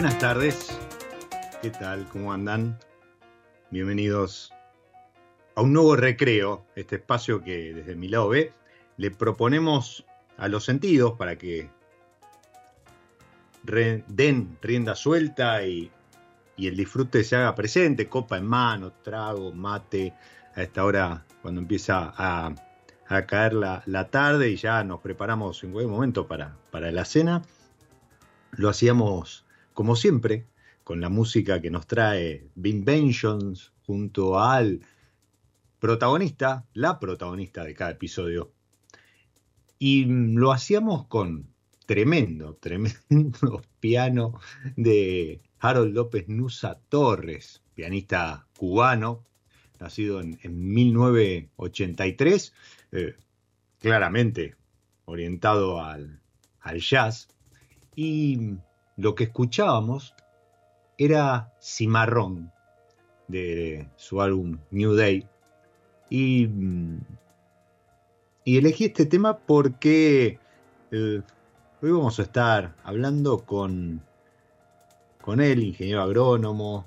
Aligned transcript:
Buenas 0.00 0.18
tardes, 0.18 0.78
¿qué 1.60 1.68
tal? 1.68 2.08
¿Cómo 2.08 2.32
andan? 2.32 2.78
Bienvenidos 3.70 4.50
a 5.54 5.60
un 5.60 5.74
nuevo 5.74 5.94
recreo, 5.94 6.64
este 6.74 6.96
espacio 6.96 7.42
que 7.42 7.74
desde 7.74 7.96
mi 7.96 8.08
lado 8.08 8.32
le 8.96 9.10
proponemos 9.10 10.06
a 10.38 10.48
los 10.48 10.64
sentidos 10.64 11.18
para 11.18 11.36
que 11.36 11.68
den 13.62 14.56
rienda 14.62 14.94
suelta 14.94 15.66
y, 15.66 15.90
el 16.56 16.76
disfrute 16.78 17.22
se 17.22 17.36
haga 17.36 17.54
presente, 17.54 18.08
copa 18.08 18.38
en 18.38 18.46
mano, 18.46 18.94
trago, 19.02 19.52
mate, 19.52 20.14
a 20.54 20.62
esta 20.62 20.82
hora 20.82 21.26
cuando 21.42 21.60
empieza 21.60 22.14
a, 22.16 22.54
caer 23.26 23.52
la, 23.52 24.08
tarde 24.10 24.48
y 24.48 24.56
ya 24.56 24.82
nos 24.82 25.00
preparamos 25.00 25.62
en 25.62 25.74
buen 25.74 25.90
momento 25.90 26.26
para, 26.26 26.56
para 26.70 26.90
la 26.90 27.04
cena. 27.04 27.42
Lo 28.52 28.70
hacíamos 28.70 29.44
como 29.74 29.96
siempre, 29.96 30.46
con 30.84 31.00
la 31.00 31.08
música 31.08 31.60
que 31.60 31.70
nos 31.70 31.86
trae 31.86 32.48
Vinventions 32.54 33.72
junto 33.86 34.38
al 34.38 34.80
protagonista, 35.78 36.66
la 36.74 36.98
protagonista 36.98 37.64
de 37.64 37.74
cada 37.74 37.92
episodio. 37.92 38.52
Y 39.78 40.04
lo 40.04 40.52
hacíamos 40.52 41.06
con 41.06 41.48
tremendo, 41.86 42.56
tremendo 42.56 42.98
piano 43.80 44.38
de 44.76 45.40
Harold 45.58 45.94
López 45.94 46.28
Nusa 46.28 46.78
Torres, 46.88 47.62
pianista 47.74 48.46
cubano, 48.58 49.24
nacido 49.80 50.20
en, 50.20 50.38
1983, 50.42 52.54
eh, 52.92 53.14
claramente 53.78 54.54
orientado 55.06 55.82
al, 55.82 56.20
al 56.60 56.80
jazz. 56.80 57.28
Y 57.96 58.58
lo 59.00 59.14
que 59.14 59.24
escuchábamos 59.24 60.14
era 60.98 61.52
Cimarrón 61.60 62.52
de 63.28 63.88
su 63.96 64.20
álbum 64.20 64.58
New 64.70 64.94
Day. 64.94 65.26
Y, 66.08 66.46
mm, 66.46 67.00
y 68.44 68.58
elegí 68.58 68.86
este 68.86 69.06
tema 69.06 69.38
porque 69.38 70.38
eh, 70.90 71.22
hoy 71.82 71.90
vamos 71.90 72.18
a 72.18 72.22
estar 72.22 72.74
hablando 72.84 73.38
con, 73.44 74.02
con 75.22 75.40
él, 75.40 75.62
ingeniero 75.62 76.02
agrónomo, 76.02 76.84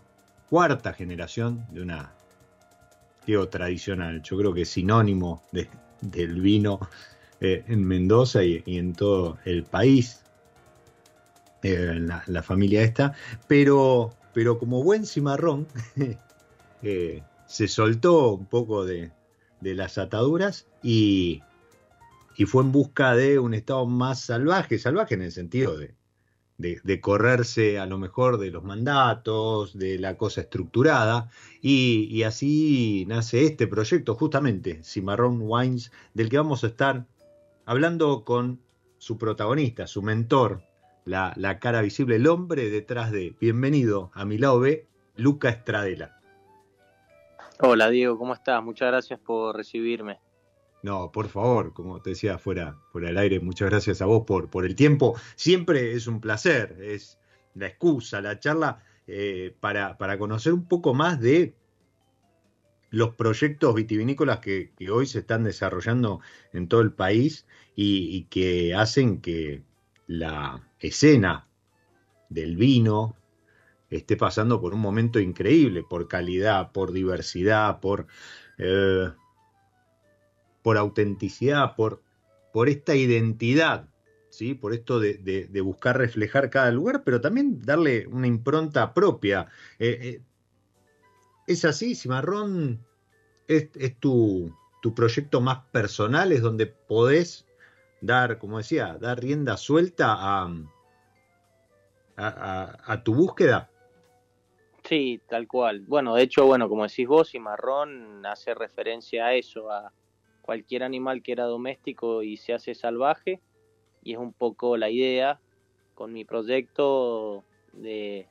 cuarta 0.49 0.93
generación 0.93 1.65
de 1.71 1.81
una 1.81 2.13
tradicional, 3.49 4.21
yo 4.21 4.37
creo 4.37 4.53
que 4.53 4.63
es 4.63 4.69
sinónimo 4.69 5.43
del 6.01 6.41
vino 6.41 6.79
eh, 7.39 7.63
en 7.67 7.85
Mendoza 7.85 8.43
y, 8.43 8.61
en 8.65 8.93
todo 8.93 9.37
el 9.45 9.63
país. 9.63 10.22
Eh, 11.63 11.97
la, 12.27 12.43
familia 12.43 12.83
esta, 12.83 13.13
pero, 13.47 14.13
pero 14.33 14.59
como 14.59 14.83
buen 14.83 15.05
cimarrón 15.05 15.65
eh, 16.83 17.23
se 17.47 17.69
soltó 17.69 18.33
un 18.33 18.47
poco 18.47 18.85
de, 18.85 19.11
las 19.61 19.97
ataduras 19.97 20.67
y, 20.81 21.41
y, 22.35 22.45
fue 22.45 22.63
en 22.63 22.73
busca 22.73 23.15
de 23.15 23.39
un 23.39 23.53
estado 23.53 23.85
más 23.85 24.19
salvaje, 24.19 24.77
salvaje 24.77 25.15
en 25.15 25.21
el 25.21 25.31
sentido 25.31 25.77
de, 25.77 25.95
de, 26.57 26.99
correrse 26.99 27.79
a 27.79 27.85
lo 27.85 27.97
mejor 27.97 28.39
de 28.39 28.51
los 28.51 28.65
mandatos, 28.65 29.77
de 29.77 29.99
la 29.99 30.17
cosa 30.17 30.41
estructurada, 30.41 31.29
y, 31.61 32.09
y, 32.11 32.23
así 32.23 33.05
nace 33.07 33.45
este 33.45 33.67
proyecto, 33.67 34.15
justamente, 34.15 34.83
Cimarrón 34.83 35.39
Wines, 35.41 35.93
del 36.13 36.27
que 36.27 36.37
vamos 36.37 36.65
a 36.65 36.67
estar 36.67 37.05
hablando 37.65 38.25
con 38.25 38.59
su 38.97 39.17
protagonista, 39.17 39.87
su 39.87 40.01
mentor, 40.01 40.61
la, 41.05 41.59
cara 41.59 41.81
visible, 41.81 42.15
el 42.15 42.27
hombre 42.27 42.69
detrás 42.69 43.11
de 43.11 43.35
Bienvenido 43.39 44.11
a 44.13 44.25
mi 44.25 44.37
lado 44.37 44.59
B, 44.59 44.87
Luca 45.15 45.49
Estradela. 45.49 46.19
Hola 47.59 47.89
Diego, 47.89 48.17
¿cómo 48.17 48.33
estás? 48.33 48.63
Muchas 48.63 48.89
gracias 48.89 49.19
por 49.19 49.55
recibirme. 49.55 50.19
No, 50.81 51.11
por 51.11 51.29
favor, 51.29 51.73
como 51.73 52.01
te 52.01 52.11
decía 52.11 52.37
fuera, 52.37 52.77
fuera 52.91 53.07
del 53.07 53.17
aire, 53.17 53.39
muchas 53.39 53.69
gracias 53.69 54.01
a 54.01 54.05
vos 54.05 54.23
por, 54.25 54.49
por 54.49 54.65
el 54.65 54.75
tiempo. 54.75 55.15
Siempre 55.35 55.93
es 55.93 56.07
un 56.07 56.19
placer, 56.19 56.77
es 56.81 57.19
la 57.55 57.67
excusa, 57.67 58.19
la 58.19 58.39
charla 58.39 58.83
eh, 59.07 59.55
para, 59.59 59.97
para 59.97 60.17
conocer 60.17 60.53
un 60.53 60.67
poco 60.67 60.93
más 60.93 61.21
de 61.21 61.55
los 62.93 63.15
proyectos 63.15 63.73
vitivinícolas 63.73 64.39
que, 64.39 64.71
hoy 64.91 65.07
se 65.07 65.19
están 65.19 65.43
desarrollando 65.43 66.21
en 66.53 66.67
todo 66.67 66.81
el 66.81 66.93
país 66.93 67.47
y, 67.75 68.25
que 68.25 68.75
hacen 68.75 69.19
que 69.19 69.63
la 70.17 70.61
escena 70.79 71.47
del 72.29 72.55
vino 72.55 73.15
esté 73.89 74.17
pasando 74.17 74.59
por 74.59 74.73
un 74.73 74.79
momento 74.79 75.19
increíble, 75.19 75.83
por 75.83 76.07
calidad, 76.07 76.71
por 76.71 76.91
diversidad, 76.91 77.79
por, 77.79 78.07
eh, 78.57 79.11
por 80.61 80.77
autenticidad, 80.77 81.75
por, 81.75 82.01
por 82.51 82.69
esta 82.69 82.95
identidad, 82.95 83.87
¿sí? 84.29 84.53
por 84.55 84.73
esto 84.73 84.99
de, 84.99 85.61
buscar 85.63 85.97
reflejar 85.97 86.49
cada 86.49 86.71
lugar, 86.71 87.03
pero 87.03 87.21
también 87.21 87.61
darle 87.61 88.07
una 88.07 88.27
impronta 88.27 88.93
propia. 88.93 89.47
Eh, 89.79 89.99
eh, 90.01 90.21
es 91.47 91.65
así, 91.65 91.95
Cimarrón 91.95 92.79
es, 93.47 93.69
tu, 93.99 94.55
proyecto 94.95 95.41
más 95.41 95.59
personal, 95.71 96.31
es 96.31 96.41
donde 96.41 96.65
podés 96.65 97.45
dar, 98.03 98.37
como 98.37 98.57
decía, 98.57 98.97
dar 98.99 99.19
rienda 99.19 99.55
suelta 99.55 100.15
a, 100.19 100.49
a, 102.17 103.03
tu 103.03 103.15
búsqueda. 103.15 103.69
Sí, 104.83 105.21
tal 105.29 105.47
cual. 105.47 105.85
Bueno, 105.87 106.15
de 106.15 106.23
hecho, 106.23 106.45
bueno, 106.45 106.67
como 106.67 106.83
decís 106.83 107.07
vos, 107.07 107.33
y 107.33 107.39
marrón 107.39 108.25
hace 108.25 108.53
referencia 108.53 109.27
a 109.27 109.33
eso, 109.33 109.71
a 109.71 109.93
cualquier 110.41 110.83
animal 110.83 111.23
que 111.23 111.31
era 111.31 111.45
doméstico 111.45 112.21
y 112.21 112.35
se 112.35 112.53
hace 112.53 112.75
salvaje, 112.75 113.39
y 114.03 114.13
es 114.13 114.19
un 114.19 114.33
poco 114.33 114.75
la 114.75 114.89
idea 114.89 115.39
con 115.95 116.11
mi 116.11 116.25
proyecto 116.25 117.45
de, 117.71 118.27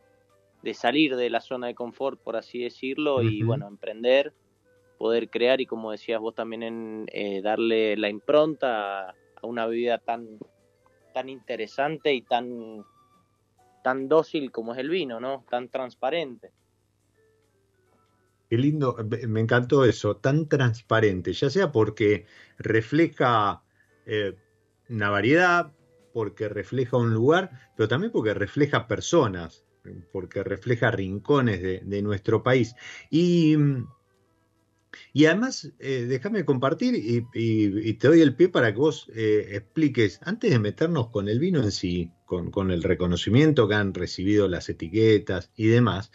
de 0.63 0.75
salir 0.75 1.17
de 1.17 1.31
la 1.31 1.41
zona 1.41 1.69
de 1.69 1.75
confort, 1.75 2.21
por 2.21 2.37
así 2.37 2.63
decirlo, 2.63 3.23
y 3.23 3.43
bueno, 3.43 3.67
emprender 3.67 4.35
poder 5.03 5.31
crear 5.31 5.61
y 5.61 5.67
como 5.67 5.91
decías 5.91 6.21
vos 6.21 6.33
también 6.33 6.63
en 6.63 7.07
eh, 7.13 7.43
darle 7.43 7.97
la 7.97 8.09
impronta 8.09 9.09
a, 9.09 9.15
una 9.47 9.67
bebida 9.67 9.99
tan 9.99 10.39
tan 11.13 11.29
interesante 11.29 12.13
y 12.15 12.23
tan 12.23 12.85
tan 13.83 14.09
dócil 14.09 14.51
como 14.51 14.73
es 14.73 14.79
el 14.79 14.89
vino, 14.89 15.21
¿no? 15.21 15.45
Tan 15.51 15.69
transparente. 15.69 16.53
Qué 18.49 18.59
lindo, 18.59 18.97
me 19.29 19.41
encantó 19.41 19.85
eso, 19.85 20.17
tan 20.17 20.47
transparente, 20.47 21.33
ya 21.33 21.49
sea 21.49 21.73
porque 21.73 22.27
refleja 22.59 23.63
eh, 24.05 24.37
una 24.91 25.09
variedad, 25.09 25.73
porque 26.13 26.49
refleja 26.49 26.99
un 26.99 27.15
lugar, 27.15 27.51
pero 27.77 27.89
también 27.89 28.13
porque 28.13 28.35
refleja 28.35 28.87
personas, 28.87 29.65
porque 30.13 30.45
refleja 30.45 30.91
rincones 30.91 31.63
de, 31.63 31.81
de 31.83 32.03
nuestro 32.03 32.43
país. 32.43 32.77
Y 33.09 33.57
mm, 33.57 33.87
y 35.13 35.27
además, 35.27 35.73
eh, 35.79 36.07
déjame 36.09 36.45
compartir 36.45 36.95
y, 36.95 37.93
te 37.95 38.09
doy 38.09 38.21
el 38.21 38.35
pie 38.35 38.49
para 38.49 38.73
que 38.73 38.79
vos 38.79 39.11
eh, 39.15 39.51
expliques, 39.53 40.21
antes 40.23 40.51
de 40.51 40.59
meternos 40.59 41.09
con 41.11 41.29
el 41.29 41.39
vino 41.39 41.63
en 41.63 41.73
sí, 41.73 42.11
con, 42.27 42.71
el 42.71 42.83
reconocimiento 42.83 43.69
que 43.69 43.75
han 43.75 43.95
recibido 43.95 44.49
las 44.49 44.69
etiquetas 44.69 45.51
y 45.57 45.67
demás, 45.67 46.11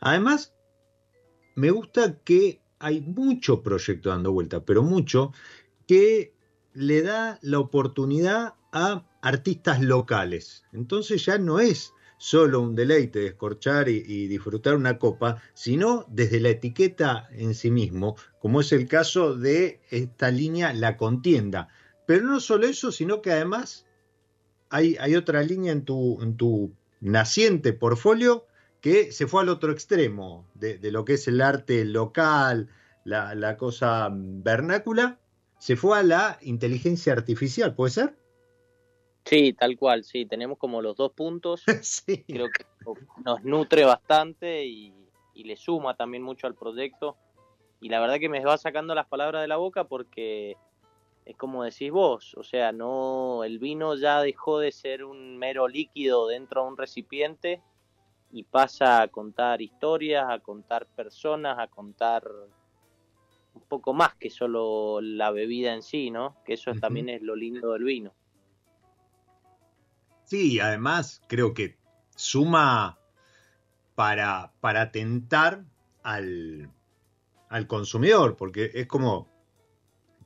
además, 0.00 0.54
me 1.54 1.70
gusta 1.70 2.18
que 2.24 2.60
hay 2.78 3.00
mucho 3.00 3.62
proyecto 3.62 4.10
dando 4.10 4.32
vuelta, 4.32 4.64
pero 4.64 4.82
mucho, 4.82 5.32
que 5.86 6.34
le 6.74 7.02
da 7.02 7.38
la 7.42 7.58
oportunidad 7.58 8.54
a 8.72 9.06
artistas 9.22 9.80
locales. 9.80 10.64
Entonces 10.72 11.24
ya 11.24 11.38
no 11.38 11.60
es 11.60 11.92
solo 12.22 12.60
un 12.60 12.76
deleite 12.76 13.18
de 13.18 13.26
escorchar 13.26 13.88
y, 13.88 14.28
disfrutar 14.28 14.76
una 14.76 14.96
copa, 14.96 15.42
sino 15.54 16.06
desde 16.08 16.38
la 16.38 16.50
etiqueta 16.50 17.28
en 17.32 17.52
sí 17.52 17.72
mismo, 17.72 18.14
como 18.38 18.60
es 18.60 18.70
el 18.70 18.86
caso 18.86 19.34
de 19.34 19.80
esta 19.90 20.30
línea 20.30 20.72
La 20.72 20.96
Contienda. 20.96 21.66
Pero 22.06 22.22
no 22.26 22.38
solo 22.38 22.68
eso, 22.68 22.92
sino 22.92 23.22
que 23.22 23.32
además 23.32 23.86
hay, 24.70 24.96
hay 25.00 25.16
otra 25.16 25.42
línea 25.42 25.72
en 25.72 25.84
tu, 25.84 26.22
en 26.22 26.36
tu, 26.36 26.72
naciente 27.00 27.72
portfolio 27.72 28.46
que 28.80 29.10
se 29.10 29.26
fue 29.26 29.42
al 29.42 29.48
otro 29.48 29.72
extremo 29.72 30.46
de, 30.54 30.78
lo 30.92 31.04
que 31.04 31.14
es 31.14 31.26
el 31.26 31.40
arte 31.40 31.84
local, 31.84 32.68
la, 33.02 33.34
la 33.34 33.56
cosa 33.56 34.08
vernácula, 34.12 35.18
se 35.58 35.74
fue 35.74 35.98
a 35.98 36.04
la 36.04 36.38
inteligencia 36.40 37.14
artificial, 37.14 37.74
¿puede 37.74 37.90
ser? 37.90 38.21
Sí, 39.32 39.54
tal 39.54 39.78
cual, 39.78 40.04
sí, 40.04 40.26
tenemos 40.26 40.58
como 40.58 40.82
los 40.82 40.94
dos 40.94 41.12
puntos. 41.12 41.64
Creo 42.28 42.50
que 42.50 42.66
nos 43.24 43.42
nutre 43.42 43.82
bastante 43.86 44.66
y, 44.66 44.92
le 45.34 45.56
suma 45.56 45.96
también 45.96 46.22
mucho 46.22 46.46
al 46.46 46.54
proyecto. 46.54 47.16
Y 47.80 47.88
la 47.88 47.98
verdad 47.98 48.18
que 48.20 48.28
me 48.28 48.44
va 48.44 48.58
sacando 48.58 48.94
las 48.94 49.06
palabras 49.06 49.40
de 49.40 49.48
la 49.48 49.56
boca 49.56 49.84
porque 49.84 50.58
es 51.24 51.34
como 51.38 51.64
decís 51.64 51.90
vos, 51.90 52.34
o 52.34 52.42
sea, 52.42 52.72
no 52.72 53.42
el 53.42 53.58
vino 53.58 53.96
ya 53.96 54.20
dejó 54.20 54.58
de 54.58 54.70
ser 54.70 55.02
un 55.02 55.38
mero 55.38 55.66
líquido 55.66 56.26
dentro 56.26 56.64
de 56.64 56.68
un 56.68 56.76
recipiente 56.76 57.62
y 58.32 58.42
pasa 58.42 59.00
a 59.00 59.08
contar 59.08 59.62
historias, 59.62 60.26
a 60.28 60.40
contar 60.40 60.84
personas, 60.88 61.58
a 61.58 61.68
contar 61.68 62.22
un 63.54 63.62
poco 63.62 63.94
más 63.94 64.14
que 64.16 64.28
solo 64.28 65.00
la 65.00 65.30
bebida 65.30 65.72
en 65.72 65.82
sí, 65.82 66.10
¿no? 66.10 66.36
Que 66.44 66.52
eso 66.52 66.74
también 66.74 67.08
es 67.08 67.22
lo 67.22 67.34
lindo 67.34 67.72
del 67.72 67.84
vino. 67.84 68.12
Sí, 70.32 70.60
además 70.60 71.20
creo 71.28 71.52
que 71.52 71.76
suma 72.16 72.98
para, 73.94 74.50
para 74.62 74.80
atentar 74.80 75.62
al, 76.02 76.70
al 77.50 77.66
consumidor, 77.66 78.38
porque 78.38 78.70
es 78.72 78.86
como, 78.86 79.28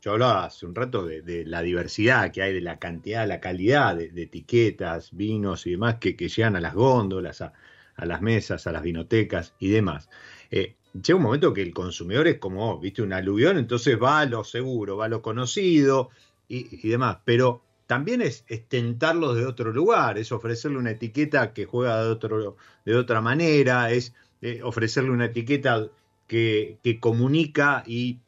yo 0.00 0.12
hablaba 0.12 0.44
hace 0.44 0.64
un 0.64 0.76
rato 0.76 1.05
de, 1.05 1.44
la 1.44 1.61
diversidad 1.61 2.31
que 2.31 2.41
hay, 2.41 2.55
de 2.55 2.61
la 2.61 2.79
cantidad, 2.79 3.26
la 3.26 3.41
calidad 3.41 3.97
de, 3.97 4.23
etiquetas, 4.23 5.11
vinos 5.11 5.67
y 5.67 5.73
demás 5.73 5.97
que, 5.97 6.14
llegan 6.14 6.55
a 6.55 6.61
las 6.61 6.75
góndolas, 6.75 7.41
a, 7.41 7.52
las 7.97 8.23
mesas, 8.23 8.69
a 8.69 8.70
las 8.70 8.82
vinotecas 8.82 9.55
y 9.59 9.70
demás. 9.70 10.09
Eh, 10.52 10.76
llega 10.93 11.17
un 11.17 11.25
momento 11.25 11.52
que 11.52 11.62
el 11.62 11.75
consumidor 11.75 12.29
es 12.29 12.38
como, 12.38 12.79
viste, 12.79 13.02
un 13.02 13.12
aluvión, 13.12 13.59
entonces 13.59 14.00
va 14.00 14.20
a 14.20 14.26
lo 14.26 14.44
seguro, 14.44 14.99
va 14.99 15.06
a 15.06 15.09
lo 15.09 15.20
conocido 15.20 16.11
y, 16.47 16.87
y 16.87 16.90
demás, 16.90 17.19
pero 17.25 17.65
también 17.87 18.21
es, 18.21 18.45
tentarlos 18.69 19.37
de 19.37 19.47
otro 19.47 19.73
lugar, 19.73 20.19
es 20.19 20.33
ofrecerle 20.33 20.78
una 20.78 20.93
etiqueta 20.93 21.52
que 21.52 21.66
juega 21.66 22.02
de, 22.02 22.11
otro, 22.11 22.57
de 22.85 22.97
otra 22.97 23.21
manera, 23.21 23.90
es 23.90 24.14
eh, 24.43 24.61
ofrecerle 24.62 25.11
una 25.11 25.26
etiqueta 25.26 25.88
que, 26.26 26.78
comunica 27.00 27.85
y, 27.87 28.21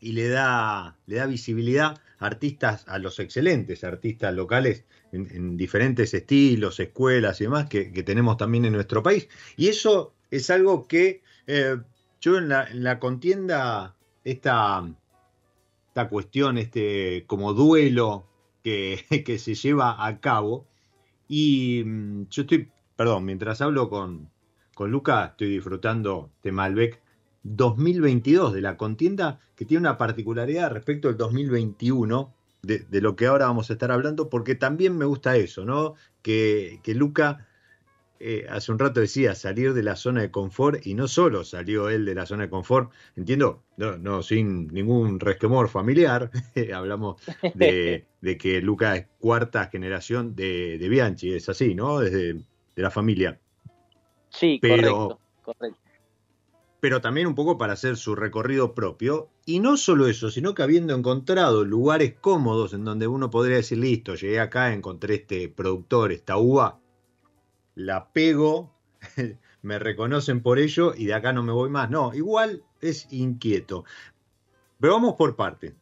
y, 0.00 0.12
le, 0.12 0.28
da, 0.28 0.96
le 1.06 1.16
da 1.16 1.26
visibilidad 1.26 2.00
a 2.18 2.26
artistas, 2.26 2.84
a 2.88 2.98
los 2.98 3.18
excelentes 3.20 3.84
artistas 3.84 4.34
locales 4.34 4.84
en, 5.12 5.56
diferentes 5.56 6.12
estilos, 6.12 6.80
escuelas 6.80 7.40
y 7.40 7.44
demás 7.44 7.68
que, 7.68 7.84
tenemos 8.02 8.36
también 8.36 8.64
en 8.64 8.72
nuestro 8.72 9.02
país. 9.02 9.28
Y 9.56 9.68
eso 9.68 10.14
es 10.30 10.50
algo 10.50 10.88
que 10.88 11.22
eh, 11.46 11.76
yo 12.20 12.38
en 12.38 12.48
la, 12.48 12.64
en 12.64 12.82
la 12.82 12.98
contienda, 12.98 13.94
esta, 14.24 14.84
esta 15.88 16.08
cuestión, 16.08 16.58
este 16.58 17.24
como 17.28 17.52
duelo 17.52 18.26
que, 19.24 19.38
se 19.38 19.54
lleva 19.54 20.04
a 20.06 20.20
cabo. 20.20 20.66
Y 21.28 21.82
mm, 21.84 22.28
yo 22.30 22.42
estoy, 22.42 22.70
perdón, 22.96 23.24
mientras 23.24 23.60
hablo 23.60 23.88
con, 23.88 24.30
con 24.74 24.90
Luca, 24.90 25.26
estoy 25.26 25.50
disfrutando 25.50 26.30
de 26.42 26.52
Malbec 26.52 27.00
2022, 27.44 28.52
de 28.54 28.60
la 28.60 28.76
contienda 28.76 29.40
que 29.54 29.64
tiene 29.64 29.82
una 29.82 29.98
particularidad 29.98 30.72
respecto 30.72 31.08
al 31.08 31.16
2021, 31.16 32.34
de, 32.62 32.80
de, 32.80 33.00
lo 33.00 33.14
que 33.14 33.26
ahora 33.26 33.46
vamos 33.46 33.70
a 33.70 33.74
estar 33.74 33.92
hablando, 33.92 34.28
porque 34.28 34.56
también 34.56 34.98
me 34.98 35.04
gusta 35.04 35.36
eso, 35.36 35.64
¿no? 35.64 35.94
Que, 36.22 36.80
que 36.82 36.94
Luca 36.94 37.45
eh, 38.18 38.46
hace 38.48 38.72
un 38.72 38.78
rato 38.78 39.00
decía 39.00 39.34
salir 39.34 39.74
de 39.74 39.82
la 39.82 39.96
zona 39.96 40.22
de 40.22 40.30
confort 40.30 40.86
y 40.86 40.94
no 40.94 41.08
solo 41.08 41.44
salió 41.44 41.88
él 41.88 42.04
de 42.04 42.14
la 42.14 42.26
zona 42.26 42.44
de 42.44 42.50
confort, 42.50 42.90
entiendo, 43.16 43.62
no, 43.76 43.98
no 43.98 44.22
sin 44.22 44.68
ningún 44.68 45.20
resquemor 45.20 45.68
familiar, 45.68 46.30
hablamos 46.74 47.20
de, 47.54 48.06
que 48.38 48.60
Luca 48.60 48.96
es 48.96 49.06
cuarta 49.18 49.66
generación 49.66 50.34
de, 50.34 50.78
Bianchi, 50.88 51.34
es 51.34 51.48
así, 51.48 51.74
¿no? 51.74 52.00
Desde 52.00 52.34
de 52.76 52.82
la 52.82 52.90
familia. 52.90 53.40
Sí, 54.28 54.58
pero, 54.60 55.18
correcto, 55.42 55.78
Pero 56.80 57.00
también 57.00 57.26
un 57.26 57.34
poco 57.34 57.56
para 57.56 57.72
hacer 57.72 57.96
su 57.96 58.14
recorrido 58.14 58.74
propio. 58.74 59.30
Y 59.46 59.60
no 59.60 59.76
solo 59.76 60.08
eso, 60.08 60.30
sino 60.30 60.54
que 60.54 60.62
habiendo 60.62 60.94
encontrado 60.94 61.64
lugares 61.64 62.14
cómodos 62.20 62.74
en 62.74 62.84
donde 62.84 63.06
uno 63.06 63.30
podría 63.30 63.56
decir, 63.56 63.78
listo, 63.78 64.14
llegué 64.14 64.40
acá, 64.40 64.74
encontré 64.74 65.14
este 65.14 65.48
productor, 65.48 66.12
esta 66.12 66.36
uva, 66.36 66.80
la 67.76 68.10
pego, 68.12 68.74
me 69.62 69.78
reconocen 69.78 70.42
por 70.42 70.58
ello 70.58 70.92
y 70.96 71.06
de 71.06 71.14
acá 71.14 71.32
no 71.32 71.44
me 71.44 71.52
voy 71.52 71.70
más. 71.70 71.88
No, 71.88 72.12
igual 72.12 72.64
es 72.80 73.06
inquieto. 73.12 73.84
Pero 74.80 74.94
vamos 74.94 75.14
por 75.14 75.36
parte. 75.36 75.76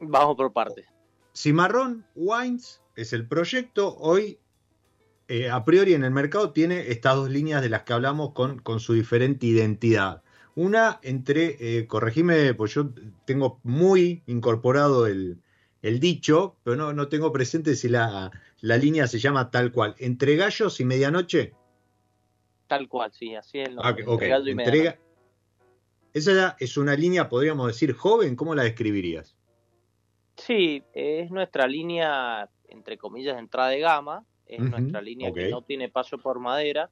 Vamos 0.00 0.36
por 0.36 0.52
parte. 0.52 0.86
Cimarrón 1.34 2.06
Wines 2.14 2.80
es 2.96 3.12
el 3.12 3.26
proyecto. 3.26 3.96
Hoy, 3.98 4.38
eh, 5.28 5.50
a 5.50 5.64
priori 5.64 5.94
en 5.94 6.04
el 6.04 6.10
mercado, 6.10 6.52
tiene 6.52 6.90
estas 6.90 7.16
dos 7.16 7.30
líneas 7.30 7.60
de 7.60 7.68
las 7.68 7.82
que 7.82 7.92
hablamos 7.92 8.32
con, 8.32 8.60
con 8.60 8.80
su 8.80 8.94
diferente 8.94 9.46
identidad. 9.46 10.22
Una 10.54 10.98
entre, 11.02 11.56
eh, 11.60 11.86
corregime, 11.86 12.54
pues 12.54 12.74
yo 12.74 12.90
tengo 13.24 13.60
muy 13.62 14.22
incorporado 14.26 15.06
el, 15.06 15.40
el 15.82 16.00
dicho, 16.00 16.56
pero 16.64 16.76
no, 16.76 16.92
no 16.92 17.08
tengo 17.08 17.32
presente 17.32 17.76
si 17.76 17.88
la, 17.88 18.32
la, 18.60 18.76
línea 18.76 19.06
se 19.06 19.18
llama 19.18 19.50
tal 19.50 19.72
cual. 19.72 19.94
¿Entre 19.98 20.36
gallos 20.36 20.80
y 20.80 20.84
medianoche? 20.84 21.54
Tal 22.66 22.88
cual, 22.88 23.12
sí, 23.12 23.34
así 23.34 23.60
es. 23.60 23.70
Ah, 23.82 23.90
okay, 23.90 24.04
okay. 24.06 24.30
Entrega... 24.30 24.98
Esa 26.12 26.56
es 26.58 26.76
una 26.76 26.94
línea, 26.94 27.28
podríamos 27.28 27.66
decir, 27.66 27.92
joven, 27.92 28.34
¿cómo 28.34 28.54
la 28.54 28.64
describirías? 28.64 29.36
Sí, 30.36 30.82
es 30.92 31.30
nuestra 31.30 31.66
línea, 31.66 32.48
entre 32.68 32.96
comillas, 32.96 33.34
de 33.34 33.40
entrada 33.40 33.68
de 33.68 33.80
gama, 33.80 34.24
es 34.46 34.60
nuestra 34.60 35.00
línea 35.02 35.32
que 35.32 35.50
no 35.50 35.62
tiene 35.62 35.90
paso 35.90 36.18
por 36.18 36.40
madera, 36.40 36.90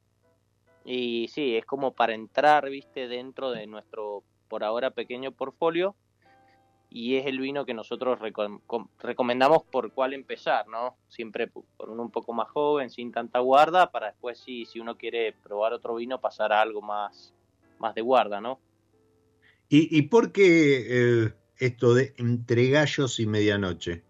y 0.85 1.27
sí, 1.29 1.57
es 1.57 1.65
como 1.65 1.95
para 1.95 2.15
entrar, 2.15 2.71
viste, 2.71 3.09
dentro 3.09 3.51
de 3.51 3.67
nuestro, 3.67 4.23
por 4.49 4.63
ahora, 4.63 4.91
pequeño 4.93 5.33
portfolio. 5.33 5.97
Y 6.97 7.17
es 7.17 7.27
el 7.27 7.39
vino 7.41 7.67
que 7.67 7.75
nosotros 7.75 8.19
recomendamos 9.01 9.65
por 9.65 9.93
cuál 9.93 10.15
empezar, 10.15 10.67
¿no? 10.67 10.97
Siempre 11.09 11.47
por 11.47 11.91
uno 11.91 12.01
un 12.01 12.11
poco 12.11 12.33
más 12.33 12.49
joven, 12.49 12.89
sin 12.89 13.13
tanta 13.13 13.41
guarda, 13.41 13.91
para 13.91 14.07
después, 14.07 14.39
sí, 14.39 14.65
si 14.65 14.81
uno 14.81 14.97
quiere 14.97 15.35
probar 15.43 15.75
otro 15.75 15.97
vino, 15.97 16.19
pasar 16.23 16.55
a 16.55 16.63
algo 16.63 16.81
más, 16.81 17.35
más 17.79 17.95
de 17.95 18.01
guarda, 18.01 18.41
¿no? 18.41 18.59
¿Y, 19.69 19.95
y 19.95 20.03
por 20.09 20.33
qué 20.33 21.25
eh, 21.27 21.35
esto 21.59 21.93
de 21.93 22.15
entre 22.17 22.71
gallos 22.71 23.21
y 23.21 23.27
medianoche? 23.27 24.03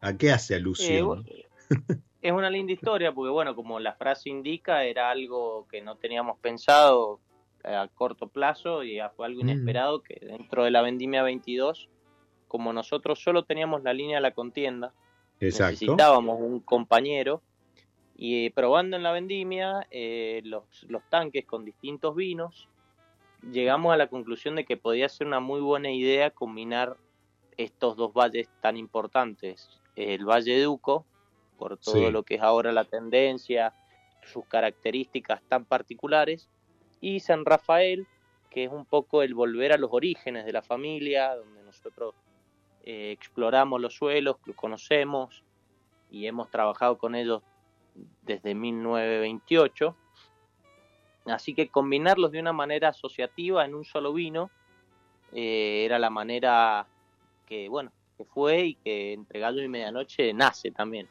¿A 0.00 0.16
qué 0.16 0.32
hace 0.32 0.56
alusión? 0.56 1.24
Eh, 1.28 1.46
es 2.20 2.32
una 2.32 2.50
linda 2.50 2.72
historia 2.72 3.12
porque, 3.12 3.30
bueno, 3.30 3.54
como 3.54 3.78
la 3.78 3.94
frase 3.94 4.28
indica, 4.28 4.82
era 4.82 5.08
algo 5.08 5.68
que 5.70 5.82
no 5.82 5.94
teníamos 5.94 6.36
pensado 6.40 7.20
a 7.66 7.88
corto 7.88 8.28
plazo 8.28 8.84
y 8.84 8.98
fue 9.16 9.26
algo 9.26 9.42
mm. 9.42 9.48
inesperado 9.48 10.02
que 10.02 10.18
dentro 10.20 10.64
de 10.64 10.70
la 10.70 10.82
vendimia 10.82 11.22
22, 11.22 11.88
como 12.48 12.72
nosotros 12.72 13.20
solo 13.22 13.44
teníamos 13.44 13.82
la 13.82 13.92
línea 13.92 14.16
de 14.16 14.22
la 14.22 14.30
contienda, 14.32 14.92
necesitábamos 15.40 16.40
un 16.40 16.60
compañero 16.60 17.42
y 18.16 18.46
eh, 18.46 18.52
probando 18.54 18.96
en 18.96 19.02
la 19.02 19.12
vendimia 19.12 19.86
eh, 19.90 20.40
los, 20.44 20.84
los 20.88 21.02
tanques 21.10 21.44
con 21.44 21.64
distintos 21.64 22.14
vinos, 22.14 22.68
llegamos 23.50 23.92
a 23.92 23.96
la 23.96 24.08
conclusión 24.08 24.56
de 24.56 24.64
que 24.64 24.76
podía 24.76 25.08
ser 25.08 25.26
una 25.26 25.40
muy 25.40 25.60
buena 25.60 25.90
idea 25.90 26.30
combinar 26.30 26.96
estos 27.56 27.96
dos 27.96 28.12
valles 28.12 28.48
tan 28.60 28.76
importantes, 28.76 29.68
el 29.96 30.24
Valle 30.24 30.62
Duco, 30.62 31.06
por 31.58 31.78
todo 31.78 32.10
lo 32.10 32.22
que 32.22 32.34
es 32.34 32.42
ahora 32.42 32.70
la 32.70 32.84
tendencia, 32.84 33.72
sus 34.22 34.44
características 34.46 35.42
tan 35.48 35.64
particulares, 35.64 36.50
y 37.00 37.20
San 37.20 37.44
Rafael, 37.44 38.06
que 38.50 38.64
es 38.64 38.72
un 38.72 38.84
poco 38.84 39.22
el 39.22 39.34
volver 39.34 39.72
a 39.72 39.78
los 39.78 39.90
orígenes 39.92 40.44
de 40.46 40.52
la 40.52 40.62
familia, 40.62 41.34
donde 41.34 41.62
nosotros 41.62 42.14
eh, 42.84 43.12
exploramos 43.12 43.80
los 43.80 43.94
suelos, 43.94 44.36
los 44.46 44.56
conocemos 44.56 45.42
y 46.10 46.26
hemos 46.26 46.50
trabajado 46.50 46.98
con 46.98 47.14
ellos 47.14 47.42
desde 48.22 48.54
1928. 48.54 49.96
Así 51.26 51.54
que 51.54 51.68
combinarlos 51.68 52.30
de 52.30 52.40
una 52.40 52.52
manera 52.52 52.88
asociativa 52.88 53.64
en 53.64 53.74
un 53.74 53.84
solo 53.84 54.12
vino 54.12 54.50
eh, 55.32 55.84
era 55.84 55.98
la 55.98 56.08
manera 56.08 56.86
que, 57.46 57.68
bueno, 57.68 57.92
que 58.16 58.24
fue 58.24 58.66
y 58.66 58.74
que 58.74 59.12
entre 59.12 59.40
gallo 59.40 59.62
y 59.62 59.68
medianoche 59.68 60.32
nace 60.32 60.70
también 60.70 61.08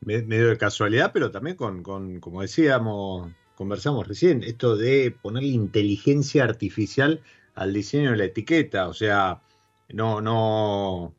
medio 0.00 0.48
de 0.48 0.58
casualidad, 0.58 1.10
pero 1.12 1.30
también 1.30 1.56
con, 1.56 1.82
con, 1.82 2.20
como 2.20 2.42
decíamos, 2.42 3.30
conversamos 3.60 4.08
recién, 4.08 4.42
esto 4.42 4.74
de 4.74 5.10
ponerle 5.10 5.50
inteligencia 5.50 6.44
artificial 6.44 7.20
al 7.54 7.74
diseño 7.74 8.12
de 8.12 8.16
la 8.16 8.24
etiqueta, 8.24 8.88
o 8.88 8.94
sea, 8.94 9.42
no, 9.90 10.22
no, 10.22 11.14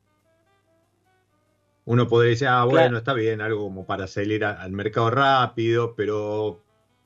uno 1.86 2.08
podría 2.08 2.32
decir, 2.32 2.48
ah, 2.48 2.66
bueno, 2.66 2.98
está 2.98 3.14
bien, 3.14 3.42
algo 3.42 3.62
como 3.66 3.86
para 3.86 4.08
salir 4.08 4.44
al 4.44 4.72
mercado 4.72 5.12
rápido, 5.12 5.94
pero 5.96 6.60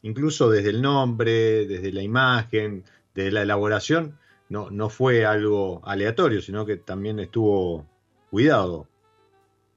incluso 0.03 0.49
desde 0.49 0.69
el 0.69 0.81
nombre, 0.81 1.67
desde 1.67 1.91
la 1.91 2.01
imagen, 2.01 2.85
desde 3.13 3.31
la 3.31 3.41
elaboración, 3.41 4.17
no, 4.47 4.71
no 4.71 4.87
fue 4.87 5.25
algo 5.25 5.81
aleatorio, 5.83 6.41
sino 6.41 6.65
que 6.65 6.77
también 6.77 7.19
estuvo 7.19 7.85
cuidado. 8.31 8.87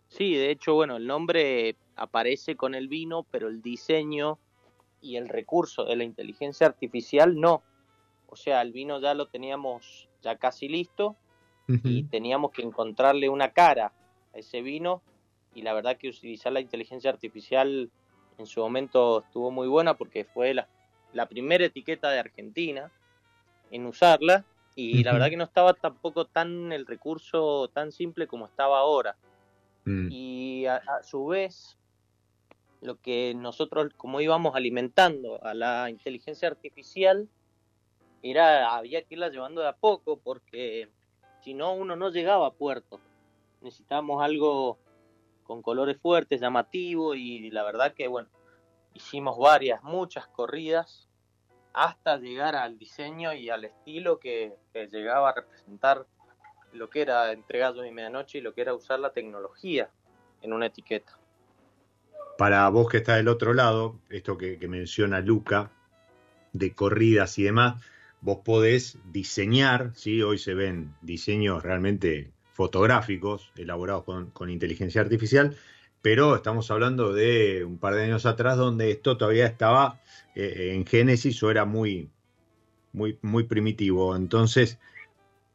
Sí, 0.06 0.36
de 0.36 0.52
hecho, 0.52 0.74
bueno, 0.74 0.98
el 0.98 1.06
nombre 1.08 1.74
aparece 1.96 2.54
con 2.54 2.76
el 2.76 2.86
vino, 2.86 3.26
pero 3.28 3.48
el 3.48 3.60
diseño 3.60 4.38
y 5.00 5.16
el 5.16 5.28
recurso 5.28 5.84
de 5.84 5.96
la 5.96 6.04
inteligencia 6.04 6.66
artificial 6.66 7.38
no. 7.38 7.62
O 8.28 8.36
sea, 8.36 8.62
el 8.62 8.72
vino 8.72 9.00
ya 9.00 9.14
lo 9.14 9.26
teníamos 9.26 10.08
ya 10.22 10.36
casi 10.36 10.68
listo 10.68 11.16
y 11.84 12.04
teníamos 12.04 12.50
que 12.52 12.62
encontrarle 12.62 13.28
una 13.28 13.52
cara 13.52 13.92
a 14.34 14.38
ese 14.38 14.62
vino 14.62 15.02
y 15.54 15.62
la 15.62 15.74
verdad 15.74 15.98
que 15.98 16.08
utilizar 16.08 16.50
la 16.52 16.60
inteligencia 16.60 17.10
artificial 17.10 17.90
en 18.38 18.46
su 18.46 18.60
momento 18.60 19.22
estuvo 19.26 19.50
muy 19.50 19.68
buena 19.68 19.94
porque 19.94 20.24
fue 20.24 20.54
la, 20.54 20.66
la 21.12 21.26
primera 21.26 21.66
etiqueta 21.66 22.10
de 22.10 22.20
Argentina 22.20 22.90
en 23.70 23.84
usarla 23.84 24.44
y 24.74 25.02
la 25.02 25.12
verdad 25.12 25.28
que 25.28 25.36
no 25.36 25.44
estaba 25.44 25.74
tampoco 25.74 26.26
tan 26.26 26.72
el 26.72 26.86
recurso 26.86 27.68
tan 27.74 27.90
simple 27.90 28.28
como 28.28 28.46
estaba 28.46 28.78
ahora. 28.78 29.16
Mm. 29.84 30.08
Y 30.12 30.66
a, 30.66 30.80
su 31.02 31.26
vez 31.26 31.76
lo 32.80 33.00
que 33.00 33.34
nosotros 33.34 33.92
como 33.96 34.20
íbamos 34.20 34.54
alimentando 34.54 35.42
a 35.44 35.54
la 35.54 35.90
inteligencia 35.90 36.48
artificial 36.48 37.28
era 38.22 38.76
había 38.76 39.02
que 39.02 39.14
irla 39.14 39.28
llevando 39.28 39.60
de 39.60 39.68
a 39.68 39.76
poco 39.76 40.18
porque 40.18 40.88
si 41.42 41.54
no 41.54 41.72
uno 41.74 41.96
no 41.96 42.10
llegaba 42.10 42.46
a 42.46 42.52
puerto. 42.52 43.00
Necesitábamos 43.60 44.22
algo 44.22 44.78
con 45.44 45.62
colores 45.62 45.98
fuertes 45.98 46.40
llamativos 46.40 47.16
y 47.16 47.50
la 47.50 47.64
verdad 47.64 47.94
que 47.94 48.06
bueno 48.06 48.28
hicimos 48.94 49.38
varias 49.38 49.82
muchas 49.82 50.26
corridas 50.28 51.08
hasta 51.72 52.16
llegar 52.18 52.56
al 52.56 52.78
diseño 52.78 53.32
y 53.32 53.50
al 53.50 53.64
estilo 53.64 54.18
que, 54.18 54.56
llegaba 54.90 55.30
a 55.30 55.34
representar 55.34 56.06
lo 56.72 56.90
que 56.90 57.02
era 57.02 57.32
entregado 57.32 57.84
y 57.84 57.90
medianoche 57.90 58.38
y 58.38 58.40
lo 58.40 58.54
que 58.54 58.62
era 58.62 58.74
usar 58.74 59.00
la 59.00 59.12
tecnología 59.12 59.90
en 60.42 60.52
una 60.52 60.66
etiqueta 60.66 61.18
para 62.38 62.68
vos 62.68 62.88
que 62.88 62.98
está 62.98 63.16
del 63.16 63.26
otro 63.26 63.52
lado, 63.52 63.98
esto 64.10 64.38
que, 64.38 64.56
menciona 64.68 65.20
Luca, 65.20 65.72
de 66.52 66.72
corridas 66.72 67.36
y 67.40 67.42
demás, 67.42 67.82
vos 68.20 68.38
podés 68.44 68.96
diseñar, 69.10 69.90
¿sí? 69.96 70.22
hoy 70.22 70.38
se 70.38 70.54
ven 70.54 70.94
diseños 71.02 71.64
realmente 71.64 72.30
fotográficos 72.52 73.50
elaborados 73.56 74.04
con, 74.04 74.50
inteligencia 74.50 75.00
artificial, 75.00 75.56
pero 76.00 76.36
estamos 76.36 76.70
hablando 76.70 77.12
de 77.12 77.64
un 77.64 77.78
par 77.78 77.96
de 77.96 78.04
años 78.04 78.24
atrás 78.24 78.56
donde 78.56 78.92
esto 78.92 79.16
todavía 79.16 79.46
estaba 79.46 80.00
eh, 80.36 80.74
en 80.74 80.86
génesis 80.86 81.42
o 81.42 81.50
era 81.50 81.64
muy, 81.64 82.08
muy, 82.92 83.18
muy 83.20 83.44
primitivo. 83.44 84.14
Entonces, 84.14 84.78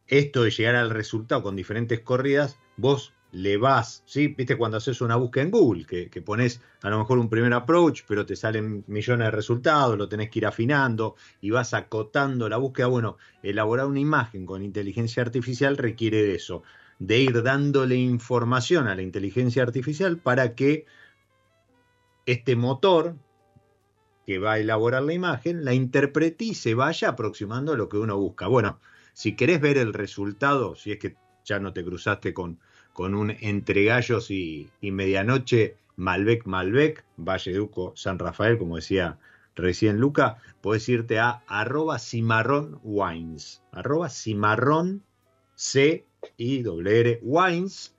esto 0.07 0.43
de 0.43 0.51
llegar 0.51 0.75
al 0.75 0.89
resultado 0.89 1.43
con 1.43 1.55
diferentes 1.55 2.01
corridas, 2.01 2.59
vos 2.75 3.13
le 3.33 3.57
vas, 3.57 4.03
¿sí? 4.05 4.27
Viste 4.27 4.55
cuando 4.55 4.77
haces 4.77 5.01
una 5.01 5.15
búsqueda 5.15 5.43
en 5.43 5.51
Google, 5.51 5.85
que, 5.85 6.21
pones 6.21 6.61
a 6.83 6.89
lo 6.91 6.99
mejor 6.99 7.17
un 7.17 7.29
primer 7.29 7.51
approach, 7.53 8.03
pero 8.07 8.27
te 8.27 8.35
salen 8.35 8.83
millones 8.85 9.25
de 9.25 9.31
resultados, 9.31 9.97
lo 9.97 10.07
tenés 10.07 10.29
que 10.29 10.37
ir 10.39 10.45
afinando 10.45 11.15
y 11.41 11.49
vas 11.49 11.73
acotando 11.73 12.47
la 12.47 12.57
búsqueda. 12.57 12.87
Bueno, 12.87 13.17
elaborar 13.41 13.87
una 13.87 13.99
imagen 13.99 14.45
con 14.45 14.61
inteligencia 14.61 15.23
artificial 15.23 15.77
requiere 15.77 16.21
de 16.21 16.35
eso, 16.35 16.61
de 16.99 17.21
ir 17.21 17.41
dándole 17.41 17.95
información 17.95 18.87
a 18.87 18.93
la 18.93 19.01
inteligencia 19.01 19.63
artificial 19.63 20.19
para 20.19 20.53
que 20.53 20.85
este 22.27 22.55
motor 22.55 23.15
que 24.27 24.37
va 24.37 24.53
a 24.53 24.59
elaborar 24.59 25.01
la 25.01 25.13
imagen 25.13 25.65
la 25.65 25.73
interprete 25.73 26.45
y 26.45 26.53
se 26.53 26.75
vaya 26.75 27.09
aproximando 27.09 27.73
a 27.73 27.77
lo 27.77 27.89
que 27.89 27.97
uno 27.97 28.15
busca. 28.15 28.47
Bueno, 28.47 28.79
si 29.13 29.35
querés 29.35 29.59
ver 29.59 29.79
el 29.79 29.91
resultado, 29.91 30.75
si 30.75 30.91
es 30.91 30.99
que 30.99 31.15
ya 31.43 31.59
no 31.59 31.73
te 31.73 31.83
cruzaste 31.83 32.31
con 32.33 32.59
con 32.93 33.15
un 33.15 33.31
entre 33.41 33.83
gallos 33.83 34.29
y, 34.31 34.69
medianoche, 34.81 35.75
Malbec, 35.95 36.45
Malbec, 36.45 37.03
Valle 37.17 37.53
Duco, 37.53 37.93
San 37.95 38.19
Rafael, 38.19 38.57
como 38.57 38.77
decía 38.77 39.17
recién 39.55 39.99
Luca, 39.99 40.37
puedes 40.61 40.87
irte 40.89 41.19
a 41.19 41.43
arroba 41.47 41.99
cimarrón 41.99 42.79
wines, 42.83 43.61
arroba 43.71 44.09
cimarrón 44.09 45.03
C 45.55 46.05
I 46.37 46.63
W 46.63 46.99
R 46.99 47.19
wines 47.21 47.95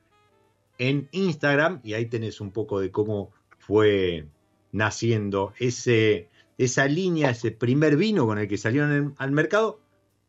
en 0.79 1.09
Instagram 1.13 1.81
y 1.85 1.95
ahí 1.95 2.07
tenés 2.07 2.41
un 2.41 2.51
poco 2.51 2.81
de 2.81 2.91
cómo 2.91 3.33
fue 3.59 4.27
naciendo 4.73 5.55
ese 5.59 6.29
esa 6.59 6.87
línea, 6.87 7.31
ese 7.31 7.51
primer 7.51 7.97
vino 7.97 8.27
con 8.27 8.39
el 8.39 8.49
que 8.49 8.59
salieron 8.59 9.15
al 9.19 9.31
mercado, 9.33 9.81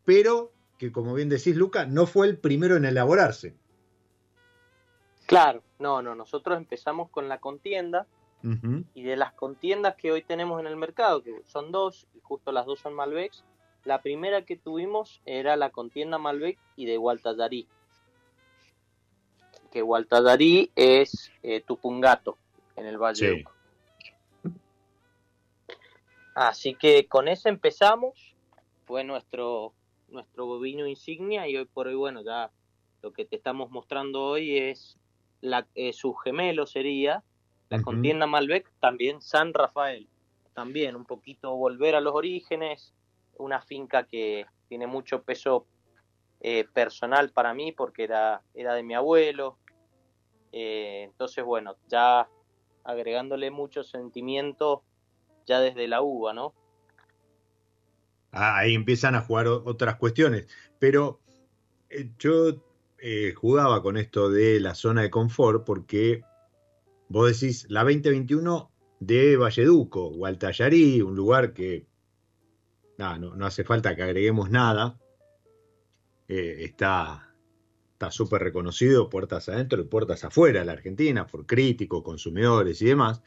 pero 0.04 0.52
que 0.78 0.92
como 0.92 1.14
bien 1.14 1.28
decís, 1.28 1.56
Luca, 1.56 1.86
no 1.86 2.06
fue 2.06 2.26
el 2.26 2.36
primero 2.36 2.76
en 2.76 2.84
elaborarse. 2.84 3.54
Claro, 5.26 5.62
no, 5.78 6.02
no, 6.02 6.14
nosotros 6.14 6.56
empezamos 6.56 7.10
con 7.10 7.28
la 7.28 7.38
contienda 7.38 8.06
y 8.94 9.02
de 9.02 9.16
las 9.16 9.32
contiendas 9.32 9.96
que 9.96 10.12
hoy 10.12 10.22
tenemos 10.22 10.60
en 10.60 10.68
el 10.68 10.76
mercado, 10.76 11.20
que 11.20 11.42
son 11.46 11.72
dos, 11.72 12.06
y 12.14 12.20
justo 12.20 12.52
las 12.52 12.64
dos 12.64 12.78
son 12.78 12.94
Malbecs, 12.94 13.42
la 13.84 14.02
primera 14.02 14.42
que 14.42 14.56
tuvimos 14.56 15.20
era 15.26 15.56
la 15.56 15.70
contienda 15.70 16.18
Malbec 16.18 16.58
y 16.76 16.86
de 16.86 16.96
Gualtallarí. 16.96 17.66
Que 19.72 19.82
Gualtallarí 19.82 20.70
es 20.76 21.32
eh, 21.42 21.60
Tupungato, 21.60 22.36
en 22.76 22.86
el 22.86 22.98
Valle 22.98 23.44
Así 26.34 26.74
que 26.74 27.06
con 27.08 27.28
ese 27.28 27.48
empezamos, 27.48 28.34
fue 28.84 29.04
nuestro, 29.04 29.72
nuestro 30.08 30.60
vino 30.60 30.86
insignia 30.86 31.48
y 31.48 31.56
hoy 31.56 31.64
por 31.64 31.86
hoy, 31.86 31.94
bueno, 31.94 32.22
ya 32.22 32.50
lo 33.02 33.12
que 33.12 33.24
te 33.24 33.36
estamos 33.36 33.70
mostrando 33.70 34.22
hoy 34.22 34.58
es 34.58 34.98
la, 35.46 35.66
eh, 35.74 35.92
su 35.92 36.14
gemelo 36.14 36.66
sería 36.66 37.22
la 37.68 37.82
contienda 37.82 38.26
Malbec, 38.26 38.70
también 38.80 39.20
San 39.20 39.52
Rafael, 39.52 40.08
también 40.54 40.94
un 40.94 41.04
poquito 41.04 41.56
volver 41.56 41.94
a 41.96 42.00
los 42.00 42.14
orígenes, 42.14 42.94
una 43.38 43.60
finca 43.60 44.04
que 44.04 44.46
tiene 44.68 44.86
mucho 44.86 45.22
peso 45.22 45.66
eh, 46.40 46.64
personal 46.72 47.30
para 47.30 47.54
mí 47.54 47.72
porque 47.72 48.04
era, 48.04 48.42
era 48.54 48.74
de 48.74 48.82
mi 48.82 48.94
abuelo, 48.94 49.58
eh, 50.52 51.02
entonces 51.04 51.44
bueno, 51.44 51.76
ya 51.88 52.28
agregándole 52.84 53.50
mucho 53.50 53.82
sentimiento 53.82 54.84
ya 55.46 55.60
desde 55.60 55.88
la 55.88 56.02
uva, 56.02 56.32
¿no? 56.32 56.54
Ah, 58.32 58.58
ahí 58.58 58.74
empiezan 58.74 59.14
a 59.14 59.22
jugar 59.22 59.46
otras 59.48 59.96
cuestiones. 59.96 60.46
Pero 60.78 61.20
yo 62.18 62.54
eh, 62.98 63.34
jugaba 63.34 63.82
con 63.82 63.96
esto 63.96 64.30
de 64.30 64.60
la 64.60 64.74
zona 64.74 65.02
de 65.02 65.10
confort 65.10 65.64
porque 65.64 66.22
vos 67.08 67.28
decís 67.28 67.66
la 67.68 67.82
2021 67.82 68.70
de 69.00 69.36
Valleduco, 69.36 70.10
Gualtallarí, 70.10 71.02
un 71.02 71.14
lugar 71.14 71.52
que 71.52 71.86
no, 72.98 73.18
no, 73.18 73.46
hace 73.46 73.64
falta 73.64 73.94
que 73.94 74.02
agreguemos 74.02 74.50
nada. 74.50 74.98
Eh, 76.28 76.64
está 76.64 77.22
está 77.92 78.10
súper 78.10 78.42
reconocido 78.42 79.08
puertas 79.08 79.48
adentro 79.48 79.80
y 79.80 79.84
puertas 79.84 80.22
afuera 80.24 80.60
de 80.60 80.66
la 80.66 80.72
Argentina 80.72 81.26
por 81.26 81.46
críticos, 81.46 82.02
consumidores 82.02 82.82
y 82.82 82.86
demás 82.86 83.22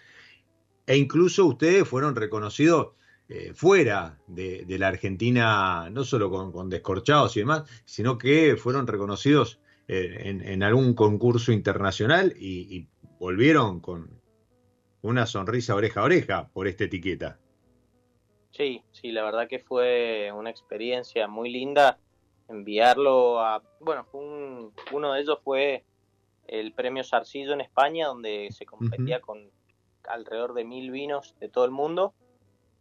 e 0.90 0.98
incluso 0.98 1.46
ustedes 1.46 1.88
fueron 1.88 2.16
reconocidos 2.16 2.94
eh, 3.32 3.54
fuera 3.54 4.18
de, 4.26 4.66
la 4.80 4.88
Argentina, 4.88 5.88
no 5.92 6.04
solo 6.04 6.32
con, 6.32 6.68
descorchados 6.68 7.38
y 7.38 7.42
demás, 7.42 7.64
sino 7.86 8.18
que 8.18 8.58
fueron 8.58 8.88
reconocidos 8.88 9.60
eh, 9.88 10.40
en, 10.44 10.64
algún 10.64 10.96
concurso 10.96 11.52
internacional 11.52 12.34
y, 12.36 12.88
volvieron 13.20 13.82
con 13.82 14.10
una 15.02 15.26
sonrisa 15.26 15.76
oreja 15.76 16.00
a 16.00 16.06
oreja 16.06 16.50
por 16.54 16.68
esta 16.68 16.86
etiqueta. 16.86 17.38
Sí, 18.52 18.82
sí, 18.94 19.12
la 19.12 19.24
verdad 19.24 19.48
que 19.50 19.60
fue 19.60 20.32
una 20.34 20.50
experiencia 20.50 21.28
muy 21.28 21.52
linda 21.52 22.00
enviarlo 22.48 23.42
a, 23.42 23.62
bueno, 23.82 24.08
uno 24.14 25.14
de 25.14 25.22
ellos 25.22 25.38
fue 25.44 25.84
el 26.48 26.72
premio 26.72 27.04
Sarcillo 27.04 27.54
en 27.54 27.62
España, 27.62 28.08
donde 28.08 28.48
se 28.52 28.66
competía 28.66 29.20
con 29.20 29.52
alrededor 30.08 30.54
de 30.54 30.64
mil 30.64 30.90
vinos 30.92 31.36
de 31.40 31.50
todo 31.50 31.66
el 31.66 31.72
mundo 31.72 32.16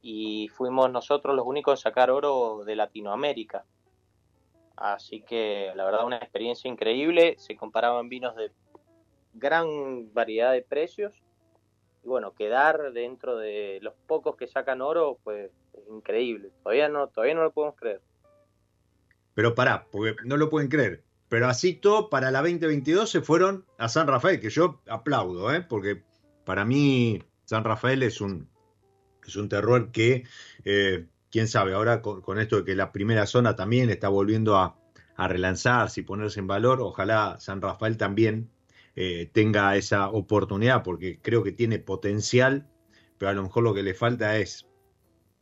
y 0.00 0.48
fuimos 0.48 0.90
nosotros 0.90 1.34
los 1.34 1.46
únicos 1.46 1.80
a 1.80 1.82
sacar 1.82 2.10
oro 2.10 2.64
de 2.64 2.76
Latinoamérica. 2.76 3.64
Así 4.76 5.22
que 5.22 5.72
la 5.74 5.84
verdad 5.84 6.06
una 6.06 6.18
experiencia 6.18 6.70
increíble, 6.70 7.34
se 7.38 7.56
comparaban 7.56 8.08
vinos 8.08 8.36
de 8.36 8.52
gran 9.34 10.12
variedad 10.14 10.52
de 10.52 10.62
precios 10.62 11.12
y 12.04 12.08
bueno, 12.08 12.32
quedar 12.32 12.92
dentro 12.92 13.36
de 13.36 13.80
los 13.82 13.94
pocos 14.06 14.36
que 14.36 14.46
sacan 14.46 14.80
oro 14.80 15.18
pues 15.24 15.50
es 15.74 15.88
increíble, 15.88 16.50
todavía 16.62 16.88
no, 16.88 17.08
todavía 17.08 17.34
no 17.34 17.42
lo 17.42 17.52
podemos 17.52 17.76
creer. 17.76 18.00
Pero 19.34 19.54
pará, 19.54 19.86
porque 19.90 20.16
no 20.24 20.36
lo 20.36 20.50
pueden 20.50 20.68
creer. 20.68 21.04
Pero 21.28 21.46
así 21.46 21.74
todo, 21.74 22.08
para 22.08 22.30
la 22.30 22.40
2022 22.40 23.10
se 23.10 23.20
fueron 23.20 23.66
a 23.76 23.88
San 23.88 24.06
Rafael, 24.06 24.40
que 24.40 24.50
yo 24.50 24.80
aplaudo, 24.88 25.52
¿eh? 25.52 25.60
porque 25.60 26.02
para 26.44 26.64
mí, 26.64 27.22
San 27.44 27.64
Rafael 27.64 28.02
es 28.02 28.20
un, 28.20 28.48
es 29.28 29.36
un 29.36 29.48
terror 29.48 29.90
que, 29.92 30.24
eh, 30.64 31.06
quién 31.30 31.48
sabe, 31.48 31.74
ahora 31.74 32.02
con, 32.02 32.38
esto 32.38 32.56
de 32.56 32.64
que 32.64 32.74
la 32.74 32.92
primera 32.92 33.26
zona 33.26 33.56
también 33.56 33.90
está 33.90 34.08
volviendo 34.08 34.56
a, 34.56 34.76
relanzarse 35.20 36.00
y 36.00 36.04
ponerse 36.04 36.38
en 36.38 36.46
valor, 36.46 36.80
ojalá 36.80 37.38
San 37.40 37.60
Rafael 37.60 37.96
también 37.96 38.50
eh, 38.94 39.28
tenga 39.32 39.74
esa 39.74 40.10
oportunidad, 40.10 40.84
porque 40.84 41.18
creo 41.20 41.42
que 41.42 41.50
tiene 41.50 41.80
potencial, 41.80 42.68
pero 43.18 43.30
a 43.30 43.34
lo 43.34 43.42
mejor 43.42 43.64
lo 43.64 43.74
que 43.74 43.82
le 43.82 43.94
falta 43.94 44.36
es, 44.36 44.68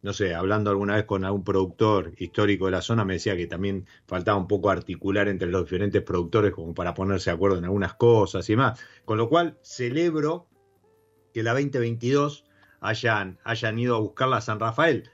no 0.01 0.15
sé, 0.15 0.35
hablando 0.35 0.71
alguna 0.71 0.95
vez 0.95 1.05
con 1.05 1.27
algún 1.27 1.45
productor 1.45 2.15
histórico 2.17 2.65
de 2.65 2.71
la 2.71 2.81
zona, 2.81 3.05
me 3.05 3.15
decía 3.15 3.37
que 3.37 3.47
también 3.47 3.87
faltaba 4.07 4.39
un 4.39 4.49
poco 4.49 4.71
articular 4.71 5.29
entre 5.29 5.49
los 5.49 5.65
diferentes 5.65 6.01
productores 6.01 6.55
como 6.55 6.73
para 6.73 6.95
ponerse 6.95 7.29
de 7.29 7.35
acuerdo 7.35 7.59
en 7.59 7.65
algunas 7.65 7.93
cosas 7.97 8.49
y 8.49 8.57
más. 8.57 8.81
Con 9.05 9.19
lo 9.19 9.29
cual, 9.29 9.59
celebro 9.61 10.49
que 11.35 11.43
la 11.43 11.53
2022 11.53 12.46
hayan, 12.81 13.39
hayan 13.45 13.79
ido 13.79 13.97
a 13.97 14.01
buscarla 14.01 14.39
a 14.39 14.41
San 14.41 14.61
Rafael. 14.61 15.11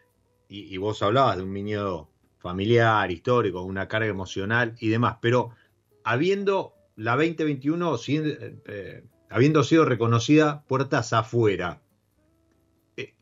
Y, 0.48 0.76
vos 0.76 1.02
hablabas 1.02 1.38
de 1.38 1.44
un 1.44 1.54
viñedo 1.54 2.10
familiar, 2.38 3.10
histórico, 3.10 3.62
una 3.62 3.88
carga 3.88 4.08
emocional 4.08 4.74
y 4.80 4.88
demás, 4.88 5.16
pero 5.22 5.52
habiendo 6.04 6.74
la 6.96 7.12
2021 7.16 7.96
eh, 8.06 9.04
habiendo 9.30 9.64
sido 9.64 9.86
reconocida 9.86 10.62
puertas 10.68 11.14
afuera, 11.14 11.80
eh, 12.98 13.14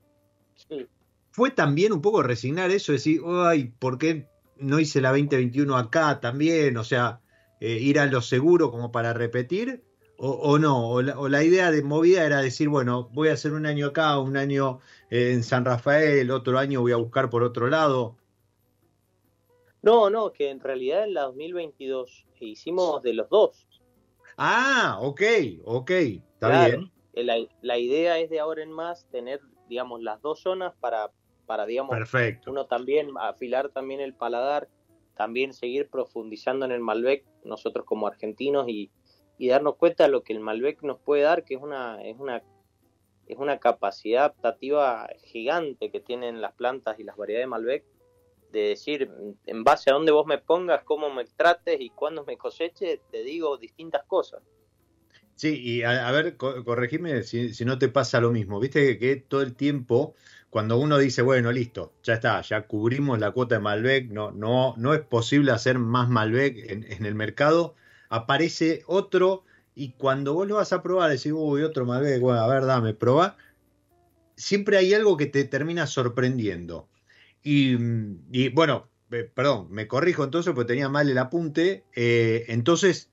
fue 1.30 1.52
también 1.52 1.92
un 1.92 2.02
poco 2.02 2.24
resignar 2.24 2.72
eso, 2.72 2.90
decir, 2.90 3.20
ay, 3.24 3.72
¿por 3.78 3.96
qué 3.96 4.26
no 4.56 4.80
hice 4.80 5.00
la 5.00 5.10
2021 5.10 5.76
acá 5.76 6.18
también? 6.18 6.76
O 6.78 6.84
sea, 6.84 7.20
eh, 7.60 7.78
ir 7.78 8.00
a 8.00 8.06
lo 8.06 8.22
seguro 8.22 8.72
como 8.72 8.90
para 8.90 9.12
repetir, 9.12 9.84
o, 10.22 10.58
no, 10.58 10.90
o 10.90 11.00
la, 11.02 11.42
idea 11.42 11.70
de 11.70 11.82
movida 11.82 12.26
era 12.26 12.42
decir, 12.42 12.68
bueno, 12.68 13.08
voy 13.12 13.28
a 13.28 13.32
hacer 13.32 13.52
un 13.52 13.64
año 13.64 13.86
acá, 13.86 14.18
un 14.18 14.36
año 14.36 14.80
en 15.08 15.42
San 15.42 15.64
Rafael, 15.64 16.30
otro 16.30 16.58
año 16.58 16.82
voy 16.82 16.92
a 16.92 16.96
buscar 16.96 17.30
por 17.30 17.42
otro 17.42 17.68
lado. 17.68 18.16
No, 19.80 20.10
no, 20.10 20.30
que 20.32 20.50
en 20.50 20.60
realidad 20.60 21.04
en 21.04 21.14
la 21.14 21.22
2022 21.22 22.26
hicimos 22.38 23.02
de 23.02 23.14
los 23.14 23.30
dos. 23.30 23.66
Ah, 24.36 24.98
ok, 25.00 25.22
ok, 25.64 25.90
está 25.90 26.66
bien. 26.66 26.92
La, 27.14 27.38
la, 27.62 27.78
idea 27.78 28.18
es 28.18 28.28
de 28.28 28.40
ahora 28.40 28.62
en 28.62 28.72
más 28.72 29.06
tener, 29.10 29.40
digamos, 29.70 30.02
las 30.02 30.20
dos 30.20 30.40
zonas 30.40 30.74
para, 30.80 31.10
para 31.46 31.64
digamos, 31.64 31.96
Perfecto. 31.96 32.50
uno 32.50 32.66
también 32.66 33.08
afilar 33.18 33.70
también 33.70 34.00
el 34.00 34.12
paladar, 34.12 34.68
también 35.16 35.54
seguir 35.54 35.88
profundizando 35.88 36.66
en 36.66 36.72
el 36.72 36.80
Malbec, 36.80 37.24
nosotros 37.42 37.86
como 37.86 38.06
argentinos 38.06 38.68
y, 38.68 38.90
y 39.40 39.48
darnos 39.48 39.76
cuenta 39.76 40.04
de 40.04 40.10
lo 40.10 40.22
que 40.22 40.34
el 40.34 40.40
Malbec 40.40 40.82
nos 40.82 40.98
puede 40.98 41.22
dar, 41.22 41.44
que 41.44 41.54
es 41.54 41.62
una, 41.62 42.02
es 42.02 42.14
una, 42.18 42.42
es 43.26 43.38
una 43.38 43.58
capacidad 43.58 44.24
adaptativa 44.24 45.08
gigante 45.24 45.90
que 45.90 45.98
tienen 45.98 46.42
las 46.42 46.52
plantas 46.52 47.00
y 47.00 47.04
las 47.04 47.16
variedades 47.16 47.44
de 47.44 47.48
Malbec, 47.48 47.84
de 48.52 48.60
decir, 48.60 49.10
en 49.46 49.64
base 49.64 49.88
a 49.88 49.94
dónde 49.94 50.12
vos 50.12 50.26
me 50.26 50.36
pongas, 50.36 50.84
cómo 50.84 51.08
me 51.08 51.24
trates 51.24 51.80
y 51.80 51.88
cuándo 51.88 52.22
me 52.26 52.36
coseche, 52.36 53.00
te 53.10 53.22
digo 53.22 53.56
distintas 53.56 54.04
cosas. 54.04 54.42
Sí, 55.36 55.58
y 55.58 55.84
a, 55.84 56.10
ver, 56.10 56.36
corregime 56.36 57.22
si, 57.22 57.54
si, 57.54 57.64
no 57.64 57.78
te 57.78 57.88
pasa 57.88 58.20
lo 58.20 58.32
mismo. 58.32 58.60
Viste 58.60 58.98
que, 58.98 59.16
todo 59.16 59.40
el 59.40 59.54
tiempo, 59.54 60.14
cuando 60.50 60.76
uno 60.76 60.98
dice, 60.98 61.22
bueno, 61.22 61.50
listo, 61.50 61.94
ya 62.02 62.12
está, 62.12 62.42
ya 62.42 62.66
cubrimos 62.66 63.18
la 63.18 63.30
cuota 63.30 63.54
de 63.54 63.62
Malbec, 63.62 64.10
no, 64.10 64.32
no, 64.32 64.74
no 64.76 64.92
es 64.92 65.00
posible 65.00 65.52
hacer 65.52 65.78
más 65.78 66.10
Malbec 66.10 66.58
en, 66.70 66.84
en 66.92 67.06
el 67.06 67.14
mercado, 67.14 67.74
aparece 68.10 68.82
otro 68.86 69.44
y 69.74 69.92
cuando 69.92 70.34
vos 70.34 70.46
lo 70.46 70.56
vas 70.56 70.72
a 70.74 70.82
probar, 70.82 71.10
decís, 71.10 71.32
uy, 71.34 71.62
otro 71.62 71.86
Malbec, 71.86 72.20
bueno, 72.20 72.40
a 72.40 72.48
ver, 72.48 72.66
dame, 72.66 72.92
probá. 72.92 73.36
Siempre 74.36 74.76
hay 74.76 74.92
algo 74.92 75.16
que 75.16 75.26
te 75.26 75.44
termina 75.44 75.86
sorprendiendo. 75.86 76.88
Y, 77.42 78.48
bueno, 78.50 78.88
perdón, 79.08 79.68
me 79.70 79.86
corrijo 79.86 80.24
entonces 80.24 80.52
porque 80.54 80.68
tenía 80.68 80.88
mal 80.88 81.08
el 81.08 81.16
apunte. 81.16 81.84
Eh, 81.94 82.44
entonces, 82.48 83.10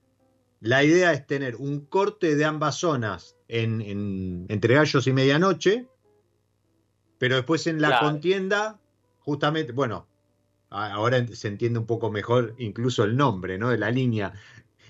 la 0.60 0.84
idea 0.84 1.14
es 1.14 1.26
tener 1.26 1.56
un 1.56 1.86
corte 1.86 2.36
de 2.36 2.44
ambas 2.44 2.76
zonas 2.76 3.38
en, 3.48 4.46
entre 4.50 4.74
gallos 4.74 5.08
y 5.08 5.14
medianoche, 5.14 5.88
pero 7.18 7.36
después 7.36 7.68
en 7.68 7.82
la 7.82 8.00
contienda, 8.00 8.80
justamente, 9.20 9.72
bueno, 9.72 10.08
ahora 10.70 11.26
se 11.28 11.48
entiende 11.48 11.80
un 11.80 11.86
poco 11.86 12.12
mejor 12.12 12.56
incluso 12.58 13.04
el 13.04 13.16
nombre, 13.16 13.58
¿no? 13.58 13.70
De 13.70 13.78
la 13.78 13.92
línea 13.92 14.34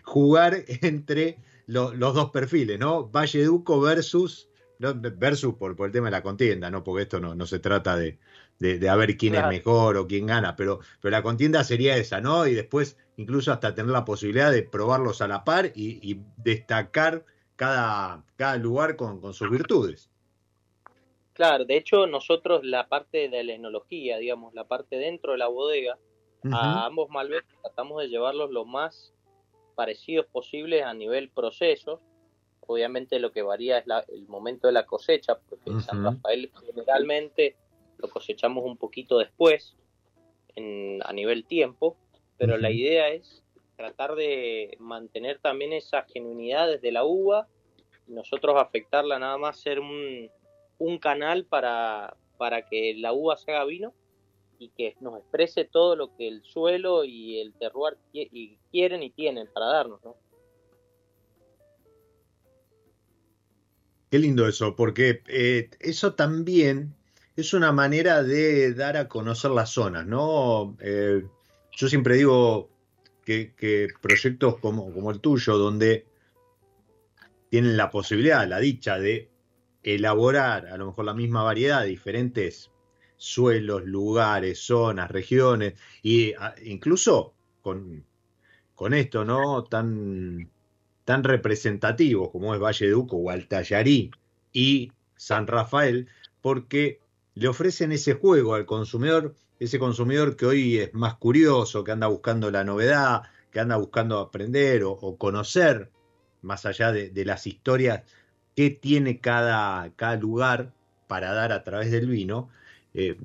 jugar 0.07 0.63
entre 0.81 1.37
los 1.67 1.99
dos 1.99 2.31
perfiles, 2.31 2.79
¿no? 2.79 3.09
Valleduco 3.09 3.81
versus 3.81 4.49
versus 4.79 5.55
por, 5.55 5.75
por, 5.75 5.87
el 5.87 5.91
tema 5.91 6.07
de 6.07 6.11
la 6.11 6.21
contienda, 6.21 6.69
¿no? 6.69 6.83
Porque 6.83 7.03
esto 7.03 7.19
no, 7.19 7.33
no 7.33 7.45
se 7.47 7.59
trata 7.59 7.97
de, 7.97 8.19
de, 8.59 8.77
de 8.77 8.89
a 8.89 8.95
ver 8.95 9.17
quién 9.17 9.35
es 9.35 9.45
mejor 9.47 9.97
o 9.97 10.07
quién 10.07 10.27
gana, 10.27 10.55
pero, 10.55 10.79
pero 11.01 11.11
la 11.11 11.23
contienda 11.23 11.63
sería 11.63 11.97
esa, 11.97 12.21
¿no? 12.21 12.45
Y 12.47 12.53
después 12.53 12.95
incluso 13.17 13.51
hasta 13.51 13.73
tener 13.73 13.91
la 13.91 14.05
posibilidad 14.05 14.51
de 14.51 14.63
probarlos 14.63 15.21
a 15.21 15.27
la 15.27 15.43
par 15.43 15.71
y, 15.75 16.21
destacar 16.37 17.25
cada, 17.55 18.23
cada 18.35 18.55
lugar 18.57 18.95
con, 18.95 19.19
con, 19.19 19.33
sus 19.33 19.49
virtudes. 19.49 20.11
Claro, 21.33 21.65
de 21.65 21.75
hecho 21.75 22.05
nosotros 22.05 22.63
la 22.63 22.87
parte 22.87 23.29
de 23.29 23.43
la 23.43 23.53
enología, 23.53 24.19
digamos, 24.19 24.53
la 24.53 24.67
parte 24.67 24.97
dentro 24.97 25.31
de 25.31 25.39
la 25.39 25.47
bodega, 25.47 25.97
a 26.51 26.85
ambos 26.85 27.09
Malbec 27.09 27.45
tratamos 27.61 28.01
de 28.03 28.09
llevarlos 28.09 28.51
lo 28.51 28.63
más 28.63 29.11
parecidos 29.77 30.25
posibles 30.25 30.83
a 30.83 30.93
nivel 30.95 31.29
proceso. 31.29 32.01
Obviamente 32.61 33.19
lo 33.19 33.31
que 33.31 33.43
varía 33.43 33.77
es 33.77 33.85
el 34.09 34.27
momento 34.27 34.65
de 34.65 34.73
la 34.73 34.87
cosecha, 34.87 35.37
porque 35.47 35.69
en 35.69 35.81
San 35.81 36.03
Rafael 36.03 36.51
generalmente 36.65 37.55
lo 37.99 38.09
cosechamos 38.09 38.65
un 38.65 38.75
poquito 38.75 39.19
después, 39.19 39.77
en, 40.55 40.99
a 41.05 41.13
nivel 41.13 41.45
tiempo, 41.45 41.95
pero 42.39 42.57
la 42.57 42.71
idea 42.71 43.09
es 43.09 43.43
tratar 43.75 44.15
de 44.15 44.75
mantener 44.79 45.37
también 45.37 45.73
esa 45.73 46.01
genuinidad 46.03 46.67
desde 46.67 46.91
la 46.91 47.05
uva 47.05 47.47
y 48.07 48.13
nosotros 48.13 48.55
afectarla 48.57 49.19
nada 49.19 49.37
más 49.37 49.59
ser 49.59 49.79
un, 49.79 50.31
un 50.79 50.97
canal 50.97 51.45
para, 51.45 52.17
para 52.37 52.63
que 52.63 52.95
la 52.95 53.13
uva 53.13 53.37
se 53.37 53.51
haga 53.51 53.65
vino 53.65 53.93
y 54.59 54.69
que 54.69 54.95
nos 55.01 55.19
exprese 55.19 55.65
todo 55.65 55.95
lo 55.95 56.15
que 56.15 56.27
el 56.27 56.43
suelo 56.43 57.03
y 57.03 57.39
el 57.39 57.53
terroir 57.53 57.97
quieren 58.71 59.03
y 59.03 59.09
tienen 59.11 59.47
para 59.53 59.67
darnos, 59.67 60.03
¿no? 60.03 60.15
Qué 64.09 64.19
lindo 64.19 64.47
eso, 64.47 64.75
porque 64.75 65.21
eh, 65.27 65.69
eso 65.79 66.13
también 66.13 66.95
es 67.35 67.53
una 67.53 67.73
manera 67.73 68.23
de 68.23 68.73
dar 68.73 68.95
a 68.95 69.07
conocer 69.09 69.51
las 69.51 69.71
zonas, 69.71 70.07
¿no? 70.07 70.77
Eh, 70.79 71.23
yo 71.71 71.87
siempre 71.89 72.15
digo 72.15 72.69
que, 73.25 73.89
proyectos 74.01 74.57
como, 74.59 74.93
como, 74.93 75.11
el 75.11 75.19
tuyo, 75.19 75.57
donde 75.57 76.05
tienen 77.49 77.75
la 77.75 77.91
posibilidad, 77.91 78.47
la 78.47 78.59
dicha 78.59 78.97
de 78.97 79.29
elaborar 79.83 80.67
a 80.67 80.77
lo 80.77 80.87
mejor 80.87 81.05
la 81.05 81.13
misma 81.13 81.43
variedad 81.43 81.83
diferentes 81.83 82.71
suelos, 83.17 83.83
lugares, 83.85 84.59
zonas, 84.59 85.11
regiones, 85.11 85.73
e 86.03 86.35
incluso 86.65 87.33
con, 87.61 88.05
con 88.75 88.93
esto, 88.93 89.25
¿no? 89.25 89.63
Tan, 89.63 90.49
tan 91.03 91.23
representativo 91.23 92.31
como 92.31 92.53
es 92.53 92.61
Valle 92.61 92.89
Duco 92.89 93.17
o 93.17 93.29
Altayarí 93.29 94.11
y 94.53 94.91
San 95.15 95.47
Rafael, 95.47 96.07
porque 96.41 96.99
le 97.33 97.47
ofrecen 97.47 97.91
ese 97.91 98.13
juego 98.13 98.55
al 98.55 98.65
consumidor, 98.65 99.35
ese 99.59 99.79
consumidor 99.79 100.35
que 100.35 100.45
hoy 100.45 100.77
es 100.77 100.93
más 100.93 101.15
curioso, 101.15 101.83
que 101.83 101.91
anda 101.91 102.07
buscando 102.07 102.51
la 102.51 102.63
novedad, 102.63 103.23
que 103.51 103.59
anda 103.59 103.77
buscando 103.77 104.19
aprender 104.19 104.83
o, 104.83 105.17
conocer, 105.17 105.91
más 106.41 106.65
allá 106.65 106.91
de, 106.91 107.25
las 107.25 107.47
historias, 107.47 108.03
qué 108.55 108.69
tiene 108.69 109.19
cada, 109.19 109.91
cada, 109.95 110.15
lugar 110.15 110.73
para 111.07 111.33
dar 111.33 111.51
a 111.51 111.63
través 111.63 111.91
del 111.91 112.07
vino, 112.07 112.49
eh, 112.97 113.15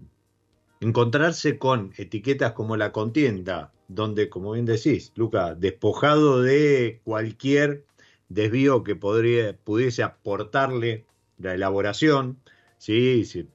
encontrarse 0.81 1.59
con 1.59 1.93
etiquetas 1.97 2.53
como 2.53 2.77
la 2.77 2.93
contienda, 2.93 3.73
donde, 3.89 4.29
como 4.29 4.53
bien 4.53 4.67
decís, 4.67 5.13
Luca, 5.17 5.55
despojado 5.55 6.43
de 6.43 7.01
cualquier 7.05 7.85
desvío 8.29 8.85
que 8.85 8.97
podría, 8.97 9.57
pudiese 9.57 10.03
aportarle 10.03 11.07
la 11.39 11.55
elaboración, 11.55 12.39
sí, 12.79 13.25
sí 13.25 13.49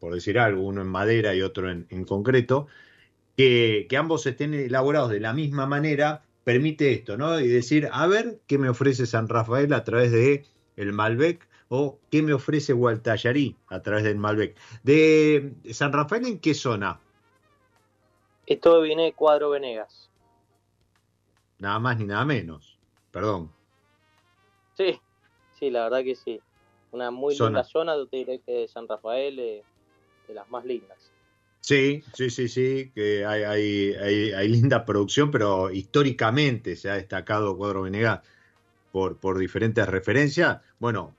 por 0.00 0.14
decir 0.14 0.38
algo, 0.38 0.62
uno 0.62 0.80
en 0.80 0.88
madera 0.88 1.34
y 1.34 1.42
otro 1.42 1.70
en, 1.70 2.04
concreto, 2.04 2.66
que, 3.36 3.86
ambos 3.96 4.26
estén 4.26 4.54
elaborados 4.54 5.10
de 5.10 5.20
la 5.20 5.34
misma 5.34 5.66
manera, 5.66 6.24
permite 6.42 6.92
esto, 6.92 7.18
¿no? 7.18 7.38
Y 7.38 7.48
decir, 7.48 7.88
a 7.92 8.06
ver 8.06 8.40
qué 8.46 8.58
me 8.58 8.70
ofrece 8.70 9.06
San 9.06 9.28
Rafael 9.28 9.72
a 9.74 9.84
través 9.84 10.10
de 10.10 10.46
el 10.76 10.92
Malbec 10.94 11.46
o 11.72 11.98
qué 12.10 12.20
me 12.20 12.32
ofrece 12.32 12.72
Gualtallarí 12.72 13.56
a 13.68 13.80
través 13.80 14.02
del 14.02 14.16
Malbec. 14.16 14.56
¿De 14.82 15.52
San 15.72 15.92
Rafael 15.92 16.26
en 16.26 16.40
qué 16.40 16.52
zona? 16.52 16.98
Esto 18.44 18.82
viene 18.82 19.04
de 19.04 19.12
Cuadro 19.12 19.50
Venegas. 19.50 20.10
Nada 21.60 21.78
más 21.78 21.96
ni 21.98 22.06
nada 22.06 22.24
menos. 22.24 22.76
Perdón. 23.12 23.52
Sí, 24.76 25.00
sí, 25.58 25.70
la 25.70 25.84
verdad 25.84 26.02
que 26.02 26.16
sí. 26.16 26.40
Una 26.90 27.12
muy 27.12 27.38
linda 27.38 27.62
zona, 27.62 27.94
de 27.96 28.68
San 28.68 28.88
Rafael, 28.88 29.38
eh, 29.38 29.62
de 30.26 30.34
las 30.34 30.50
más 30.50 30.64
lindas. 30.64 30.98
Sí, 31.60 32.02
sí, 32.14 32.30
sí, 32.30 32.48
sí, 32.48 32.90
que 32.92 33.24
hay, 33.24 33.44
hay, 33.44 34.32
hay, 34.32 34.48
linda 34.48 34.84
producción, 34.84 35.30
pero 35.30 35.70
históricamente 35.70 36.74
se 36.74 36.90
ha 36.90 36.94
destacado 36.94 37.56
Cuadro 37.56 37.82
Venegas 37.82 38.22
por, 38.90 39.18
por 39.18 39.38
diferentes 39.38 39.86
referencias. 39.86 40.60
Bueno, 40.80 41.14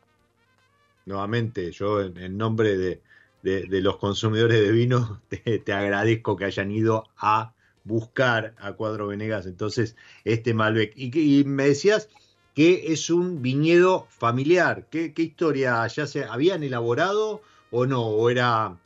nuevamente, 1.06 1.72
yo 1.72 2.02
en, 2.02 2.38
nombre 2.38 2.78
de, 2.78 3.02
de, 3.42 3.82
los 3.82 3.98
consumidores 3.98 4.62
de 4.62 4.72
vino, 4.72 5.22
te, 5.30 5.74
agradezco 5.74 6.36
que 6.36 6.46
hayan 6.46 6.72
ido 6.72 7.08
a 7.18 7.54
buscar 7.84 8.54
a 8.60 8.74
Cuadro 8.74 9.08
Venegas, 9.08 9.46
entonces, 9.46 9.96
este 10.24 10.54
Malbec. 10.54 10.94
Y, 10.96 11.40
y 11.40 11.44
me 11.44 11.68
decías 11.68 12.10
que 12.54 12.92
es 12.92 13.10
un 13.10 13.42
viñedo 13.42 14.06
familiar. 14.10 14.88
¿Qué, 14.90 15.14
¿Qué, 15.14 15.24
historia 15.24 15.86
ya 15.88 16.06
se 16.06 16.26
habían 16.26 16.64
elaborado 16.64 17.42
o 17.72 17.86
no? 17.86 18.06
¿O 18.06 18.30
era 18.30 18.78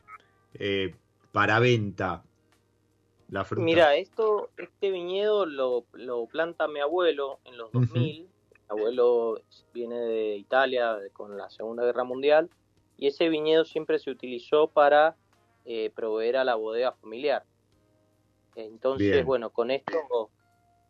eh, 0.54 0.94
para 1.32 1.58
venta 1.58 2.22
la 3.28 3.44
fruta? 3.44 3.64
Mira, 3.64 3.96
esto, 3.96 4.50
este 4.56 4.90
viñedo 4.90 5.46
lo, 5.46 5.84
planta 6.30 6.68
mi 6.68 6.80
abuelo 6.80 7.40
en 7.44 7.58
los 7.58 7.72
2000. 7.72 8.28
Mi 8.68 8.78
abuelo 8.78 9.40
viene 9.72 9.98
de 9.98 10.36
Italia 10.36 10.98
con 11.12 11.36
la 11.36 11.48
Segunda 11.50 11.84
Guerra 11.84 12.04
Mundial 12.04 12.50
y 12.96 13.06
ese 13.06 13.28
viñedo 13.28 13.64
siempre 13.64 13.98
se 13.98 14.10
utilizó 14.10 14.68
para 14.68 15.16
eh, 15.64 15.90
proveer 15.94 16.36
a 16.36 16.44
la 16.44 16.54
bodega 16.54 16.92
familiar. 16.92 17.44
Entonces, 18.54 19.24
bueno, 19.24 19.50
con 19.50 19.70
esto, 19.70 20.30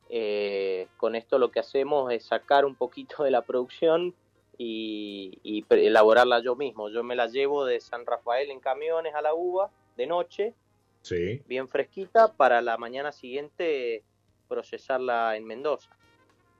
eh, 0.08 0.86
con 0.96 1.16
esto 1.16 1.38
lo 1.38 1.50
que 1.50 1.60
hacemos 1.60 2.12
es 2.12 2.24
sacar 2.24 2.64
un 2.64 2.76
poquito 2.76 3.24
de 3.24 3.30
la 3.30 3.42
producción 3.42 4.14
y, 4.56 5.64
elaborarla 5.68 6.40
yo 6.40 6.56
mismo. 6.56 6.88
Yo 6.88 7.02
me 7.02 7.16
la 7.16 7.26
llevo 7.26 7.64
de 7.64 7.80
San 7.80 8.06
Rafael 8.06 8.50
en 8.50 8.60
camiones 8.60 9.14
a 9.14 9.22
la 9.22 9.34
uva 9.34 9.70
de 9.96 10.06
noche, 10.06 10.54
sí. 11.02 11.42
bien 11.46 11.68
fresquita, 11.68 12.32
para 12.32 12.62
la 12.62 12.78
mañana 12.78 13.12
siguiente 13.12 14.04
procesarla 14.48 15.36
en 15.36 15.44
Mendoza. 15.44 15.90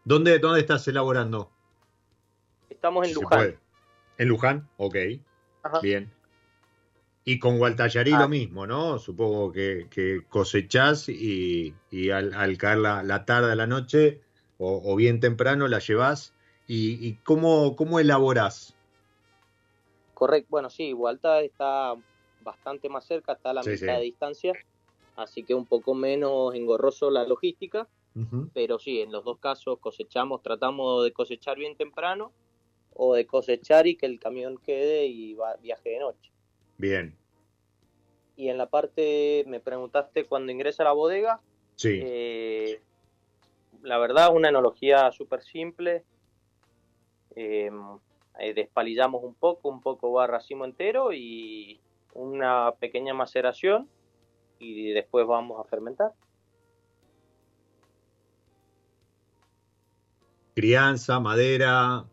¿Dónde, 0.06 0.38
dónde 0.38 0.60
estás 0.60 0.88
elaborando? 0.88 1.50
Estamos 2.70 3.06
en 3.06 3.12
Luján. 3.12 3.60
¿En 4.16 4.28
Luján? 4.28 4.68
Ok. 4.78 4.96
Bien. 5.82 6.10
Y 7.24 7.38
con 7.38 7.58
Gualtallarí 7.58 8.12
lo 8.12 8.16
ah. 8.16 8.28
mismo, 8.28 8.66
¿no? 8.66 8.98
Supongo 8.98 9.52
que, 9.52 9.88
que 9.90 10.22
cosechás 10.30 11.10
y, 11.10 11.74
al, 12.10 12.56
caer 12.56 12.78
la, 12.78 13.24
tarde 13.26 13.52
a 13.52 13.56
la 13.56 13.66
noche 13.66 14.22
o, 14.56 14.80
o 14.84 14.96
bien 14.96 15.20
temprano 15.20 15.68
la 15.68 15.80
llevas 15.80 16.32
¿Y, 16.68 17.14
cómo, 17.24 17.76
cómo 17.76 18.00
elaborás? 18.00 18.74
Correcto, 20.14 20.48
bueno, 20.50 20.70
sí, 20.70 20.92
Hualta 20.92 21.40
está 21.40 21.94
bastante 22.42 22.88
más 22.88 23.04
cerca, 23.04 23.34
está 23.34 23.50
a 23.50 23.54
la 23.54 23.62
mitad 23.62 23.96
de 23.96 24.02
distancia, 24.02 24.52
así 25.16 25.44
que 25.44 25.54
un 25.54 25.66
poco 25.66 25.94
menos 25.94 26.54
engorroso 26.54 27.10
la 27.10 27.24
logística, 27.24 27.86
pero 28.54 28.78
sí, 28.78 29.00
en 29.00 29.12
los 29.12 29.24
dos 29.24 29.38
casos 29.38 29.78
cosechamos, 29.78 30.42
tratamos 30.42 31.04
de 31.04 31.12
cosechar 31.12 31.58
bien 31.58 31.76
temprano 31.76 32.32
o 32.94 33.14
de 33.14 33.26
cosechar 33.26 33.86
y 33.86 33.96
que 33.96 34.06
el 34.06 34.18
camión 34.18 34.58
quede 34.58 35.06
y 35.06 35.36
viaje 35.60 35.90
de 35.90 35.98
noche. 35.98 36.32
Bien. 36.78 37.14
Y 38.36 38.48
en 38.48 38.58
la 38.58 38.66
parte, 38.68 39.44
me 39.46 39.60
preguntaste 39.60 40.24
cuando 40.24 40.52
ingresa 40.52 40.82
a 40.82 40.86
la 40.86 40.92
bodega. 40.92 41.40
Sí. 41.74 42.00
Eh, 42.02 42.80
la 43.82 43.98
verdad, 43.98 44.34
una 44.34 44.48
enología 44.48 45.10
súper 45.12 45.42
simple, 45.42 46.04
eh, 47.34 47.70
despalillamos 48.54 49.22
un 49.22 49.34
poco, 49.34 49.68
un 49.68 49.80
poco 49.80 50.12
va 50.12 50.26
racimo 50.26 50.64
entero 50.64 51.12
y 51.12 51.80
una 52.14 52.72
pequeña 52.78 53.12
maceración 53.12 53.88
y 54.58 54.92
después 54.92 55.26
vamos 55.26 55.60
a 55.60 55.68
fermentar. 55.68 56.12
Crianza, 60.56 61.20
madera. 61.20 62.06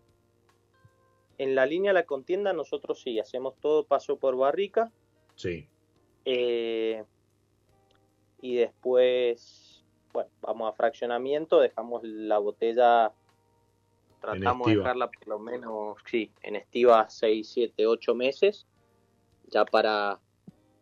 En 1.38 1.56
la 1.56 1.66
línea 1.66 1.92
de 1.92 2.00
la 2.02 2.06
contienda 2.06 2.52
nosotros 2.52 3.02
sí, 3.02 3.18
hacemos 3.18 3.56
todo 3.62 3.86
paso 3.86 4.18
por 4.18 4.36
barrica. 4.36 4.92
Sí. 5.36 5.70
Eh, 6.26 7.06
y 8.42 8.56
después, 8.56 9.86
bueno, 10.12 10.30
vamos 10.42 10.70
a 10.70 10.76
fraccionamiento, 10.76 11.62
dejamos 11.62 12.04
la 12.04 12.38
botella 12.38 13.14
tratamos 14.20 14.68
de 14.68 14.76
dejarla 14.76 15.10
por 15.10 15.26
lo 15.26 15.40
menos, 15.40 15.98
sí, 16.06 16.30
en 16.42 16.58
estiva 16.58 17.10
6, 17.10 17.50
7, 17.50 17.88
8 17.88 18.14
meses, 18.14 18.68
ya 19.48 19.64
para, 19.64 20.20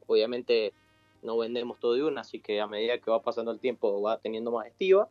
obviamente 0.07 0.73
no 1.21 1.37
vendemos 1.37 1.79
todo 1.79 1.93
de 1.93 2.03
una, 2.03 2.21
así 2.21 2.39
que 2.39 2.59
a 2.59 2.65
medida 2.65 2.97
que 2.97 3.11
va 3.11 3.21
pasando 3.21 3.51
el 3.51 3.59
tiempo 3.59 4.01
va 4.01 4.17
teniendo 4.17 4.49
más 4.49 4.65
estiva. 4.65 5.09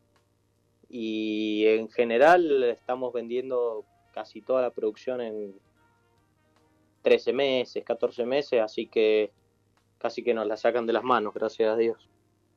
Y 0.90 1.66
en 1.66 1.88
general 1.88 2.64
estamos 2.64 3.12
vendiendo 3.12 3.84
casi 4.12 4.42
toda 4.42 4.62
la 4.62 4.70
producción 4.70 5.20
en 5.20 5.54
13 7.02 7.32
meses, 7.32 7.84
14 7.84 8.26
meses, 8.26 8.60
así 8.60 8.86
que 8.86 9.30
casi 9.98 10.22
que 10.22 10.34
nos 10.34 10.46
la 10.46 10.56
sacan 10.56 10.86
de 10.86 10.92
las 10.92 11.04
manos, 11.04 11.32
gracias 11.32 11.72
a 11.72 11.76
Dios. 11.76 12.08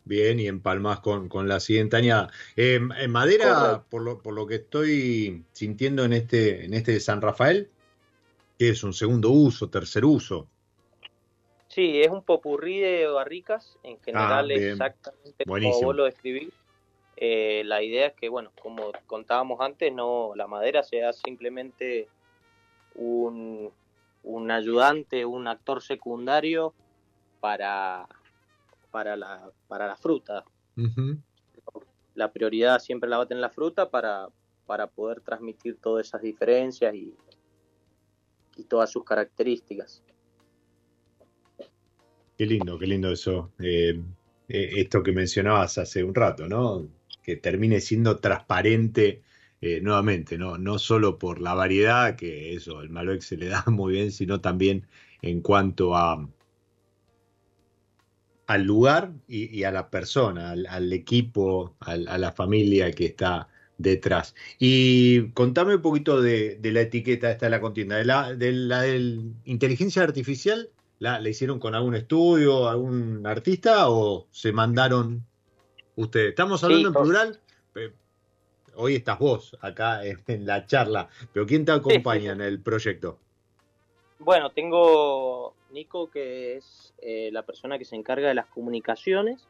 Bien, 0.06 0.40
y 0.40 0.48
empalmas 0.48 1.00
con, 1.00 1.30
con 1.30 1.48
la 1.48 1.60
siguiente 1.60 1.96
añada. 1.96 2.30
en 2.56 3.12
madera, 3.12 3.86
por 3.90 4.02
lo, 4.02 4.22
por 4.22 4.34
lo 4.34 4.46
que 4.46 4.56
estoy 4.56 5.44
sintiendo 5.54 6.04
en 6.04 6.14
este, 6.14 6.66
en 6.66 6.74
este 6.74 7.00
San 7.00 7.22
Rafael, 7.22 7.70
que 8.58 8.70
es 8.70 8.84
un 8.84 8.94
segundo 8.94 9.30
uso, 9.30 9.70
tercer 9.70 10.04
uso. 10.04 10.48
Sí, 11.70 12.02
es 12.02 12.10
un 12.10 12.24
popurrí 12.24 12.80
de 12.80 13.08
barricas, 13.08 13.80
en 13.84 14.00
general 14.02 14.52
ah, 14.52 14.54
exactamente 14.54 15.46
como 15.46 15.82
vos 15.82 15.96
lo 15.96 16.04
describís. 16.06 16.54
Eh, 17.26 17.64
la 17.64 17.82
idea 17.82 18.08
es 18.08 18.14
que, 18.16 18.28
bueno, 18.28 18.52
como 18.62 18.92
contábamos 19.08 19.62
antes, 19.62 19.94
no 19.94 20.34
la 20.36 20.46
madera 20.46 20.84
sea 20.84 21.14
simplemente 21.14 22.10
un, 22.96 23.72
un 24.24 24.52
ayudante, 24.52 25.24
un 25.26 25.48
actor 25.48 25.82
secundario 25.82 26.74
para, 27.40 28.10
para, 28.92 29.16
la, 29.16 29.50
para 29.70 29.88
la 29.88 29.96
fruta. 29.96 30.44
La 32.14 32.30
prioridad 32.34 32.80
siempre 32.80 33.10
la 33.10 33.20
va 33.20 33.24
a 33.24 33.26
tener 33.26 33.40
la 33.40 33.50
fruta 33.50 33.90
para, 33.90 34.28
para 34.66 34.88
poder 34.88 35.22
transmitir 35.22 35.78
todas 35.78 36.08
esas 36.08 36.22
diferencias 36.22 36.94
y, 36.94 37.16
y 38.58 38.66
todas 38.66 38.92
sus 38.92 39.06
características. 39.06 40.04
Qué 42.38 42.46
lindo, 42.46 42.78
qué 42.78 42.86
lindo 42.86 43.10
eso. 43.10 43.50
Eh, 43.60 43.98
eh, 44.50 44.70
esto 44.76 45.02
que 45.02 45.14
mencionabas 45.14 45.78
hace 45.78 46.04
un 46.04 46.14
rato, 46.14 46.50
¿no? 46.50 46.86
Que 47.24 47.38
termine 47.38 47.82
siendo 47.82 48.20
transparente 48.20 49.22
eh, 49.62 49.80
nuevamente, 49.82 50.38
¿no? 50.38 50.58
No 50.58 50.78
solo 50.78 51.18
por 51.18 51.42
la 51.42 51.54
variedad, 51.54 52.16
que 52.16 52.54
eso, 52.54 52.82
el 52.82 52.90
Malbec 52.90 53.22
se 53.22 53.38
le 53.38 53.48
da 53.48 53.64
muy 53.68 53.94
bien, 53.94 54.12
sino 54.12 54.42
también 54.42 54.88
en 55.22 55.42
cuanto 55.42 55.96
a 55.96 56.30
al 58.46 58.64
lugar 58.64 59.14
y, 59.28 59.64
a 59.64 59.72
la 59.72 59.90
persona, 59.90 60.52
al, 60.52 60.94
equipo, 60.94 61.76
a 61.80 61.96
la 61.96 62.32
familia 62.34 62.92
que 62.92 63.06
está 63.06 63.48
detrás. 63.78 64.36
Y 64.60 65.30
contame 65.32 65.76
un 65.76 65.82
poquito 65.82 66.22
de, 66.22 66.60
la 66.62 66.82
etiqueta 66.82 67.32
esta 67.32 67.46
de 67.46 67.50
la 67.52 67.62
contienda, 67.62 67.98
de 67.98 68.06
la, 68.06 68.36
de 68.36 68.52
la 68.52 68.88
inteligencia 69.46 70.04
artificial, 70.04 70.70
¿la, 71.00 71.28
hicieron 71.28 71.60
con 71.60 71.76
algún 71.76 71.96
estudio, 71.96 72.70
algún 72.70 73.26
artista 73.26 73.90
o 73.90 74.28
se 74.32 74.52
mandaron 74.52 75.26
ustedes? 75.96 76.30
Estamos 76.30 76.64
hablando 76.64 76.88
en 76.90 76.94
plural, 76.94 77.40
hoy 78.76 78.96
estás 78.96 79.20
vos 79.20 79.58
acá 79.62 80.02
en, 80.06 80.46
la 80.46 80.66
charla, 80.66 81.10
pero 81.32 81.46
¿quién 81.46 81.66
te 81.66 81.72
acompaña 81.72 82.32
en 82.32 82.42
el 82.42 82.60
proyecto? 82.60 83.20
Bueno, 84.20 84.52
tengo 84.52 85.54
Nico, 85.72 86.10
que 86.10 86.58
es 86.58 86.94
eh, 87.02 87.30
la 87.32 87.44
persona 87.44 87.78
que 87.78 87.86
se 87.86 87.96
encarga 87.96 88.28
de 88.30 88.36
las 88.36 88.48
comunicaciones, 88.48 89.48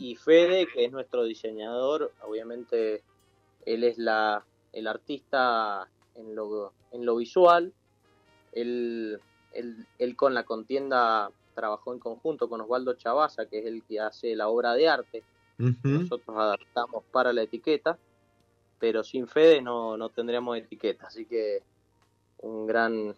y 0.00 0.16
Fede, 0.16 0.66
que 0.66 0.84
es 0.84 0.90
nuestro 0.90 1.22
diseñador, 1.22 2.10
obviamente 2.26 3.02
él 3.64 3.84
es 3.84 3.98
la, 3.98 4.44
el 4.72 4.88
artista 4.88 5.88
en 6.16 6.34
lo, 6.34 6.72
en 6.90 7.06
lo 7.06 7.16
visual, 7.16 7.72
él, 8.52 9.20
él, 9.52 10.16
con 10.16 10.34
la 10.34 10.44
contienda 10.44 11.30
trabajó 11.54 11.92
en 11.92 12.00
conjunto 12.00 12.48
con 12.48 12.60
Osvaldo 12.62 12.94
Chavaza, 12.94 13.46
que 13.46 13.60
es 13.60 13.66
el 13.66 13.84
que 13.84 14.00
hace 14.00 14.34
la 14.34 14.48
obra 14.48 14.74
de 14.74 14.88
arte, 14.88 15.22
nosotros 15.58 16.36
adaptamos 16.36 17.04
para 17.12 17.32
la 17.32 17.42
etiqueta, 17.42 17.98
pero 18.78 19.04
sin 19.04 19.26
Fede 19.26 19.62
no, 19.62 19.96
no 19.96 20.10
tendríamos 20.10 20.58
etiqueta, 20.58 21.06
así 21.06 21.26
que 21.26 21.62
un 22.38 22.66
gran, 22.66 23.14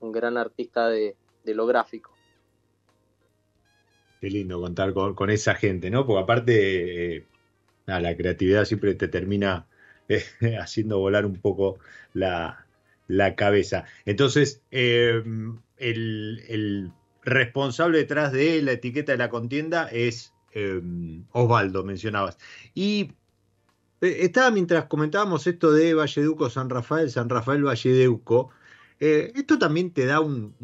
un 0.00 0.12
gran 0.12 0.36
artista 0.36 0.88
de, 0.88 1.16
lo 1.44 1.66
gráfico. 1.66 2.12
Qué 4.20 4.30
lindo 4.30 4.60
contar 4.60 4.92
con, 4.92 5.30
esa 5.30 5.54
gente, 5.54 5.90
¿no? 5.90 6.06
Porque 6.06 6.22
aparte, 6.22 7.16
eh, 7.16 7.24
la 7.86 8.16
creatividad 8.16 8.64
siempre 8.64 8.94
te 8.94 9.08
termina 9.08 9.66
eh, 10.08 10.56
haciendo 10.60 10.98
volar 10.98 11.26
un 11.26 11.40
poco 11.40 11.78
la, 12.12 12.66
cabeza. 13.36 13.84
Entonces, 14.04 14.62
eh, 14.70 15.22
el, 15.78 16.42
el, 16.48 16.92
responsable 17.24 17.98
detrás 17.98 18.32
de 18.32 18.62
la 18.62 18.72
etiqueta 18.72 19.12
de 19.12 19.18
la 19.18 19.28
contienda 19.28 19.88
es 19.88 20.32
Osvaldo, 21.32 21.84
mencionabas. 21.84 22.38
Y 22.74 23.12
eh, 24.02 24.18
estaba 24.20 24.50
mientras 24.50 24.86
comentábamos 24.86 25.46
esto 25.46 25.72
de 25.72 25.94
Valleduco 25.94 26.50
San 26.50 26.68
Rafael, 26.68 27.10
San 27.10 27.28
Rafael 27.28 27.64
Valleduco, 27.64 28.50
eh, 29.00 29.32
esto 29.34 29.58
también 29.58 29.92
te 29.92 30.06
da 30.06 30.20
un, 30.20 30.54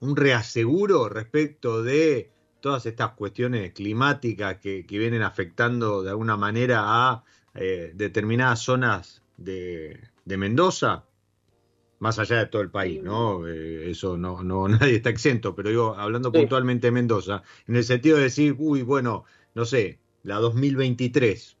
un, 0.00 0.16
reaseguro 0.16 1.08
respecto 1.08 1.82
de 1.82 2.30
todas 2.60 2.86
estas 2.86 3.12
cuestiones 3.12 3.72
climáticas 3.72 4.56
que, 4.58 4.84
vienen 4.88 5.22
afectando 5.22 6.02
de 6.02 6.10
alguna 6.10 6.36
manera 6.36 6.82
a 6.84 7.24
eh, 7.54 7.92
determinadas 7.94 8.60
zonas 8.60 9.22
de, 9.36 10.00
Mendoza, 10.24 11.04
más 12.02 12.18
allá 12.18 12.38
de 12.38 12.46
todo 12.46 12.62
el 12.62 12.70
país, 12.70 13.00
¿no? 13.00 13.46
eso 13.46 14.16
no, 14.16 14.42
no, 14.42 14.66
nadie 14.68 14.96
está 14.96 15.08
exento, 15.08 15.54
pero 15.54 15.68
digo, 15.68 15.94
hablando 15.96 16.32
puntualmente 16.32 16.88
de 16.88 16.90
Mendoza, 16.90 17.44
en 17.68 17.76
el 17.76 17.84
sentido 17.84 18.16
de 18.16 18.24
decir, 18.24 18.56
uy, 18.58 18.82
bueno, 18.82 19.24
no 19.54 19.64
sé, 19.64 20.00
la 20.24 20.38
2023, 20.38 21.56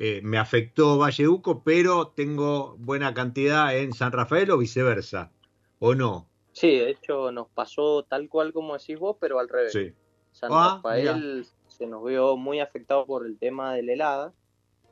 eh, 0.00 0.20
me 0.24 0.36
afectó 0.36 0.98
Valledeuco, 0.98 1.62
pero 1.62 2.08
tengo 2.08 2.74
buena 2.78 3.14
cantidad 3.14 3.76
en 3.76 3.92
San 3.92 4.10
Rafael 4.10 4.50
o 4.50 4.58
viceversa, 4.58 5.30
¿o 5.78 5.94
no? 5.94 6.28
Sí, 6.50 6.76
de 6.76 6.90
hecho 6.90 7.30
nos 7.30 7.46
pasó 7.46 8.02
tal 8.02 8.28
cual 8.28 8.52
como 8.52 8.76
decís 8.76 8.98
vos, 8.98 9.16
pero 9.20 9.38
al 9.38 9.48
revés. 9.48 9.94
San 10.32 10.50
ah, 10.52 10.80
Rafael 10.82 11.46
se 11.68 11.86
nos 11.86 12.04
vio 12.04 12.36
muy 12.36 12.58
afectado 12.58 13.06
por 13.06 13.24
el 13.24 13.38
tema 13.38 13.74
de 13.74 13.84
la 13.84 13.92
helada. 13.92 14.34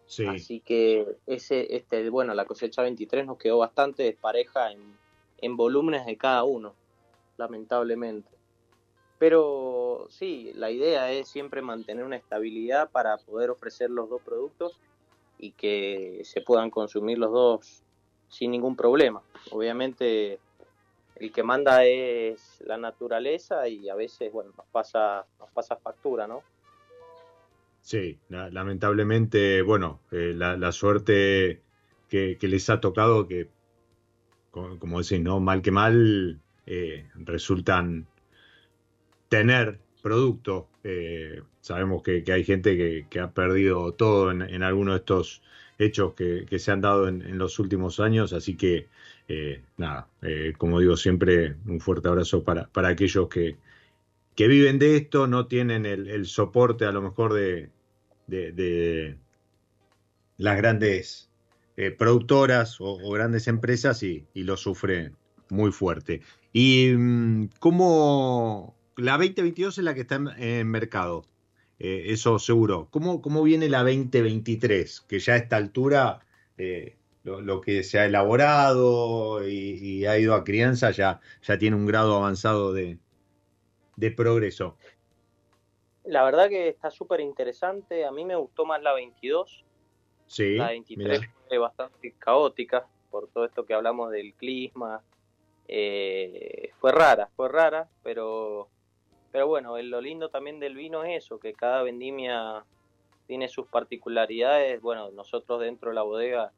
Sí. 0.07 0.27
Así 0.27 0.61
que 0.61 1.17
ese, 1.27 1.75
este, 1.75 2.09
bueno, 2.11 2.35
la 2.35 2.45
cosecha 2.45 2.83
23 2.83 3.27
nos 3.27 3.39
quedó 3.39 3.59
bastante 3.59 4.05
despareja 4.05 4.71
en, 4.71 4.81
en 5.39 5.57
volúmenes 5.57 6.07
de 6.07 6.17
cada 6.17 6.45
uno, 6.45 6.75
lamentablemente. 7.37 8.31
Pero 9.19 10.07
sí, 10.11 10.53
la 10.55 10.71
idea 10.71 11.11
es 11.11 11.29
siempre 11.29 11.63
mantener 11.63 12.05
una 12.05 12.17
estabilidad 12.17 12.91
para 12.91 13.17
poder 13.17 13.51
ofrecer 13.51 13.91
los 13.91 14.09
dos 14.09 14.21
productos 14.23 14.79
y 15.39 15.53
que 15.53 16.21
se 16.25 16.41
puedan 16.41 16.71
consumir 16.71 17.19
los 17.19 17.33
dos 17.33 17.83
sin 18.29 18.51
ningún 18.51 18.77
problema. 18.77 19.23
Obviamente 19.51 20.39
el 21.17 21.33
que 21.33 21.43
manda 21.43 21.85
es 21.85 22.61
la 22.67 22.77
naturaleza 22.77 23.69
y 23.69 23.89
a 23.89 23.95
veces 23.95 24.31
bueno 24.33 24.53
nos 24.57 24.67
pasa 24.67 25.25
nos 25.39 25.51
pasa 25.51 25.77
factura, 25.77 26.27
¿no? 26.27 26.43
Sí, 27.87 28.19
lamentablemente, 28.29 29.63
bueno, 29.63 30.01
eh, 30.11 30.35
la, 30.35 30.73
suerte 30.73 31.63
que, 32.09 32.37
les 32.43 32.69
ha 32.69 32.81
tocado 32.81 33.29
que, 33.29 33.49
como, 34.51 35.01
decís, 35.01 35.21
¿no? 35.21 35.39
Mal 35.39 35.63
que 35.63 35.71
mal, 35.71 36.41
eh, 36.67 37.09
resultan 37.15 38.09
tener 39.29 39.79
producto. 40.03 40.69
Eh, 40.83 41.43
sabemos 41.61 42.03
que, 42.03 42.25
hay 42.27 42.43
gente 42.43 43.07
que, 43.09 43.21
ha 43.21 43.31
perdido 43.31 43.93
todo 43.95 44.33
en, 44.33 44.43
en 44.43 44.65
alguno 44.65 44.91
de 44.91 44.99
estos 44.99 45.43
hechos 45.79 46.15
que, 46.15 46.59
se 46.59 46.73
han 46.73 46.81
dado 46.81 47.07
en, 47.07 47.39
los 47.39 47.61
últimos 47.61 48.01
años, 48.01 48.33
así 48.33 48.57
que 48.57 48.89
nada, 49.77 50.09
como 50.59 50.81
digo 50.81 50.97
siempre, 50.97 51.55
un 51.67 51.79
fuerte 51.79 52.09
abrazo 52.09 52.43
para, 52.43 52.67
para 52.67 52.89
aquellos 52.89 53.29
que, 53.29 53.57
que 54.37 54.49
viven 54.49 54.79
de 54.79 54.97
esto, 54.97 55.27
no 55.27 55.47
tienen 55.47 55.87
el, 55.87 56.27
soporte 56.27 56.85
a 56.85 56.93
lo 56.93 57.01
mejor 57.01 57.33
de, 57.33 57.71
de, 58.27 59.17
las 60.39 60.57
grandes 60.57 61.31
productoras 61.99 62.77
o, 62.81 63.11
grandes 63.11 63.49
empresas 63.49 64.03
y, 64.03 64.27
y, 64.35 64.45
lo 64.45 64.57
sufren 64.57 65.17
muy 65.51 65.73
fuerte. 65.73 66.23
¿Y 66.53 66.93
mm, 66.97 67.51
cómo, 67.59 68.75
la 68.97 69.13
2022 69.19 69.79
es 69.79 69.85
la 69.85 69.95
que 69.95 70.03
está 70.03 70.15
en, 70.39 70.69
mercado, 70.69 71.27
eh, 71.79 72.05
eso 72.07 72.39
seguro. 72.39 72.89
¿Cómo, 72.91 73.21
¿Cómo, 73.21 73.43
viene 73.43 73.69
la 73.69 73.83
2023? 73.83 75.03
Que 75.03 75.19
ya 75.19 75.35
a 75.35 75.37
esta 75.37 75.57
altura 75.57 76.21
eh, 76.57 76.97
lo, 77.25 77.61
que 77.61 77.83
se 77.83 77.99
ha 77.99 78.07
elaborado 78.07 79.47
y, 79.47 80.07
ha 80.07 80.19
ido 80.19 80.35
a 80.35 80.45
crianza 80.45 80.91
ya, 80.93 81.21
ya 81.43 81.59
tiene 81.59 81.77
un 81.77 81.87
grado 81.87 82.17
avanzado 82.17 82.73
de, 82.73 82.99
de 83.97 84.11
progreso. 84.11 84.79
La 86.07 86.25
verdad 86.25 86.49
que 86.49 86.69
está 86.69 86.91
súper 86.91 87.21
interesante. 87.21 88.05
A 88.05 88.13
mí 88.13 88.25
me 88.25 88.37
gustó 88.37 88.65
más 88.65 88.83
la 88.83 88.93
22. 88.93 89.65
Sí, 90.27 90.57
la 90.57 90.69
23 90.69 91.21
fue 91.49 91.59
bastante 91.59 92.13
caótica 92.19 92.87
por 93.11 93.29
todo 93.29 93.45
esto 93.45 93.65
que 93.65 93.75
hablamos 93.75 94.11
del 94.11 94.35
clima. 94.35 95.03
Eh, 95.69 96.71
fue 96.79 96.93
rara, 96.93 97.29
fue 97.37 97.49
rara, 97.49 97.89
pero, 98.03 98.69
pero 99.33 99.49
bueno, 99.49 99.81
lo 99.81 100.01
lindo 100.01 100.29
también 100.29 100.61
del 100.61 100.75
vino 100.75 101.03
es 101.05 101.25
eso, 101.25 101.39
que 101.39 101.55
cada 101.55 101.83
vendimia 101.83 102.65
tiene 103.27 103.49
sus 103.49 103.67
particularidades. 103.67 104.81
Bueno, 104.81 105.11
nosotros 105.11 105.61
dentro 105.61 105.91
de 105.91 105.95
la 105.97 106.03
bodega 106.03 106.53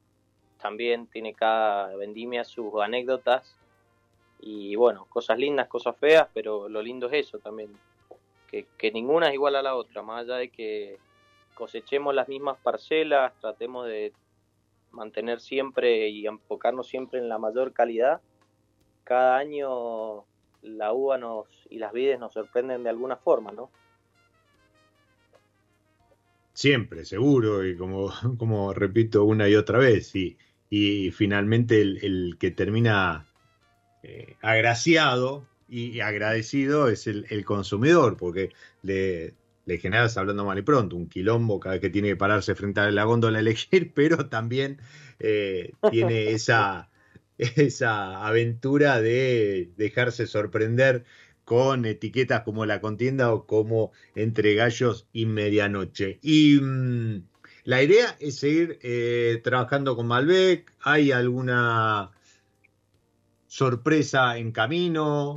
también 0.60 1.06
tiene 1.06 1.34
cada 1.34 1.94
vendimia 1.96 2.44
sus 2.44 2.74
anécdotas 2.82 3.56
y 4.40 4.76
bueno, 4.76 5.06
cosas 5.08 5.38
lindas, 5.38 5.68
cosas 5.68 5.96
feas, 5.96 6.28
pero 6.32 6.68
lo 6.68 6.82
lindo 6.82 7.06
es 7.08 7.26
eso 7.26 7.38
también, 7.38 7.72
que, 8.48 8.92
ninguna 8.92 9.28
es 9.28 9.34
igual 9.34 9.56
a 9.56 9.62
la 9.62 9.74
otra, 9.74 10.02
más 10.02 10.24
allá 10.24 10.36
de 10.36 10.48
que 10.48 10.98
cosechemos 11.54 12.14
las 12.14 12.28
mismas 12.28 12.58
parcelas, 12.58 13.32
tratemos 13.40 13.86
de 13.86 14.12
mantener 14.90 15.40
siempre 15.40 16.08
y 16.08 16.26
enfocarnos 16.26 16.88
siempre 16.88 17.18
en 17.18 17.28
la 17.28 17.38
mayor 17.38 17.72
calidad. 17.72 18.20
Cada 19.04 19.36
año 19.36 20.24
la 20.62 20.92
uva 20.92 21.18
nos 21.18 21.46
y 21.70 21.78
las 21.78 21.92
vides 21.92 22.18
nos 22.18 22.32
sorprenden 22.32 22.82
de 22.82 22.90
alguna 22.90 23.16
forma, 23.16 23.52
¿no? 23.52 23.70
Siempre, 26.52 27.04
seguro, 27.04 27.64
y 27.64 27.76
como, 27.76 28.10
como 28.38 28.72
repito 28.72 29.24
una 29.24 29.48
y 29.48 29.54
otra 29.54 29.78
vez, 29.78 30.14
y, 30.16 30.36
y 30.70 31.10
finalmente 31.12 31.80
el, 31.80 32.36
que 32.38 32.50
termina 32.50 33.26
eh, 34.02 34.36
agraciado 34.40 35.46
y 35.68 36.00
agradecido 36.00 36.88
es 36.88 37.06
el, 37.06 37.44
consumidor, 37.44 38.16
porque 38.16 38.50
le, 38.82 39.34
le 39.68 39.78
generas, 39.78 40.16
hablando 40.16 40.44
mal 40.44 40.58
y 40.58 40.62
pronto, 40.62 40.96
un 40.96 41.08
quilombo 41.08 41.60
cada 41.60 41.74
vez 41.74 41.82
que 41.82 41.90
tiene 41.90 42.08
que 42.08 42.16
pararse 42.16 42.54
frente 42.54 42.80
a 42.80 42.90
la 42.90 43.04
góndola 43.04 43.38
a 43.38 43.40
elegir, 43.40 43.92
pero 43.94 44.28
también 44.28 44.78
eh, 45.20 45.72
tiene 45.90 46.30
esa, 46.30 46.88
esa 47.36 48.26
aventura 48.26 49.00
de 49.00 49.70
dejarse 49.76 50.26
sorprender 50.26 51.04
con 51.44 51.84
etiquetas 51.84 52.42
como 52.42 52.66
la 52.66 52.80
contienda 52.80 53.32
o 53.32 53.46
como 53.46 53.92
entre 54.14 54.54
gallos 54.54 55.06
y 55.12 55.26
medianoche. 55.26 56.18
Y 56.22 56.58
mm, 56.60 57.22
la 57.64 57.82
idea 57.82 58.16
es 58.20 58.36
seguir 58.36 58.78
eh, 58.82 59.40
trabajando 59.44 59.96
con 59.96 60.06
Malbec. 60.06 60.72
¿Hay 60.80 61.12
alguna 61.12 62.10
sorpresa 63.46 64.38
en 64.38 64.52
camino? 64.52 65.36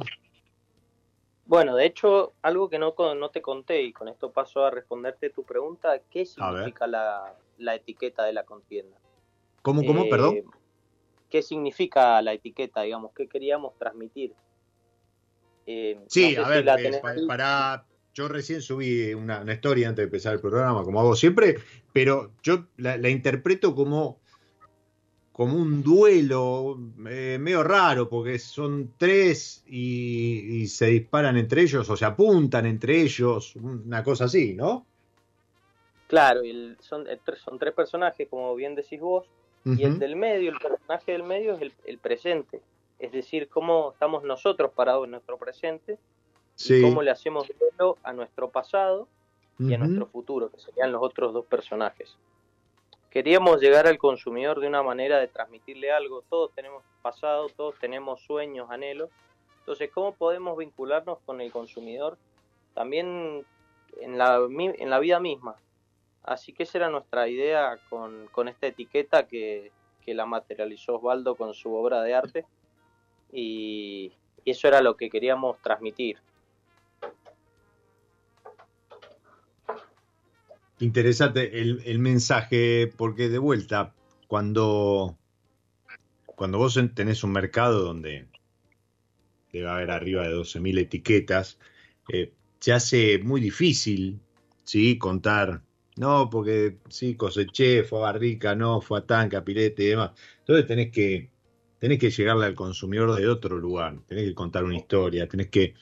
Bueno, 1.51 1.75
de 1.75 1.85
hecho, 1.85 2.31
algo 2.43 2.69
que 2.69 2.79
no, 2.79 2.95
no 2.97 3.29
te 3.29 3.41
conté 3.41 3.81
y 3.81 3.91
con 3.91 4.07
esto 4.07 4.31
paso 4.31 4.63
a 4.63 4.71
responderte 4.71 5.31
tu 5.31 5.43
pregunta, 5.43 5.99
¿qué 6.09 6.25
significa 6.25 6.87
la, 6.87 7.35
etiqueta 7.75 8.23
de 8.23 8.31
la 8.31 8.45
contienda? 8.45 8.95
¿Cómo, 9.61 9.83
cómo, 9.83 10.07
perdón? 10.07 10.35
Eh, 10.37 10.45
¿Qué 11.29 11.41
significa 11.41 12.21
la 12.21 12.31
etiqueta, 12.31 12.83
digamos? 12.83 13.11
¿Qué 13.13 13.27
queríamos 13.27 13.77
transmitir? 13.77 14.33
Eh, 15.65 15.99
sí, 16.07 16.37
a 16.37 16.47
ver, 16.47 16.65
eh, 16.65 17.01
para, 17.27 17.85
yo 18.13 18.29
recién 18.29 18.61
subí 18.61 19.13
una, 19.13 19.43
historia 19.51 19.89
antes 19.89 20.03
de 20.03 20.05
empezar 20.05 20.33
el 20.33 20.39
programa, 20.39 20.85
como 20.85 21.01
hago 21.01 21.17
siempre, 21.17 21.57
pero 21.91 22.31
yo 22.41 22.67
la 22.77 23.09
interpreto 23.09 23.75
como 23.75 24.20
como 25.41 25.57
un 25.57 25.81
duelo 25.81 26.77
eh, 27.09 27.39
medio 27.39 27.63
raro, 27.63 28.07
porque 28.07 28.37
son 28.37 28.93
tres 28.95 29.63
y, 29.65 30.67
se 30.67 30.85
disparan 30.85 31.35
entre 31.35 31.63
ellos 31.63 31.89
o 31.89 31.97
se 31.97 32.05
apuntan 32.05 32.67
entre 32.67 33.01
ellos, 33.01 33.55
una 33.55 34.03
cosa 34.03 34.25
así, 34.25 34.53
¿no? 34.53 34.85
Claro, 36.05 36.41
son, 36.79 37.07
eh, 37.09 37.19
son 37.43 37.57
tres 37.57 37.73
personajes, 37.73 38.27
como 38.29 38.53
bien 38.53 38.75
decís 38.75 38.99
vos, 38.99 39.25
y 39.65 39.81
el 39.81 39.97
del 39.97 40.15
medio, 40.15 40.51
el 40.51 40.59
personaje 40.59 41.13
del 41.13 41.23
medio 41.23 41.55
es 41.55 41.71
el, 41.85 41.97
presente, 41.97 42.61
es 42.99 43.11
decir, 43.11 43.49
cómo 43.49 43.93
estamos 43.93 44.23
nosotros 44.23 44.69
parados 44.75 45.05
en 45.05 45.11
nuestro 45.11 45.39
presente, 45.39 45.97
y 46.59 46.83
cómo 46.83 47.01
le 47.01 47.09
hacemos 47.09 47.47
duelo 47.59 47.97
a 48.03 48.13
nuestro 48.13 48.51
pasado 48.51 49.07
y 49.57 49.73
a 49.73 49.79
nuestro 49.79 50.05
futuro, 50.05 50.51
que 50.51 50.59
serían 50.59 50.91
los 50.91 51.01
otros 51.01 51.33
dos 51.33 51.47
personajes 51.47 52.15
queríamos 53.11 53.59
llegar 53.59 53.85
al 53.87 53.97
consumidor 53.97 54.59
de 54.59 54.67
una 54.67 54.81
manera 54.81 55.19
de 55.19 55.27
transmitirle 55.27 55.91
algo. 55.91 56.23
Todos 56.29 56.51
tenemos 56.55 56.83
pasado, 57.01 57.49
todos 57.49 57.75
tenemos 57.79 58.21
sueños, 58.21 58.71
anhelos. 58.71 59.09
Entonces, 59.59 59.91
¿cómo 59.93 60.15
podemos 60.15 60.57
vincularnos 60.57 61.19
con 61.25 61.41
el 61.41 61.51
consumidor 61.51 62.17
también 62.73 63.45
en 63.99 64.17
la, 64.17 64.39
en 64.49 64.89
la 64.89 64.99
vida 64.99 65.19
misma? 65.19 65.55
Así 66.23 66.53
que 66.53 66.63
esa 66.63 66.77
era 66.79 66.89
nuestra 66.89 67.27
idea 67.27 67.77
con, 67.89 68.27
con 68.27 68.47
esta 68.47 68.67
etiqueta 68.67 69.27
que, 69.27 69.71
que, 70.05 70.13
la 70.13 70.25
materializó 70.25 70.95
Osvaldo 70.95 71.35
con 71.35 71.53
su 71.53 71.73
obra 71.75 72.01
de 72.01 72.15
arte. 72.15 72.45
Y, 73.31 74.13
y 74.45 74.51
eso 74.51 74.67
era 74.67 74.81
lo 74.81 74.95
que 74.95 75.09
queríamos 75.09 75.57
transmitir. 75.61 76.17
Interesante 80.81 81.61
el, 81.61 81.99
mensaje, 81.99 82.91
porque 82.97 83.29
de 83.29 83.37
vuelta, 83.37 83.93
cuando, 84.27 85.15
cuando 86.25 86.57
vos 86.57 86.79
tenés 86.95 87.23
un 87.23 87.31
mercado 87.31 87.83
donde 87.83 88.25
debe 89.53 89.69
haber 89.69 89.91
arriba 89.91 90.27
de 90.27 90.33
12.000 90.33 90.79
etiquetas, 90.79 91.59
eh, 92.11 92.33
se 92.59 92.73
hace 92.73 93.19
muy 93.19 93.39
difícil 93.41 94.21
¿sí? 94.63 94.97
contar, 94.97 95.61
no, 95.97 96.31
porque 96.31 96.77
sí, 96.89 97.13
coseché, 97.13 97.83
fue 97.83 97.99
a 97.99 98.13
barrica, 98.13 98.55
no, 98.55 98.81
fue 98.81 98.97
a 98.97 99.05
tanca, 99.05 99.43
pilete 99.43 99.83
y 99.83 99.87
demás. 99.89 100.13
Entonces 100.39 100.65
tenés 100.65 100.91
que, 100.91 101.29
tenés 101.77 101.99
que 101.99 102.09
llegarle 102.09 102.47
al 102.47 102.55
consumidor 102.55 103.15
de 103.15 103.27
otro 103.27 103.59
lugar, 103.59 103.99
tenés 104.07 104.25
que 104.29 104.33
contar 104.33 104.63
una 104.63 104.77
historia, 104.77 105.27
tenés 105.27 105.49
que, 105.49 105.75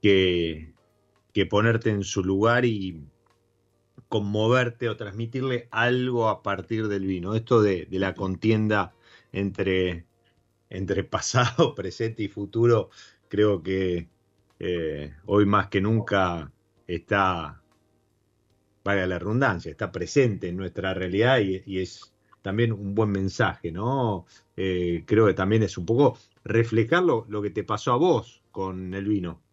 que 0.00 1.46
ponerte 1.50 1.90
en 1.90 2.04
su 2.04 2.22
lugar 2.22 2.64
y, 2.64 3.02
conmoverte 4.14 4.88
o 4.88 4.96
transmitirle 4.96 5.66
algo 5.72 6.28
a 6.28 6.40
partir 6.44 6.86
del 6.86 7.04
vino. 7.04 7.34
Esto 7.34 7.60
de, 7.60 7.88
la 7.90 8.14
contienda 8.14 8.94
entre, 9.32 10.06
entre 10.70 11.02
pasado, 11.16 11.74
presente 11.74 12.22
y 12.22 12.28
futuro, 12.28 12.90
creo 13.26 13.60
que 13.60 14.08
eh, 14.60 15.12
hoy 15.26 15.46
más 15.46 15.66
que 15.66 15.80
nunca 15.80 16.52
está, 16.86 17.60
vaya 18.84 19.04
la 19.08 19.18
redundancia, 19.18 19.72
está 19.72 19.90
presente 19.90 20.46
en 20.46 20.58
nuestra 20.58 20.94
realidad 20.94 21.40
y, 21.40 21.80
es 21.80 22.14
también 22.40 22.70
un 22.70 22.94
buen 22.94 23.10
mensaje, 23.10 23.72
¿no? 23.72 24.26
Eh, 24.56 25.02
creo 25.06 25.26
que 25.26 25.34
también 25.34 25.64
es 25.64 25.76
un 25.76 25.86
poco 25.86 26.16
reflejar 26.44 27.02
lo 27.02 27.42
que 27.42 27.50
te 27.50 27.64
pasó 27.64 27.92
a 27.92 27.96
vos 27.96 28.44
con 28.52 28.94
el 28.94 29.06
vino. 29.06 29.43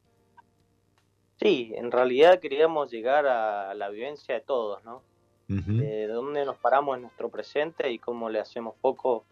Sí, 1.42 1.74
en 1.76 1.92
realidad 1.92 2.40
queríamos 2.40 2.92
llegar 2.92 3.26
a 3.26 3.74
la 3.74 3.90
vivencia 3.90 4.36
de 4.36 4.42
todos, 4.42 4.84
¿no? 4.84 5.02
De 5.48 6.08
dónde 6.08 6.46
nos 6.46 6.56
paramos 6.56 6.96
en 6.96 7.02
nuestro 7.02 7.28
presente 7.28 7.92
y 7.92 8.00
cómo 8.00 8.30
le 8.30 8.40
hacemos 8.40 8.76
poco 8.80 9.26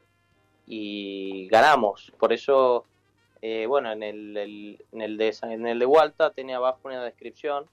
y 0.67 1.47
ganamos. 1.47 2.11
Por 2.19 2.33
eso, 2.33 2.83
eh, 3.41 3.67
bueno, 3.67 3.91
en 3.91 4.03
el, 4.03 4.35
en, 4.91 5.01
el 5.01 5.17
de, 5.17 5.33
en 5.43 5.65
el 5.65 5.79
de 5.79 5.85
Hualta 5.85 6.31
tenía 6.31 6.57
abajo 6.57 6.79
una 6.85 7.05
descripción 7.05 7.67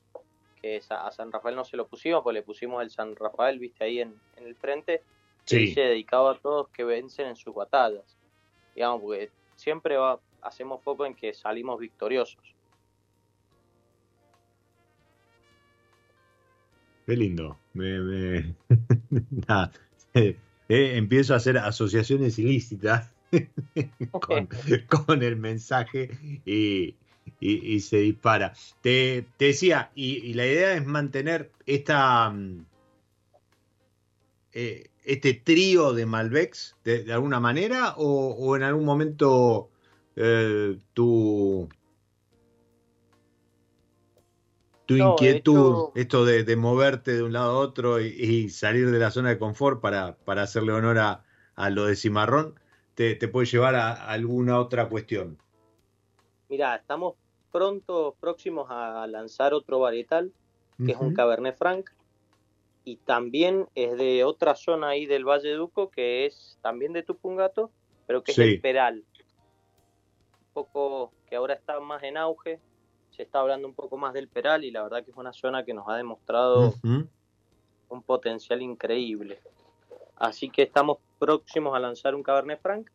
que 0.63 0.81
a, 0.91 1.11
San 1.11 1.33
Rafael 1.33 1.57
no 1.57 1.65
se 1.65 1.77
lo 1.77 1.89
pusimos, 1.89 2.23
pues 2.23 2.35
le 2.35 2.43
pusimos 2.43 2.83
el 2.83 2.91
San 2.91 3.17
Rafael, 3.17 3.59
viste 3.59 3.85
ahí 3.85 4.01
en, 4.01 4.15
el 4.37 4.55
frente, 4.55 5.03
sí. 5.45 5.57
y 5.57 5.59
dice 5.61 5.81
dedicado 5.81 6.29
a 6.29 6.39
todos 6.39 6.69
que 6.69 6.85
vencen 6.85 7.27
en 7.27 7.37
sus 7.37 7.55
batallas. 7.55 8.17
Digamos, 8.75 9.01
porque 9.01 9.31
siempre 9.57 9.97
va, 9.97 10.21
hacemos 10.43 10.83
foco 10.83 11.05
en 11.05 11.15
que 11.15 11.33
salimos 11.33 11.81
victoriosos. 11.81 12.56
Qué 17.07 17.17
lindo. 17.17 17.57
Me, 17.73 18.39
eh, 20.15 20.37
eh, 20.69 20.97
empiezo 20.97 21.35
a 21.35 21.37
hacer 21.37 21.57
asociaciones 21.57 22.37
ilícitas 22.41 23.13
con, 24.89 25.23
el 25.23 25.37
mensaje 25.37 26.11
y, 26.45 26.97
se 27.81 27.99
dispara. 27.99 28.55
Te, 28.81 29.25
decía, 29.39 29.93
y, 29.95 30.35
la 30.35 30.47
idea 30.47 30.75
es 30.75 30.85
mantener 30.85 31.53
esta, 31.65 32.31
mm, 32.31 32.67
eh, 34.53 34.89
este 35.05 35.35
trío 35.35 35.93
de 35.93 36.07
Malbecs 36.07 36.75
de, 36.83 37.13
alguna 37.13 37.39
manera 37.39 37.95
o, 37.99 38.57
en 38.57 38.65
algún 38.65 38.85
momento 38.85 39.71
tu 40.95 41.69
inquietud, 44.95 45.91
esto 45.95 46.25
de, 46.25 46.57
moverte 46.57 47.15
de 47.15 47.23
un 47.23 47.33
lado 47.33 47.51
a 47.53 47.59
otro 47.59 48.01
y, 48.01 48.49
salir 48.51 48.91
de 48.91 48.99
la 48.99 49.11
zona 49.11 49.31
de 49.31 49.39
confort 49.39 49.81
para, 49.81 50.17
para 50.25 50.43
hacerle 50.43 50.73
honor 50.73 50.99
a, 50.99 51.71
lo 51.71 51.87
de 51.87 51.97
Cimarrón, 51.97 52.55
te, 52.95 53.17
puede 53.29 53.47
llevar 53.47 53.75
a, 53.75 53.93
alguna 53.93 54.61
otra 54.61 54.89
cuestión. 54.89 55.39
Mira, 56.49 56.77
estamos 56.77 57.15
pronto, 57.51 58.17
próximos 58.21 58.67
a 58.71 59.07
lanzar 59.07 59.55
otro 59.55 59.81
varietal, 59.81 60.33
que 60.85 60.93
es 60.93 60.99
un 60.99 61.15
Cabernet 61.15 61.57
Franc. 61.57 61.91
y 62.85 62.97
también 62.97 63.67
es 63.75 63.97
de 63.97 64.25
otra 64.25 64.55
zona 64.55 64.91
ahí 64.91 65.07
del 65.07 65.25
Valle 65.25 65.55
Duco 65.55 65.91
que 65.91 66.27
es 66.27 66.59
también 66.63 66.93
de 66.93 67.03
Tupungato, 67.03 67.71
pero 68.07 68.23
que 68.23 68.33
es 68.33 68.39
el 68.39 68.61
Peral. 68.61 69.05
Un 70.39 70.53
poco 70.53 71.13
que 71.29 71.37
ahora 71.37 71.55
está 71.55 71.81
más 71.81 72.03
en 72.03 72.17
auge, 72.17 72.61
se 73.17 73.23
está 73.23 73.41
hablando 73.41 73.67
un 73.67 73.75
poco 73.75 73.97
más 73.97 74.13
del 74.13 74.29
Peral 74.29 74.65
y 74.65 74.71
la 74.71 74.83
verdad 74.83 75.03
que 75.05 75.11
es 75.11 75.17
una 75.17 75.33
zona 75.33 75.65
que 75.65 75.73
nos 75.73 75.89
ha 75.89 75.97
demostrado 75.97 76.75
un 76.83 78.03
potencial 78.03 78.61
increíble. 78.61 79.41
Así 80.17 80.51
que 80.51 80.63
estamos 80.63 80.99
próximos 81.19 81.75
a 81.75 81.81
lanzar 81.81 82.15
un 82.15 82.23
Cabernet 82.23 82.61
Franc 82.61 82.91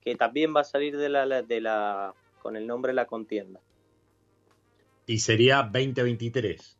que 0.00 0.14
también 0.14 0.54
va 0.54 0.60
a 0.60 0.64
salir 0.64 0.96
de 0.96 1.08
la, 1.08 1.42
de 1.42 1.60
la 1.60 2.14
con 2.40 2.56
el 2.56 2.66
nombre 2.66 2.90
de 2.90 2.94
la 2.94 3.06
contienda. 3.06 3.60
Y 5.06 5.18
sería 5.18 5.62
2023. 5.62 6.78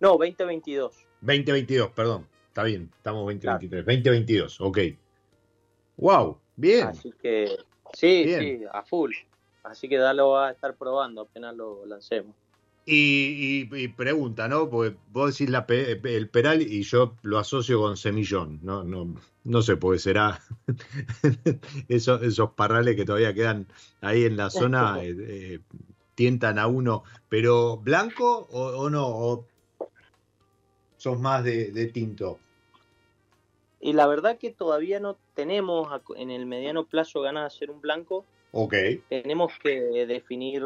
No, 0.00 0.10
2022. 0.12 0.94
2022, 1.20 1.90
perdón. 1.90 2.26
Está 2.48 2.62
bien, 2.62 2.90
estamos 2.96 3.22
2023. 3.24 3.84
2022, 3.84 4.60
ok. 4.60 4.78
Wow, 5.96 6.38
bien. 6.56 6.86
Así 6.86 7.12
que, 7.20 7.56
sí, 7.92 8.34
sí, 8.38 8.60
a 8.72 8.82
full. 8.82 9.12
Así 9.66 9.88
que 9.88 9.98
lo 9.98 10.30
va 10.30 10.48
a 10.48 10.50
estar 10.52 10.74
probando 10.74 11.22
apenas 11.22 11.54
lo 11.54 11.84
lancemos. 11.86 12.34
Y, 12.88 13.64
pregunta, 13.88 14.46
¿no? 14.46 14.70
Porque 14.70 14.96
vos 15.10 15.32
decís 15.32 15.50
la, 15.50 15.66
el 15.68 16.28
peral 16.28 16.62
y 16.62 16.82
yo 16.82 17.14
lo 17.22 17.38
asocio 17.38 17.80
con 17.80 17.96
semillón. 17.96 18.60
No, 18.62 18.84
no, 18.84 19.12
no 19.42 19.62
sé, 19.62 19.76
porque 19.76 19.98
será 19.98 20.40
esos, 21.88 22.22
esos 22.22 22.50
parrales 22.52 22.94
que 22.94 23.04
todavía 23.04 23.34
quedan 23.34 23.66
ahí 24.02 24.24
en 24.24 24.36
la 24.36 24.50
zona 24.50 24.98
eh, 25.02 25.16
eh, 25.18 25.60
tientan 26.14 26.60
a 26.60 26.68
uno. 26.68 27.02
Pero 27.28 27.78
blanco 27.78 28.46
o, 28.52 28.88
no, 28.88 29.04
o 29.08 29.44
sos 30.96 31.18
más 31.18 31.42
de, 31.42 31.90
tinto. 31.92 32.38
Y 33.80 33.94
la 33.94 34.06
verdad 34.06 34.38
que 34.38 34.50
todavía 34.50 35.00
no 35.00 35.16
tenemos 35.34 35.88
en 36.16 36.30
el 36.30 36.46
mediano 36.46 36.84
plazo 36.86 37.20
ganas 37.20 37.42
de 37.42 37.46
hacer 37.56 37.70
un 37.72 37.80
blanco. 37.80 38.24
Tenemos 39.08 39.52
que 39.62 40.06
definir 40.06 40.62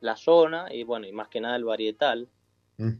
la 0.00 0.16
zona 0.16 0.72
y 0.72 0.84
bueno, 0.84 1.06
y 1.06 1.12
más 1.12 1.28
que 1.28 1.40
nada 1.40 1.56
el 1.56 1.64
varietal. 1.64 2.28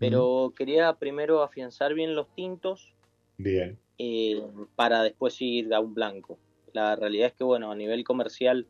Pero 0.00 0.54
quería 0.56 0.94
primero 0.94 1.42
afianzar 1.42 1.92
bien 1.92 2.14
los 2.14 2.34
tintos. 2.34 2.94
Bien. 3.36 3.78
Eh, 3.98 4.42
para 4.74 5.02
después 5.02 5.40
ir 5.42 5.72
a 5.74 5.80
un 5.80 5.92
blanco. 5.92 6.38
La 6.72 6.96
realidad 6.96 7.28
es 7.28 7.34
que 7.34 7.44
bueno, 7.44 7.70
a 7.70 7.74
nivel 7.74 8.02
comercial 8.02 8.66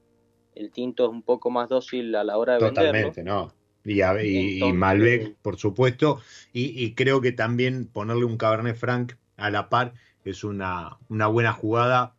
el 0.56 0.72
tinto 0.72 1.04
es 1.04 1.10
un 1.10 1.22
poco 1.22 1.50
más 1.50 1.68
dócil 1.68 2.14
a 2.16 2.24
la 2.24 2.36
hora 2.38 2.54
de 2.54 2.60
Totalmente, 2.60 3.22
¿no? 3.22 3.52
Y, 3.84 4.02
y, 4.64 4.72
Malbec, 4.72 5.36
por 5.42 5.58
supuesto. 5.58 6.20
Y, 6.52 6.94
creo 6.94 7.20
que 7.20 7.30
también 7.30 7.86
ponerle 7.86 8.24
un 8.24 8.36
Cabernet 8.36 8.74
Franc 8.74 9.12
a 9.36 9.48
la 9.50 9.68
par 9.68 9.94
es 10.24 10.42
una, 10.42 10.98
una 11.08 11.28
buena 11.28 11.52
jugada, 11.52 12.15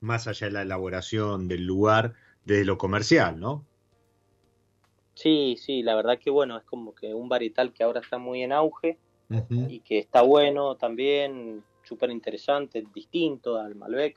más 0.00 0.26
allá 0.26 0.46
de 0.46 0.52
la 0.52 0.62
elaboración 0.62 1.48
del 1.48 1.64
lugar, 1.64 2.14
desde 2.44 2.64
lo 2.64 2.78
comercial, 2.78 3.38
¿no? 3.38 3.64
Sí, 5.14 5.56
sí, 5.58 5.82
la 5.82 5.96
verdad 5.96 6.18
que 6.18 6.30
bueno, 6.30 6.56
es 6.56 6.64
como 6.64 6.94
que 6.94 7.12
un 7.12 7.28
varietal 7.28 7.72
que 7.72 7.82
ahora 7.82 8.00
está 8.00 8.18
muy 8.18 8.42
en 8.42 8.52
auge 8.52 8.98
y 9.50 9.80
que 9.80 9.98
está 9.98 10.22
bueno 10.22 10.76
también, 10.76 11.64
súper 11.82 12.10
interesante, 12.10 12.86
distinto 12.94 13.58
al 13.58 13.74
Malbec. 13.74 14.16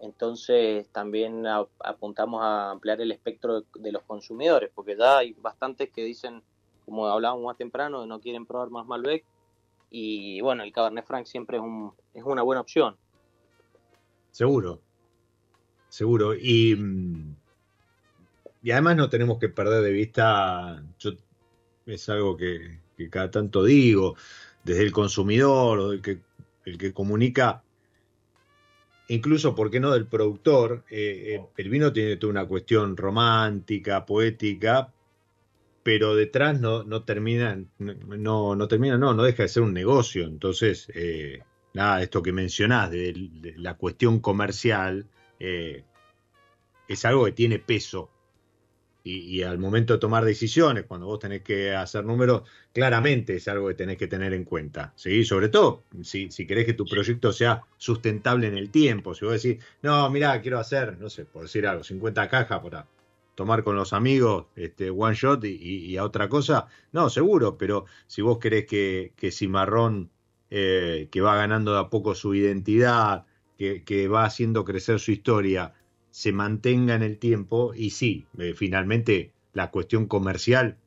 Entonces 0.00 0.86
también 0.90 1.44
apuntamos 1.46 2.42
a 2.44 2.70
ampliar 2.70 3.00
el 3.00 3.10
espectro 3.10 3.62
de, 3.62 3.92
los 3.92 4.02
consumidores, 4.02 4.70
porque 4.74 4.96
ya 4.96 5.18
hay 5.18 5.32
bastantes 5.32 5.90
que 5.90 6.04
dicen, 6.04 6.42
como 6.84 7.06
hablábamos 7.06 7.44
más 7.44 7.56
temprano, 7.56 8.02
que 8.02 8.06
no 8.06 8.20
quieren 8.20 8.46
probar 8.46 8.70
más 8.70 8.86
Malbec. 8.86 9.24
Y 9.90 10.40
bueno, 10.42 10.62
el 10.62 10.72
Cabernet 10.72 11.06
Franc 11.06 11.26
siempre 11.26 11.56
es, 11.56 11.62
un, 11.62 11.92
es 12.12 12.22
una 12.22 12.42
buena 12.42 12.60
opción. 12.60 12.96
Seguro, 14.30 14.82
seguro. 15.88 16.34
Y 16.34 16.74
mm, 16.76 17.34
y 18.62 18.70
además 18.72 18.96
no 18.96 19.08
tenemos 19.08 19.38
que 19.38 19.48
perder 19.48 19.82
de 19.82 19.92
vista, 19.92 20.82
yo, 20.98 21.12
es 21.86 22.08
algo 22.08 22.36
que, 22.36 22.80
cada 23.10 23.30
tanto 23.30 23.64
digo, 23.64 24.16
desde 24.64 24.82
el 24.82 24.92
consumidor 24.92 25.78
o 25.78 25.92
el 25.92 26.02
que, 26.02 26.20
el 26.64 26.76
que 26.76 26.92
comunica, 26.92 27.62
incluso, 29.08 29.54
¿por 29.54 29.70
qué 29.70 29.80
no?, 29.80 29.92
del 29.92 30.06
productor, 30.06 30.84
eh, 30.90 31.36
eh, 31.36 31.46
el 31.56 31.70
vino 31.70 31.92
tiene 31.92 32.16
toda 32.16 32.32
una 32.32 32.46
cuestión 32.46 32.96
romántica, 32.96 34.04
poética, 34.04 34.92
pero 35.82 36.14
detrás 36.16 36.60
no, 36.60 36.82
no 36.82 37.04
termina, 37.04 37.58
no, 37.78 38.56
no 38.56 38.68
termina, 38.68 38.98
no, 38.98 39.14
no 39.14 39.22
deja 39.22 39.44
de 39.44 39.48
ser 39.48 39.62
un 39.62 39.72
negocio. 39.72 40.26
Entonces, 40.26 40.90
eh, 40.94 41.42
nada, 41.72 42.02
esto 42.02 42.22
que 42.22 42.32
mencionás 42.32 42.90
de, 42.90 43.54
la 43.56 43.74
cuestión 43.74 44.20
comercial, 44.20 45.06
es 45.38 47.04
algo 47.04 47.24
que 47.26 47.32
tiene 47.32 47.58
peso 47.58 48.10
y, 49.10 49.42
al 49.42 49.58
momento 49.58 49.94
de 49.94 49.98
tomar 49.98 50.24
decisiones, 50.24 50.84
cuando 50.84 51.06
vos 51.06 51.18
tenés 51.18 51.42
que 51.42 51.74
hacer 51.74 52.04
números, 52.04 52.42
claramente 52.74 53.36
es 53.36 53.48
algo 53.48 53.68
que 53.68 53.74
tenés 53.74 53.96
que 53.96 54.06
tener 54.06 54.34
en 54.34 54.44
cuenta. 54.44 54.92
¿sí? 54.96 55.24
Sobre 55.24 55.48
todo 55.48 55.84
si, 56.02 56.30
si 56.30 56.46
querés 56.46 56.66
que 56.66 56.74
tu 56.74 56.84
proyecto 56.84 57.32
sea 57.32 57.62
sustentable 57.78 58.48
en 58.48 58.58
el 58.58 58.70
tiempo. 58.70 59.14
Si 59.14 59.24
vos 59.24 59.42
decís, 59.42 59.64
no, 59.82 60.10
mirá, 60.10 60.40
quiero 60.42 60.58
hacer, 60.58 60.98
no 60.98 61.08
sé, 61.08 61.24
por 61.24 61.42
decir 61.42 61.66
algo, 61.66 61.84
50 61.84 62.28
cajas 62.28 62.60
para 62.60 62.86
tomar 63.34 63.62
con 63.64 63.76
los 63.76 63.92
amigos, 63.92 64.46
este, 64.56 64.90
one 64.90 65.14
shot 65.14 65.44
y, 65.44 65.96
a 65.96 66.04
otra 66.04 66.28
cosa, 66.28 66.66
no, 66.92 67.08
seguro, 67.08 67.56
pero 67.56 67.86
si 68.08 68.20
vos 68.20 68.38
querés 68.38 68.66
que, 68.66 69.12
que 69.16 69.30
Cimarrón, 69.30 70.10
eh, 70.50 71.08
que 71.10 71.20
va 71.20 71.36
ganando 71.36 71.72
de 71.72 71.80
a 71.80 71.88
poco 71.88 72.14
su 72.14 72.34
identidad, 72.34 73.24
que, 73.58 73.84
que 73.84 74.08
va 74.08 74.24
haciendo 74.24 74.64
crecer 74.64 75.00
su 75.00 75.10
historia, 75.10 75.74
se 76.10 76.32
mantenga 76.32 76.94
en 76.94 77.02
el 77.02 77.18
tiempo 77.18 77.74
y 77.74 77.90
sí, 77.90 78.26
eh, 78.38 78.54
finalmente 78.54 79.32
la 79.52 79.70
cuestión 79.70 80.06
comercial 80.06 80.78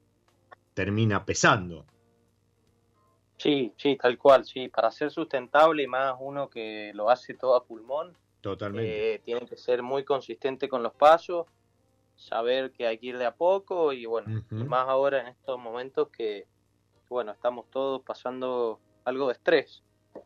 termina 0.74 1.26
pesando. 1.26 1.86
Sí, 3.38 3.74
sí, 3.78 3.98
tal 4.02 4.18
cual, 4.18 4.46
sí, 4.46 4.70
para 4.70 4.92
ser 4.92 5.12
sustentable 5.12 5.84
y 5.84 5.88
más 5.88 6.16
uno 6.20 6.50
que 6.50 6.92
lo 6.94 7.10
hace 7.10 7.34
todo 7.34 7.56
a 7.56 7.66
pulmón, 7.66 8.16
Totalmente. 8.42 9.14
Eh, 9.14 9.20
tiene 9.20 9.46
que 9.46 9.56
ser 9.56 9.84
muy 9.84 10.04
consistente 10.04 10.68
con 10.68 10.82
los 10.82 10.94
pasos, 10.94 11.46
saber 12.16 12.72
que 12.72 12.88
hay 12.88 12.98
que 12.98 13.08
ir 13.08 13.18
de 13.18 13.26
a 13.26 13.36
poco 13.36 13.94
y 13.94 14.06
bueno, 14.06 14.44
más 14.50 14.88
ahora 14.88 15.22
en 15.22 15.28
estos 15.28 15.60
momentos 15.60 16.10
que, 16.10 16.48
bueno, 17.08 17.32
estamos 17.32 17.70
todos 17.70 18.02
pasando 18.02 18.80
algo 19.06 19.28
de 19.28 19.34
estrés. 19.34 19.84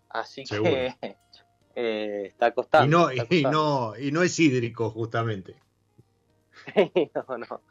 Así 0.10 0.46
que 0.46 0.96
eh, 1.76 2.24
está 2.28 2.52
costando. 2.52 3.12
Y 3.12 3.18
no, 3.18 3.26
Y, 3.30 3.44
no, 3.44 3.94
y 3.98 4.12
no 4.12 4.24
es 4.24 4.40
hídrico, 4.40 4.90
justamente. 4.90 5.56
no, 7.16 7.38
no. 7.38 7.62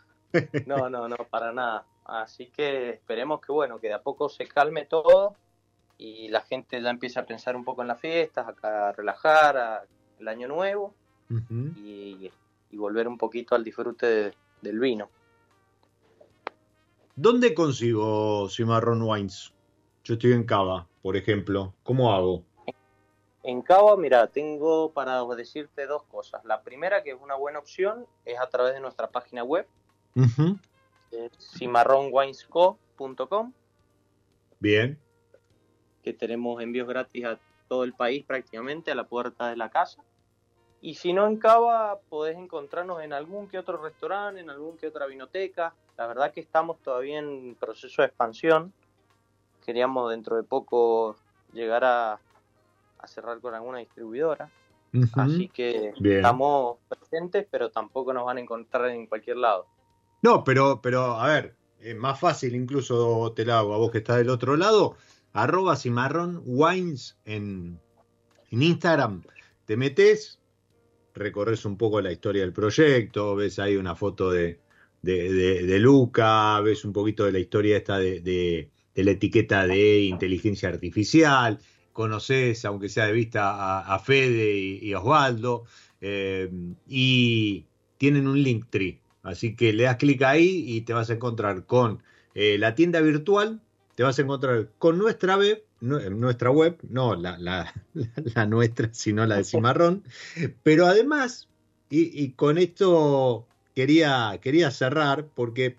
No, 0.67 0.91
no, 0.91 1.09
no, 1.09 1.17
para 1.31 1.53
nada. 1.53 1.87
Así 2.05 2.47
que 2.47 2.91
esperemos 2.91 3.41
que, 3.41 3.53
bueno, 3.53 3.81
que 3.81 3.89
de 3.89 3.95
a 3.95 4.03
poco 4.03 4.29
se 4.29 4.47
calme 4.47 4.85
todo 4.85 5.37
y 5.97 6.29
la 6.29 6.43
gente 6.43 6.81
ya 6.83 6.91
empiece 6.91 7.19
a 7.19 7.27
pensar 7.27 7.57
un 7.57 7.65
poco 7.65 7.83
en 7.83 7.89
las 7.89 8.01
fiestas, 8.01 8.47
a 8.63 8.93
relajar, 8.93 9.87
el 10.19 10.29
año 10.29 10.49
nuevo 10.49 10.95
y, 11.77 12.31
volver 12.73 13.07
un 13.07 13.17
poquito 13.17 13.55
al 13.55 13.63
disfrute 13.63 14.33
del 14.61 14.79
vino. 14.81 15.09
¿Dónde 17.15 17.55
consigo 17.55 18.49
Cimarrón 18.51 19.03
Wines? 19.03 19.53
Yo 20.03 20.15
estoy 20.15 20.33
en 20.33 20.45
Cava, 20.45 20.89
por 21.01 21.17
ejemplo. 21.17 21.73
¿Cómo 21.85 22.13
hago? 22.13 22.43
En 23.47 23.61
Cava, 23.61 23.95
mira, 23.99 24.27
tengo 24.27 24.91
para 24.93 25.23
decirte 25.37 25.87
dos 25.87 26.05
cosas. 26.05 26.43
La 26.47 26.63
primera, 26.63 27.03
que 27.03 27.11
es 27.11 27.21
una 27.21 27.35
buena 27.35 27.59
opción, 27.59 28.07
es 28.25 28.41
a 28.41 28.49
través 28.49 28.73
de 28.73 28.81
nuestra 28.81 29.11
página 29.11 29.45
web, 29.45 29.67
uh 30.17 30.57
cimarronwinesco.com. 31.39 33.53
Bien. 34.59 34.99
Que 36.03 36.15
tenemos 36.15 36.63
envíos 36.63 36.89
gratis 36.89 37.27
a 37.27 37.39
todo 37.69 37.85
el 37.85 37.93
país 37.93 38.25
prácticamente, 38.25 38.91
a 38.91 38.95
la 38.95 39.05
puerta 39.05 39.51
de 39.51 39.57
la 39.57 39.69
casa. 39.69 40.03
Y 40.81 40.95
si 40.95 41.13
no 41.13 41.27
en 41.27 41.37
Cava, 41.37 42.01
podés 42.09 42.39
encontrarnos 42.39 43.03
en 43.03 43.13
algún 43.13 43.49
que 43.49 43.59
otro 43.59 43.77
restaurante, 43.77 44.41
en 44.41 44.49
algún 44.49 44.79
que 44.79 44.87
otra 44.87 45.05
vinoteca. 45.05 45.75
La 45.99 46.07
verdad 46.07 46.33
que 46.33 46.41
estamos 46.41 46.81
todavía 46.81 47.19
en 47.19 47.55
proceso 47.61 48.01
de 48.01 48.09
expansión. 48.09 48.73
Queríamos 49.65 50.11
dentro 50.11 50.37
de 50.37 50.45
poco 50.45 51.17
llegar 51.53 51.85
a 51.85 52.19
cerrar 53.07 53.41
con 53.41 53.55
alguna 53.55 53.79
distribuidora. 53.79 54.51
Así 55.15 55.49
que 55.49 55.93
estamos 56.03 56.79
presentes, 56.89 57.47
pero 57.51 57.71
tampoco 57.71 58.13
nos 58.13 58.25
van 58.25 58.37
a 58.37 58.41
encontrar 58.41 58.91
en 58.91 59.07
cualquier 59.07 59.39
lado. 59.39 59.67
No, 60.23 60.45
pero, 60.45 60.81
pero 60.81 61.17
a 61.17 61.27
ver, 61.27 61.57
es 61.81 61.97
más 61.97 62.19
fácil 62.19 62.55
incluso 62.55 63.33
te 63.35 63.45
la 63.45 63.59
hago 63.59 63.75
a 63.75 63.79
vos 63.79 63.91
que 63.91 63.99
estás 63.99 64.19
del 64.19 64.31
otro 64.31 64.57
lado. 64.57 64.97
Arroba 65.33 65.75
Cimarrón 65.75 66.43
Wines 66.45 67.19
en, 67.25 67.81
en 68.51 68.63
Instagram. 68.63 69.23
Te 69.65 69.77
metes, 69.77 70.39
recorres 71.13 71.65
un 71.65 71.77
poco 71.77 72.01
la 72.01 72.13
historia 72.13 72.43
del 72.43 72.53
proyecto, 72.53 73.35
ves 73.35 73.59
ahí 73.59 73.77
una 73.77 73.97
foto 73.97 74.31
de, 74.31 74.61
de, 75.05 75.79
Luca, 75.79 76.61
ves 76.61 76.85
un 76.85 76.93
poquito 76.93 77.25
de 77.25 77.33
la 77.33 77.39
historia 77.39 77.77
esta 77.77 77.99
de, 77.99 78.71
la 78.95 79.11
etiqueta 79.11 79.67
de 79.67 80.03
inteligencia 80.03 80.69
artificial, 80.69 81.59
conoces, 81.95 82.65
aunque 82.67 82.91
sea 82.91 83.07
de 83.07 83.13
vista, 83.13 83.81
a, 83.81 83.99
Fede 84.01 84.59
y, 84.83 84.93
Osvaldo, 84.93 85.65
eh, 86.03 86.51
y 86.87 87.65
tienen 87.97 88.29
un 88.29 88.43
link 88.43 88.67
tree. 88.69 89.01
Así 89.23 89.57
que 89.57 89.73
le 89.73 89.85
das 89.85 89.97
clic 89.97 90.21
ahí 90.23 90.65
y 90.67 90.83
te 90.83 90.93
vas 90.93 91.09
a 91.09 91.15
encontrar 91.15 91.65
con 91.65 92.03
eh, 92.35 92.59
la 92.59 92.75
tienda 92.75 93.01
virtual, 93.01 93.63
te 93.95 94.03
vas 94.03 94.19
a 94.19 94.23
encontrar 94.23 94.69
con 94.79 94.99
nuestra 94.99 95.39
web, 95.39 95.65
nuestra 95.81 96.51
web, 96.51 96.77
no 96.91 97.15
la, 97.15 97.39
la, 98.35 98.47
nuestra, 98.47 98.91
sino 98.93 99.25
la 99.25 99.37
de 99.37 99.45
Cimarrón, 99.45 100.03
pero 100.63 100.87
además, 100.87 101.49
y, 101.89 102.31
con 102.31 102.59
esto 102.59 103.47
quería, 103.75 104.39
quería 104.43 104.71
cerrar, 104.73 105.29
porque 105.35 105.77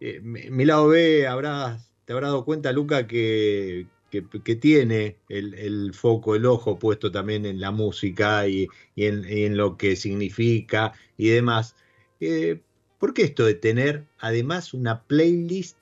eh, 0.00 0.20
mi 0.22 0.64
lado 0.64 0.88
B 0.88 1.26
habrás, 1.26 1.86
te 2.06 2.14
habrá 2.14 2.28
dado 2.28 2.46
cuenta, 2.46 2.72
Luca, 2.72 3.06
que, 3.06 3.86
que, 4.22 4.54
tiene 4.56 5.16
el, 5.28 5.92
foco, 5.94 6.34
el 6.34 6.46
ojo 6.46 6.78
puesto 6.78 7.10
también 7.10 7.46
en 7.46 7.60
la 7.60 7.70
música 7.70 8.46
y, 8.46 8.68
en, 8.96 9.56
lo 9.56 9.76
que 9.76 9.96
significa 9.96 10.92
y 11.16 11.28
demás. 11.28 11.74
Eh, 12.20 12.60
¿Por 12.98 13.14
qué 13.14 13.22
esto 13.22 13.44
de 13.44 13.54
tener 13.54 14.04
además 14.18 14.74
una 14.74 15.02
playlist 15.02 15.76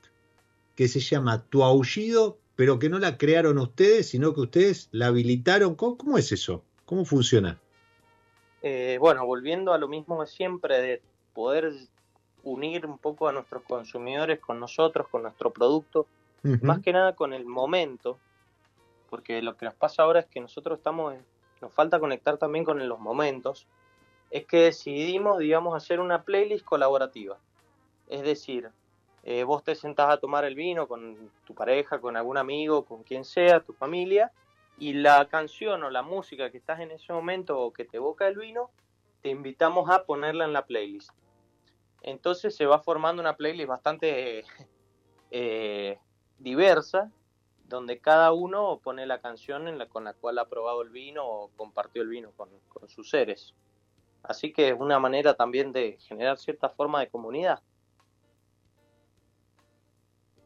que 0.74 0.88
se 0.88 1.00
llama 1.00 1.44
Tu 1.50 1.62
Aullido, 1.62 2.38
pero 2.56 2.78
que 2.78 2.88
no 2.88 2.98
la 2.98 3.18
crearon 3.18 3.58
ustedes, 3.58 4.08
sino 4.08 4.34
que 4.34 4.40
ustedes 4.40 4.88
la 4.92 5.08
habilitaron? 5.08 5.74
¿Cómo, 5.74 6.16
es 6.18 6.32
eso? 6.32 6.64
¿Cómo 6.86 7.04
funciona? 7.04 7.58
Eh, 8.62 8.96
bueno, 9.00 9.26
volviendo 9.26 9.72
a 9.72 9.78
lo 9.78 9.88
mismo 9.88 10.20
de 10.20 10.26
siempre, 10.26 10.80
de 10.80 11.02
poder 11.34 11.72
unir 12.44 12.86
un 12.86 12.98
poco 12.98 13.28
a 13.28 13.32
nuestros 13.32 13.62
consumidores 13.62 14.40
con 14.40 14.58
nosotros, 14.58 15.06
con 15.08 15.22
nuestro 15.22 15.50
producto, 15.50 16.06
más 16.42 16.80
que 16.80 16.92
nada 16.92 17.14
con 17.14 17.32
el 17.32 17.44
momento, 17.44 18.18
porque 19.10 19.42
lo 19.42 19.56
que 19.56 19.66
nos 19.66 19.74
pasa 19.74 20.02
ahora 20.02 20.20
es 20.20 20.26
que 20.26 20.40
nosotros 20.40 20.78
estamos, 20.78 21.14
nos 21.60 21.72
falta 21.72 22.00
conectar 22.00 22.38
también 22.38 22.64
con 22.64 22.86
los 22.88 22.98
momentos, 22.98 23.66
es 24.30 24.46
que 24.46 24.62
decidimos, 24.62 25.38
digamos, 25.38 25.76
hacer 25.76 26.00
una 26.00 26.22
playlist 26.22 26.64
colaborativa. 26.64 27.38
Es 28.08 28.22
decir, 28.22 28.70
eh, 29.24 29.44
vos 29.44 29.62
te 29.62 29.74
sentás 29.74 30.10
a 30.10 30.16
tomar 30.16 30.44
el 30.44 30.54
vino 30.54 30.88
con 30.88 31.30
tu 31.44 31.54
pareja, 31.54 32.00
con 32.00 32.16
algún 32.16 32.38
amigo, 32.38 32.84
con 32.84 33.02
quien 33.02 33.24
sea, 33.24 33.60
tu 33.60 33.72
familia, 33.72 34.32
y 34.78 34.94
la 34.94 35.28
canción 35.28 35.84
o 35.84 35.90
la 35.90 36.02
música 36.02 36.50
que 36.50 36.58
estás 36.58 36.80
en 36.80 36.90
ese 36.90 37.12
momento 37.12 37.60
o 37.60 37.72
que 37.72 37.84
te 37.84 37.98
evoca 37.98 38.26
el 38.26 38.36
vino, 38.36 38.70
te 39.20 39.28
invitamos 39.28 39.88
a 39.90 40.04
ponerla 40.04 40.44
en 40.44 40.52
la 40.52 40.66
playlist. 40.66 41.10
Entonces 42.02 42.56
se 42.56 42.66
va 42.66 42.80
formando 42.80 43.22
una 43.22 43.36
playlist 43.36 43.68
bastante 43.68 44.44
eh, 45.30 45.98
diversa, 46.42 47.10
donde 47.68 47.98
cada 47.98 48.32
uno 48.32 48.80
pone 48.82 49.06
la 49.06 49.20
canción 49.20 49.66
en 49.66 49.78
la, 49.78 49.86
con 49.88 50.04
la 50.04 50.12
cual 50.12 50.38
ha 50.38 50.48
probado 50.48 50.82
el 50.82 50.90
vino 50.90 51.24
o 51.26 51.50
compartió 51.56 52.02
el 52.02 52.08
vino 52.08 52.30
con, 52.36 52.48
sus 52.88 53.08
seres. 53.08 53.54
Así 54.22 54.52
que 54.52 54.68
es 54.68 54.76
una 54.78 54.98
manera 54.98 55.34
también 55.34 55.72
de 55.72 55.96
generar 56.06 56.38
cierta 56.38 56.68
forma 56.68 57.00
de 57.00 57.08
comunidad. 57.08 57.60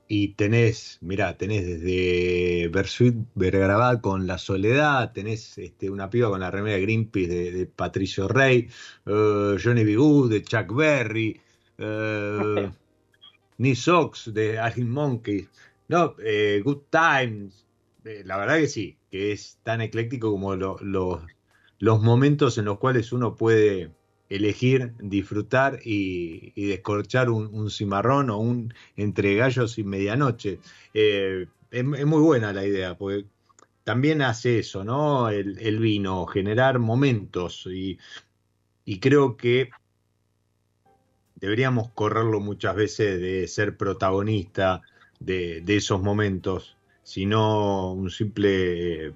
Y 0.08 0.34
tenés, 0.34 0.98
mira, 1.00 1.36
tenés 1.36 1.66
desde 1.66 2.68
Bersuit 2.68 3.16
Vergarabat 3.34 4.00
con 4.00 4.28
La 4.28 4.38
Soledad, 4.38 5.12
tenés 5.12 5.58
este, 5.58 5.90
una 5.90 6.08
piba 6.08 6.30
con 6.30 6.38
la 6.38 6.52
remera 6.52 6.76
de 6.76 6.82
Greenpeace 6.82 7.50
de, 7.50 7.66
Patricio 7.66 8.28
Rey, 8.28 8.68
uh, 9.06 9.58
Johnny 9.60 9.82
B. 9.82 9.96
de 10.28 10.42
Chuck 10.44 10.72
Berry, 10.72 11.40
uh, 11.80 13.74
Sox 13.74 14.32
de 14.32 14.60
Argin 14.60 14.88
Monkey. 14.88 15.48
No, 15.88 16.16
eh, 16.18 16.60
Good 16.64 16.82
Times. 16.90 17.66
Eh, 18.04 18.22
la 18.24 18.36
verdad 18.38 18.58
que 18.58 18.68
sí, 18.68 18.98
que 19.10 19.32
es 19.32 19.58
tan 19.62 19.80
ecléctico 19.80 20.30
como 20.30 20.54
los 20.54 22.02
momentos 22.02 22.58
en 22.58 22.64
los 22.66 22.78
cuales 22.78 23.12
uno 23.12 23.36
puede 23.36 23.90
elegir, 24.28 24.94
disfrutar 24.98 25.80
y, 25.84 26.52
descorchar 26.68 27.30
un, 27.30 27.70
cimarrón 27.70 28.30
o 28.30 28.38
un 28.38 28.74
entre 28.96 29.34
gallos 29.34 29.78
y 29.78 29.84
medianoche. 29.84 30.58
Eh, 30.94 31.46
es, 31.70 31.84
muy 31.84 32.20
buena 32.20 32.52
la 32.52 32.64
idea, 32.64 32.96
porque 32.96 33.26
también 33.84 34.22
hace 34.22 34.60
eso, 34.60 34.84
¿no? 34.84 35.28
El, 35.28 35.78
vino, 35.78 36.26
generar 36.26 36.78
momentos 36.78 37.66
y, 37.66 37.98
y 38.84 38.98
creo 39.00 39.36
que 39.36 39.70
deberíamos 41.36 41.90
correrlo 41.90 42.40
muchas 42.40 42.74
veces 42.74 43.20
de 43.20 43.46
ser 43.46 43.76
protagonista 43.76 44.82
de, 45.20 45.62
esos 45.68 46.02
momentos, 46.02 46.76
sino 47.02 47.92
un 47.92 48.10
simple 48.10 49.12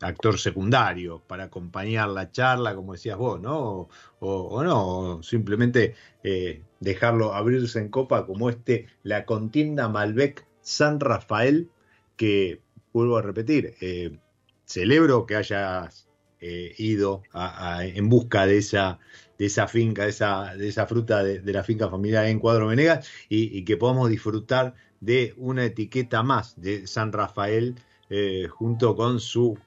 actor 0.00 0.38
secundario 0.38 1.22
para 1.26 1.44
acompañar 1.44 2.08
la 2.08 2.30
charla, 2.32 2.74
como 2.74 2.92
decías 2.92 3.18
vos, 3.18 3.40
¿no? 3.40 3.88
O, 4.20 4.62
no, 4.62 5.22
simplemente 5.22 5.94
eh, 6.22 6.62
dejarlo 6.80 7.34
abrirse 7.34 7.78
en 7.78 7.88
copa 7.88 8.26
como 8.26 8.50
este, 8.50 8.86
la 9.02 9.24
contienda 9.24 9.88
Malbec 9.88 10.46
San 10.62 11.00
Rafael, 11.00 11.70
que 12.16 12.60
vuelvo 12.92 13.18
a 13.18 13.22
repetir, 13.22 13.74
eh, 13.80 14.18
celebro 14.64 15.26
que 15.26 15.36
hayas 15.36 16.08
eh, 16.40 16.74
ido 16.78 17.22
en 17.34 18.08
busca 18.08 18.46
de 18.46 18.58
esa, 18.58 18.98
de 19.38 19.46
esa 19.46 19.68
finca, 19.68 20.04
de 20.04 20.10
esa, 20.10 20.54
de 20.56 20.68
esa 20.68 20.86
fruta 20.86 21.22
de, 21.22 21.52
la 21.52 21.64
finca 21.64 21.90
familiar 21.90 22.26
en 22.26 22.38
Cuadro 22.38 22.68
Venegas 22.68 23.06
y 23.28 23.64
que 23.64 23.76
podamos 23.76 24.08
disfrutar 24.08 24.74
de 25.00 25.34
una 25.38 25.64
etiqueta 25.64 26.22
más 26.22 26.60
de 26.60 26.86
San 26.86 27.12
Rafael 27.12 27.74
eh, 28.10 28.48
junto 28.48 28.94
con 28.94 29.18
su 29.18 29.58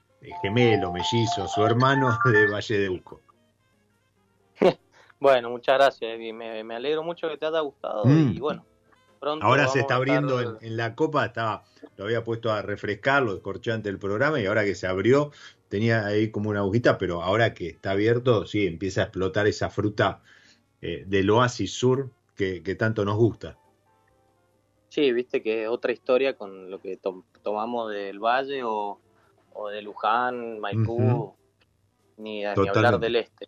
gemelo, 0.42 0.92
mellizo, 0.92 1.48
su 1.48 1.66
hermano 1.66 2.18
de 2.26 2.48
Valle 2.48 2.78
de 2.78 2.90
Uco. 2.90 3.22
Bueno, 5.20 5.50
muchas 5.52 5.78
gracias, 5.78 6.20
me, 6.20 6.64
me, 6.66 6.76
alegro 6.76 7.02
mucho 7.02 7.30
que 7.30 7.38
te 7.38 7.46
haya 7.46 7.62
gustado 7.62 8.04
y 8.04 8.10
mm. 8.10 8.40
bueno. 8.40 8.66
Pronto 9.22 9.46
ahora 9.46 9.70
se 9.70 9.80
está 9.80 9.96
abriendo 9.96 10.58
en, 10.60 10.76
la 10.76 10.96
copa, 10.96 11.26
estaba, 11.26 11.64
lo 11.96 12.04
había 12.04 12.26
puesto 12.26 12.52
a 12.52 12.62
refrescar, 12.62 13.24
lo 13.24 13.36
descorché 13.36 13.72
ante 13.72 13.88
el 13.88 14.00
programa 14.00 14.42
y 14.42 14.48
ahora 14.48 14.66
que 14.66 14.76
se 14.76 14.86
abrió 14.86 15.32
tenía 15.70 16.06
ahí 16.06 16.30
como 16.30 16.50
una 16.50 16.60
agujita, 16.60 16.98
pero 16.98 17.24
ahora 17.24 17.54
que 17.54 17.70
está 17.70 17.92
abierto, 17.92 18.46
sí, 18.46 18.68
empieza 18.68 19.00
a 19.00 19.04
explotar 19.06 19.48
esa 19.48 19.70
fruta 19.70 20.22
eh, 20.82 21.06
del 21.08 21.30
oasis 21.30 21.72
sur 21.72 22.12
que 22.36 22.76
tanto 22.78 23.06
nos 23.06 23.16
gusta. 23.16 23.58
Sí, 24.94 25.12
viste 25.12 25.42
que 25.42 25.68
otra 25.68 25.92
historia 25.92 26.38
con 26.38 26.70
lo 26.70 26.80
que 26.80 27.00
tomamos 27.42 27.92
del 27.92 28.20
Valle 28.20 28.62
o, 28.64 29.00
de 29.72 29.82
Luján, 29.82 30.60
Maipú, 30.60 31.34
ni, 32.18 32.46
hablar 32.46 33.00
del 33.00 33.16
Este. 33.16 33.48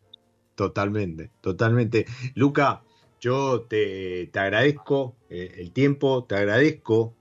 Totalmente, 0.56 1.30
totalmente. 1.42 2.08
Luca, 2.34 2.82
yo 3.22 3.62
te, 3.62 4.28
agradezco 4.34 5.18
eh, 5.30 5.54
el 5.58 5.72
tiempo, 5.72 6.24
te 6.24 6.34
agradezco 6.34 7.14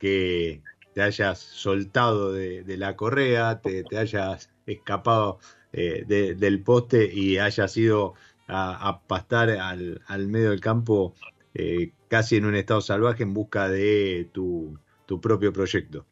que 0.00 0.64
te 0.92 1.02
hayas 1.02 1.38
soltado 1.38 2.32
de, 2.32 2.76
la 2.76 2.96
correa, 2.96 3.60
te, 3.60 3.84
hayas 3.96 4.50
escapado 4.66 5.38
eh, 5.72 6.04
del 6.08 6.60
poste 6.64 7.08
y 7.14 7.38
hayas 7.38 7.76
ido 7.76 8.14
a, 8.48 9.00
pastar 9.06 9.48
al, 9.48 10.02
al, 10.08 10.26
medio 10.26 10.50
del 10.50 10.60
campo 10.60 11.14
eh, 11.54 11.92
casi 12.08 12.36
en 12.36 12.44
un 12.44 12.54
estado 12.54 12.80
salvaje 12.80 13.22
en 13.22 13.34
busca 13.34 13.68
de 13.68 14.28
tu, 14.32 14.78
propio 15.20 15.52
proyecto. 15.52 16.06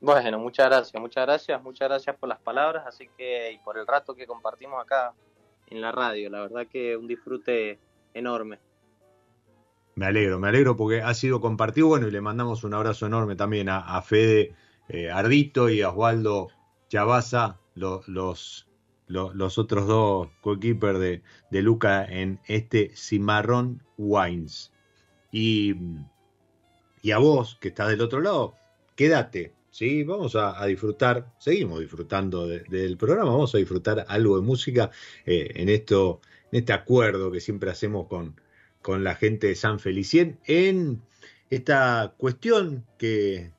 Bueno, 0.00 0.38
muchas 0.38 0.66
gracias, 0.68 1.00
muchas 1.00 1.26
gracias, 1.26 1.62
muchas 1.62 1.88
gracias 1.88 2.16
por 2.16 2.28
las 2.28 2.38
palabras, 2.38 2.86
así 2.86 3.08
que 3.16 3.52
y 3.52 3.58
por 3.58 3.76
el 3.78 3.86
rato 3.86 4.14
que 4.14 4.26
compartimos 4.26 4.80
acá 4.80 5.12
en 5.66 5.80
la 5.80 5.90
radio, 5.90 6.30
la 6.30 6.42
verdad 6.42 6.68
que 6.70 6.96
un 6.96 7.08
disfrute 7.08 7.80
enorme. 8.14 8.60
Me 9.96 10.06
alegro, 10.06 10.38
me 10.38 10.48
alegro 10.48 10.76
porque 10.76 11.02
ha 11.02 11.12
sido 11.14 11.40
compartido, 11.40 11.88
bueno, 11.88 12.06
y 12.06 12.12
le 12.12 12.20
mandamos 12.20 12.62
un 12.62 12.74
abrazo 12.74 13.06
enorme 13.06 13.34
también 13.34 13.68
a, 13.68 14.00
Fede 14.02 14.54
eh, 14.88 15.10
Ardito 15.10 15.68
y 15.68 15.82
a 15.82 15.88
Osvaldo 15.88 16.50
Chavaza, 16.88 17.58
los, 17.74 18.06
los, 18.06 18.67
otros 19.58 19.86
dos 19.86 20.28
co-keepers 20.40 20.98
de, 20.98 21.22
de 21.50 21.62
Luca 21.62 22.04
en 22.04 22.40
este 22.46 22.90
Cimarrón 22.96 23.82
Wines. 23.96 24.72
Y, 25.30 25.74
y 27.02 27.10
a 27.10 27.18
vos, 27.18 27.58
que 27.60 27.68
estás 27.68 27.88
del 27.88 28.00
otro 28.00 28.20
lado, 28.20 28.54
quédate, 28.96 29.54
¿sí? 29.70 30.02
Vamos 30.04 30.36
a, 30.36 30.64
disfrutar, 30.66 31.32
seguimos 31.38 31.80
disfrutando 31.80 32.46
del 32.46 32.96
programa, 32.96 33.30
vamos 33.30 33.54
a 33.54 33.58
disfrutar 33.58 34.04
algo 34.08 34.36
de 34.36 34.42
música 34.42 34.90
eh, 35.24 35.52
en, 35.54 35.68
esto, 35.68 36.20
en 36.50 36.60
este 36.60 36.72
acuerdo 36.72 37.30
que 37.30 37.40
siempre 37.40 37.70
hacemos 37.70 38.08
con, 38.08 38.40
con 38.82 39.04
la 39.04 39.14
gente 39.14 39.48
de 39.48 39.54
San 39.54 39.78
Felicien 39.78 40.38
en 40.46 41.02
esta 41.50 42.14
cuestión 42.18 42.84
que, 42.98 43.52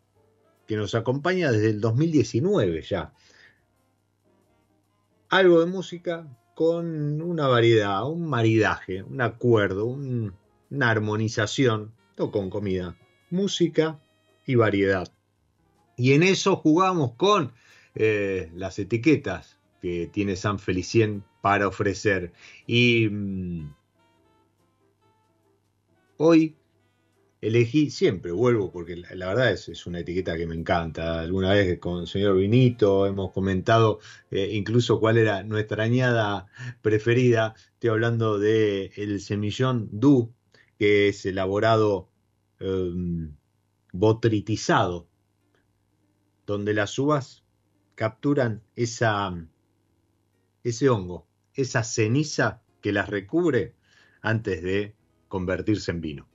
que 0.67 0.75
nos 0.75 0.93
acompaña 0.93 1.51
desde 1.51 1.69
el 1.69 1.81
2019 1.81 2.81
ya. 2.83 3.13
Algo 5.29 5.59
de 5.59 5.67
música 5.67 6.27
con 6.55 7.21
una 7.21 7.47
variedad, 7.47 8.09
un 8.09 8.27
maridaje, 8.27 9.03
un 9.03 9.21
acuerdo, 9.21 9.85
un, 9.85 10.33
una 10.69 10.89
armonización, 10.89 11.93
no 12.17 12.31
con 12.31 12.49
comida, 12.49 12.97
música 13.29 13.99
y 14.45 14.55
variedad. 14.55 15.07
Y 15.95 16.13
en 16.13 16.23
eso 16.23 16.55
jugamos 16.55 17.13
con 17.13 17.53
eh, 17.95 18.51
las 18.55 18.79
etiquetas 18.79 19.57
que 19.81 20.07
tiene 20.07 20.35
San 20.35 20.59
Felicien 20.59 21.23
para 21.41 21.67
ofrecer. 21.67 22.33
Y 22.65 23.07
mm, 23.09 23.73
hoy 26.17 26.55
elegí, 27.41 27.89
siempre 27.89 28.31
vuelvo 28.31 28.71
porque 28.71 28.95
la, 28.97 29.27
verdad 29.27 29.51
es, 29.51 29.69
es, 29.69 29.85
una 29.85 29.99
etiqueta 29.99 30.37
que 30.37 30.47
me 30.47 30.55
encanta. 30.55 31.21
Alguna 31.21 31.51
vez 31.53 31.79
con 31.79 32.01
el 32.01 32.07
señor 32.07 32.37
Vinito 32.37 33.05
hemos 33.05 33.31
comentado 33.31 33.99
eh, 34.31 34.49
incluso 34.53 34.99
cuál 34.99 35.17
era 35.17 35.43
nuestra 35.43 35.83
añada 35.83 36.47
preferida. 36.81 37.55
Estoy 37.73 37.91
hablando 37.91 38.39
de 38.39 38.91
el 38.95 39.21
semillón 39.21 39.89
Du, 39.91 40.33
que 40.77 41.09
es 41.09 41.25
elaborado 41.25 42.09
em, 42.59 43.35
botritizado, 43.93 45.07
donde 46.45 46.73
las 46.73 46.97
uvas 46.99 47.43
capturan 47.95 48.63
esa, 48.75 49.47
ese 50.63 50.89
hongo, 50.89 51.27
esa 51.53 51.83
ceniza 51.83 52.61
que 52.81 52.93
las 52.93 53.09
recubre 53.09 53.75
antes 54.21 54.63
de 54.63 54.95
convertirse 55.27 55.91
en 55.91 56.01
vino. 56.01 56.28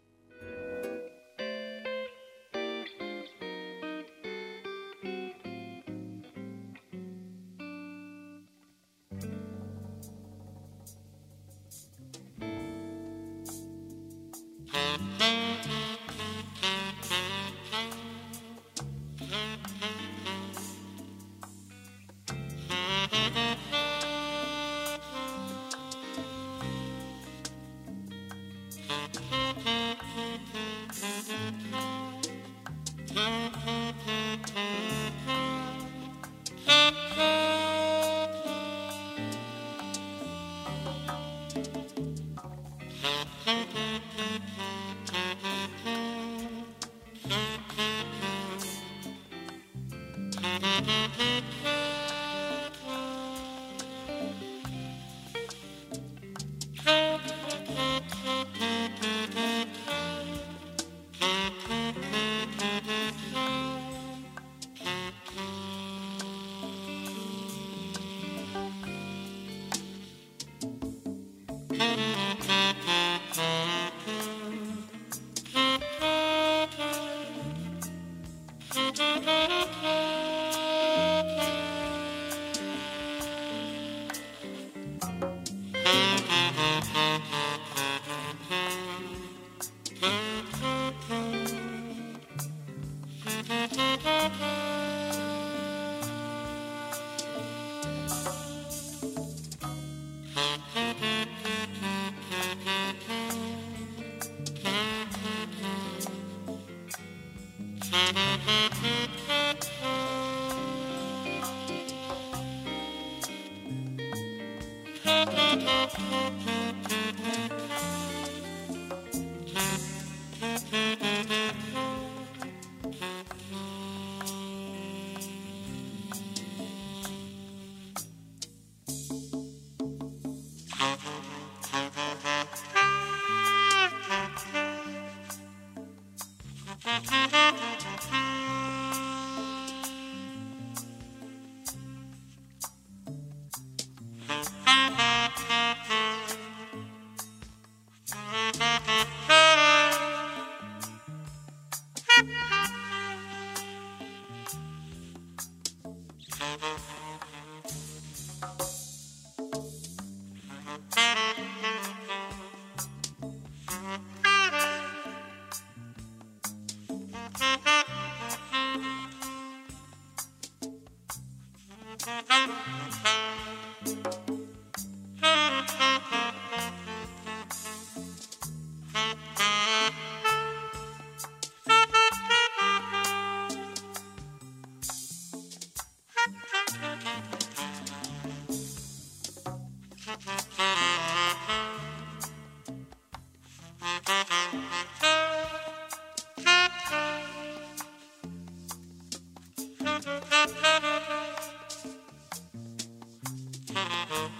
Thank 200.02 200.06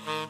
you. 0.08 0.23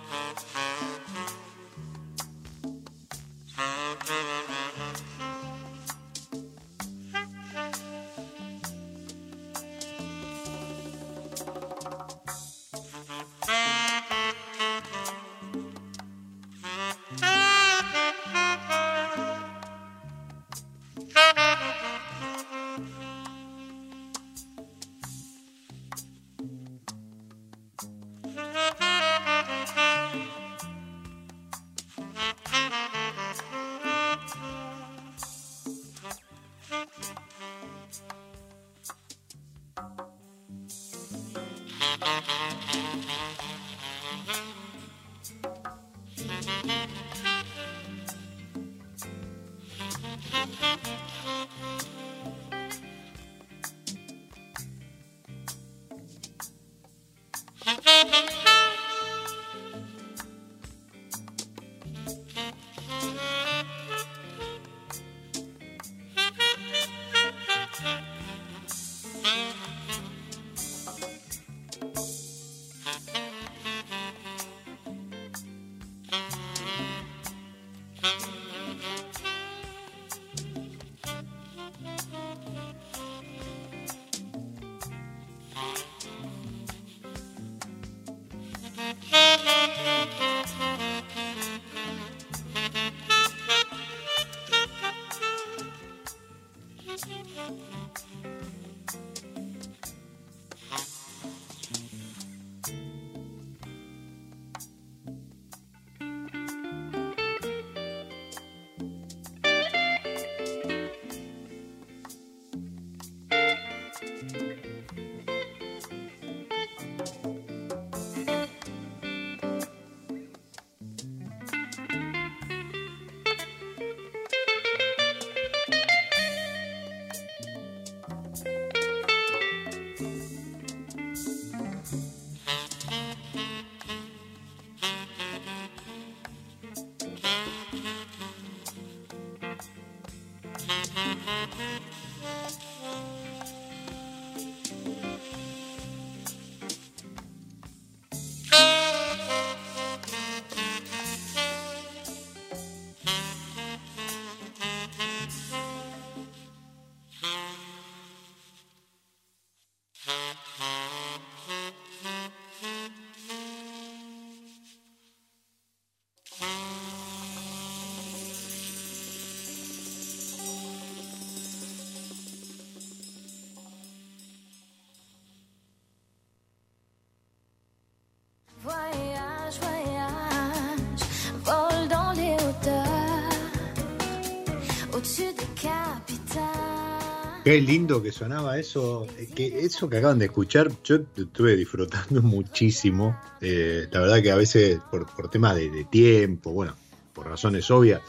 Qué 187.45 187.61
lindo 187.61 188.03
que 188.03 188.11
sonaba 188.11 188.59
eso, 188.59 189.07
eh, 189.19 189.29
que 189.35 189.67
eso 189.67 189.91
que 189.91 189.99
acaban 189.99 190.19
de 190.19 190.25
escuchar, 190.25 190.71
yo 190.83 191.01
estuve 191.15 191.57
disfrutando 191.57 192.23
muchísimo. 192.23 193.21
Eh, 193.43 193.87
la 193.91 194.01
verdad 194.01 194.23
que 194.23 194.31
a 194.31 194.37
veces 194.37 194.81
por, 194.91 195.05
por 195.15 195.29
temas 195.29 195.55
de, 195.55 195.85
tiempo, 195.85 196.53
bueno, 196.53 196.75
por 197.13 197.29
razones 197.29 197.71
obvias, 197.71 198.01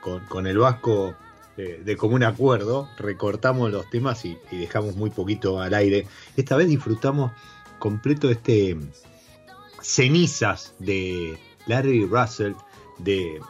con, 0.00 0.46
el 0.46 0.58
Vasco 0.58 1.16
eh, 1.56 1.82
de 1.84 1.96
común 1.96 2.22
acuerdo, 2.22 2.88
recortamos 2.96 3.72
los 3.72 3.90
temas 3.90 4.24
y, 4.24 4.38
dejamos 4.52 4.94
muy 4.94 5.10
poquito 5.10 5.60
al 5.60 5.74
aire. 5.74 6.06
Esta 6.36 6.54
vez 6.54 6.68
disfrutamos 6.68 7.32
completo 7.80 8.30
este 8.30 8.76
cenizas 9.82 10.72
de 10.78 11.36
Larry 11.66 12.06
Russell 12.06 12.52
de 12.98 13.40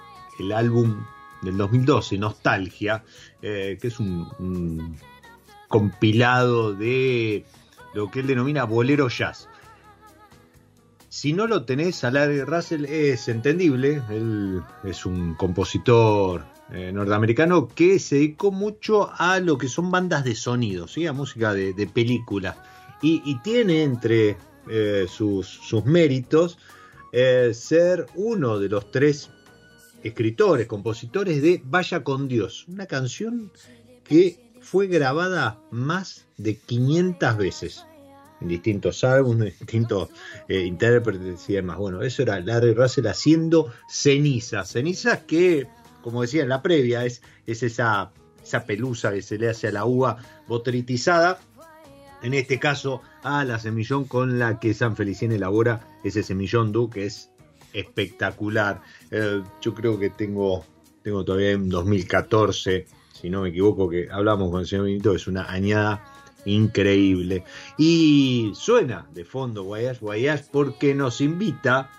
el 0.41 0.53
álbum 0.53 1.05
del 1.43 1.59
2012, 1.59 2.17
Nostalgia, 2.17 3.05
que 3.43 3.79
es 3.83 4.01
un 4.01 4.97
compilado 5.69 6.75
de 6.75 7.45
lo 7.95 8.11
que 8.11 8.21
él 8.21 8.27
denomina 8.27 8.65
bolero 8.65 9.09
jazz. 9.09 9.49
Si 11.09 11.33
no 11.33 11.47
lo 11.47 11.65
tenés 11.65 12.03
a 12.03 12.11
Larry 12.11 12.43
Russell 12.43 12.87
es 12.87 13.29
entendible, 13.29 14.03
él 14.11 14.63
es 14.83 15.07
un 15.07 15.35
compositor 15.37 16.45
eh, 16.73 16.91
norteamericano 16.93 17.69
que 17.69 18.01
se 18.01 18.17
dedicó 18.17 18.51
mucho 18.51 19.11
a 19.17 19.39
lo 19.39 19.57
que 19.57 19.69
son 19.69 19.93
bandas 19.93 20.25
de 20.25 20.35
sonido, 20.35 20.89
¿sí? 20.89 21.07
a 21.07 21.13
música 21.13 21.55
de, 21.55 21.87
película. 21.87 22.57
Y, 23.01 23.39
tiene 23.45 23.83
entre 23.83 24.37
eh, 24.69 25.07
sus, 25.09 25.61
méritos 25.85 26.59
eh, 27.13 27.53
ser 27.55 28.07
uno 28.15 28.59
de 28.59 28.71
los 28.71 28.91
tres 28.91 29.31
escritores, 30.03 30.67
compositores 30.67 31.43
de 31.43 31.63
Vaya 31.65 32.03
con 32.03 32.27
Dios, 32.29 32.67
una 32.67 32.87
canción 32.87 33.53
que 34.03 34.44
fue 34.65 34.87
grabada 34.87 35.61
más 35.71 36.25
de 36.39 36.57
500 36.57 37.37
veces 37.37 37.87
en 38.41 38.49
distintos 38.49 39.05
álbumes, 39.05 39.59
distintos 39.59 40.09
eh, 40.49 40.61
intérpretes 40.61 41.49
y 41.49 41.55
demás. 41.55 41.77
Bueno, 41.77 42.03
eso 42.03 42.23
era 42.23 42.41
Larry 42.41 42.73
Russell 42.73 43.07
haciendo 43.07 43.73
cenizas, 43.89 44.71
cenizas 44.71 45.21
que, 45.21 45.69
como 46.03 46.23
decía 46.23 46.43
en 46.43 46.49
la 46.49 46.63
previa, 46.63 47.05
es, 47.05 47.23
es 47.47 47.63
esa, 47.63 48.11
esa 48.43 48.65
pelusa 48.65 49.13
que 49.13 49.23
se 49.23 49.39
le 49.39 49.51
hace 49.51 49.69
a 49.69 49.73
la 49.73 49.85
uva 49.85 50.17
botritizada. 50.49 51.39
En 52.23 52.33
este 52.33 52.59
caso, 52.59 53.03
a 53.23 53.45
la 53.45 53.59
semillón 53.59 54.05
con 54.05 54.39
la 54.39 54.59
que 54.59 54.73
San 54.73 54.97
Felicien 54.97 55.31
elabora 55.31 55.87
ese 56.05 56.23
semillón 56.23 56.73
du, 56.73 56.89
que 56.89 57.05
es 57.05 57.31
espectacular. 57.75 58.81
Eh, 59.11 59.43
yo 59.61 59.75
creo 59.75 59.99
que 59.99 60.09
tengo, 60.09 60.65
tengo 61.03 61.23
todavía 61.23 61.51
en 61.51 61.69
2014 61.69 62.87
si 63.15 63.31
no 63.31 63.43
me 63.43 63.51
equivoco, 63.51 63.89
que 63.89 64.09
hablamos 64.11 64.51
con 64.51 64.61
el 64.61 64.67
señor 64.67 64.87
Benito, 64.87 65.15
es 65.15 65.27
una 65.27 65.51
añada 65.51 66.05
increíble. 66.45 67.45
Y 67.79 68.53
suena 68.55 69.07
de 69.15 69.25
fondo 69.25 69.63
Guayas 69.63 70.01
Guayas 70.01 70.49
porque 70.51 70.95
nos 70.95 71.21
invita, 71.21 71.91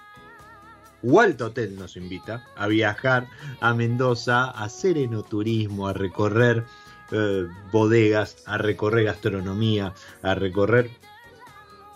Walt 1.01 1.41
Hotel 1.41 1.76
nos 1.78 1.95
invita 1.95 2.43
a 2.55 2.68
viajar 2.68 3.28
a 3.61 3.74
Mendoza, 3.74 4.45
a 4.45 4.66
hacer 4.66 4.97
enoturismo, 4.97 5.88
a 5.88 5.93
recorrer 5.93 6.66
eh, 7.11 7.47
bodegas, 7.72 8.43
a 8.45 8.57
recorrer 8.57 9.05
gastronomía, 9.05 9.93
a 10.22 10.36
recorrer 10.36 10.91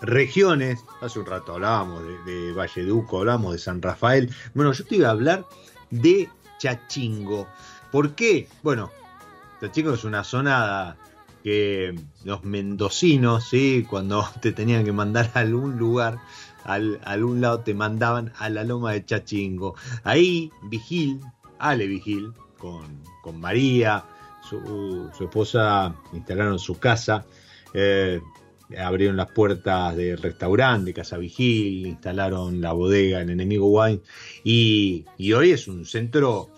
regiones. 0.02 0.80
Hace 1.02 1.20
un 1.20 1.26
rato 1.26 1.54
hablábamos 1.54 2.04
de, 2.04 2.32
de 2.32 2.54
Valleduco, 2.54 3.20
hablábamos 3.20 3.52
de 3.52 3.60
San 3.60 3.82
Rafael. 3.82 4.34
Bueno, 4.54 4.72
yo 4.72 4.86
te 4.86 4.96
iba 4.96 5.10
a 5.10 5.12
hablar 5.12 5.46
de 5.90 6.30
Chachingo. 6.58 7.48
¿Por 7.92 8.14
qué? 8.14 8.48
Bueno, 8.62 8.92
chico 9.68 9.94
es 9.94 10.04
una 10.04 10.24
zona 10.24 10.96
que 11.44 11.96
los 12.24 12.44
mendocinos, 12.44 13.50
¿sí? 13.50 13.86
cuando 13.90 14.26
te 14.42 14.52
tenían 14.52 14.86
que 14.86 14.92
mandar 14.92 15.32
a 15.34 15.40
algún 15.40 15.78
lugar, 15.78 16.20
al, 16.64 17.00
a 17.04 17.12
algún 17.12 17.42
lado 17.42 17.60
te 17.62 17.74
mandaban 17.74 18.34
a 18.38 18.50
la 18.50 18.64
loma 18.64 18.94
de 18.94 19.06
Chachingo. 19.06 19.76
Ahí 20.04 20.52
Vigil, 20.64 21.20
Ale 21.58 21.88
Vigil, 21.88 22.34
con, 22.58 23.04
con 23.22 23.40
María, 23.40 24.06
su, 24.50 25.10
esposa, 25.20 25.96
instalaron 26.14 26.60
su 26.60 26.80
casa, 26.80 27.26
eh, 27.74 28.20
abrieron 28.78 29.18
las 29.18 29.32
puertas 29.32 29.96
del 29.96 30.18
restaurante, 30.18 30.94
Casa 30.94 31.18
Vigil, 31.18 31.88
instalaron 31.88 32.62
la 32.62 32.74
bodega 32.74 33.22
en 33.22 33.30
Enemigo 33.30 33.68
Wine 33.68 34.02
y, 34.44 35.06
y 35.18 35.34
hoy 35.34 35.52
es 35.52 35.68
un 35.68 35.86
centro 35.86 36.50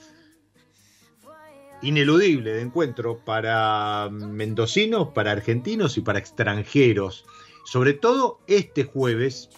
ineludible 1.81 2.53
de 2.53 2.61
encuentro 2.61 3.19
para 3.19 4.09
mendocinos, 4.11 5.09
para 5.09 5.31
argentinos 5.31 5.97
y 5.97 6.01
para 6.01 6.19
extranjeros. 6.19 7.25
Sobre 7.65 7.93
todo 7.93 8.39
este 8.47 8.83
jueves 8.83 9.49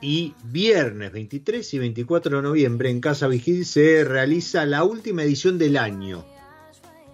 y 0.00 0.34
viernes 0.44 1.12
23 1.12 1.74
y 1.74 1.78
24 1.78 2.36
de 2.36 2.42
noviembre 2.42 2.90
en 2.90 3.00
Casa 3.00 3.28
Vigil 3.28 3.64
se 3.64 4.04
realiza 4.04 4.66
la 4.66 4.84
última 4.84 5.22
edición 5.22 5.58
del 5.58 5.76
año 5.76 6.24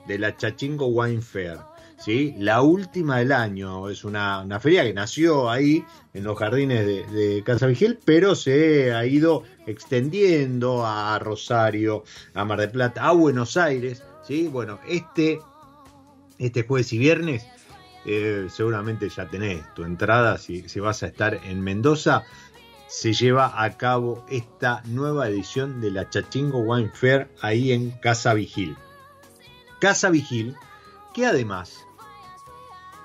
de 0.06 0.18
la 0.18 0.36
Chachingo 0.36 0.86
Wine 0.86 1.20
Fair. 1.20 1.58
¿sí? 1.98 2.34
La 2.38 2.62
última 2.62 3.18
del 3.18 3.32
año. 3.32 3.88
Es 3.88 4.04
una, 4.04 4.44
feria 4.60 4.84
que 4.84 4.94
nació 4.94 5.50
ahí 5.50 5.84
en 6.14 6.24
los 6.24 6.38
jardines 6.38 6.86
de, 6.86 7.42
Casa 7.44 7.66
Vigil, 7.66 7.98
pero 8.04 8.34
se 8.34 8.92
ha 8.92 9.04
ido 9.06 9.42
extendiendo 9.66 10.84
a 10.84 11.18
Rosario, 11.18 12.04
a 12.34 12.44
Mar 12.44 12.60
del 12.60 12.70
Plata, 12.70 13.06
a 13.06 13.12
Buenos 13.12 13.56
Aires. 13.56 14.02
¿Sí? 14.28 14.46
Bueno, 14.46 14.78
este, 14.86 15.40
este 16.38 16.62
jueves 16.62 16.92
y 16.92 16.98
viernes 16.98 17.46
eh, 18.04 18.46
seguramente 18.50 19.08
ya 19.08 19.26
tenés 19.26 19.74
tu 19.74 19.84
entrada 19.84 20.36
si, 20.38 20.62
vas 20.78 21.02
a 21.02 21.06
estar 21.06 21.40
en 21.44 21.62
Mendoza 21.62 22.24
se 22.86 23.12
lleva 23.14 23.62
a 23.62 23.76
cabo 23.76 24.24
esta 24.28 24.82
nueva 24.84 25.28
edición 25.28 25.80
de 25.80 25.90
la 25.90 26.08
Chachingo 26.08 26.58
Wine 26.58 26.90
Fair 26.92 27.28
ahí 27.42 27.72
en 27.72 27.90
Casa 27.90 28.32
Vigil. 28.32 28.76
Casa 29.78 30.08
Vigil, 30.08 30.56
que 31.12 31.26
además, 31.26 31.84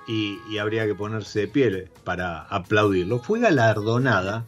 y, 0.07 0.57
habría 0.57 0.85
que 0.85 0.95
ponerse 0.95 1.41
de 1.41 1.47
pie 1.49 1.91
para 2.05 2.43
aplaudirlo, 2.43 3.19
fue 3.19 3.41
galardonada 3.41 4.45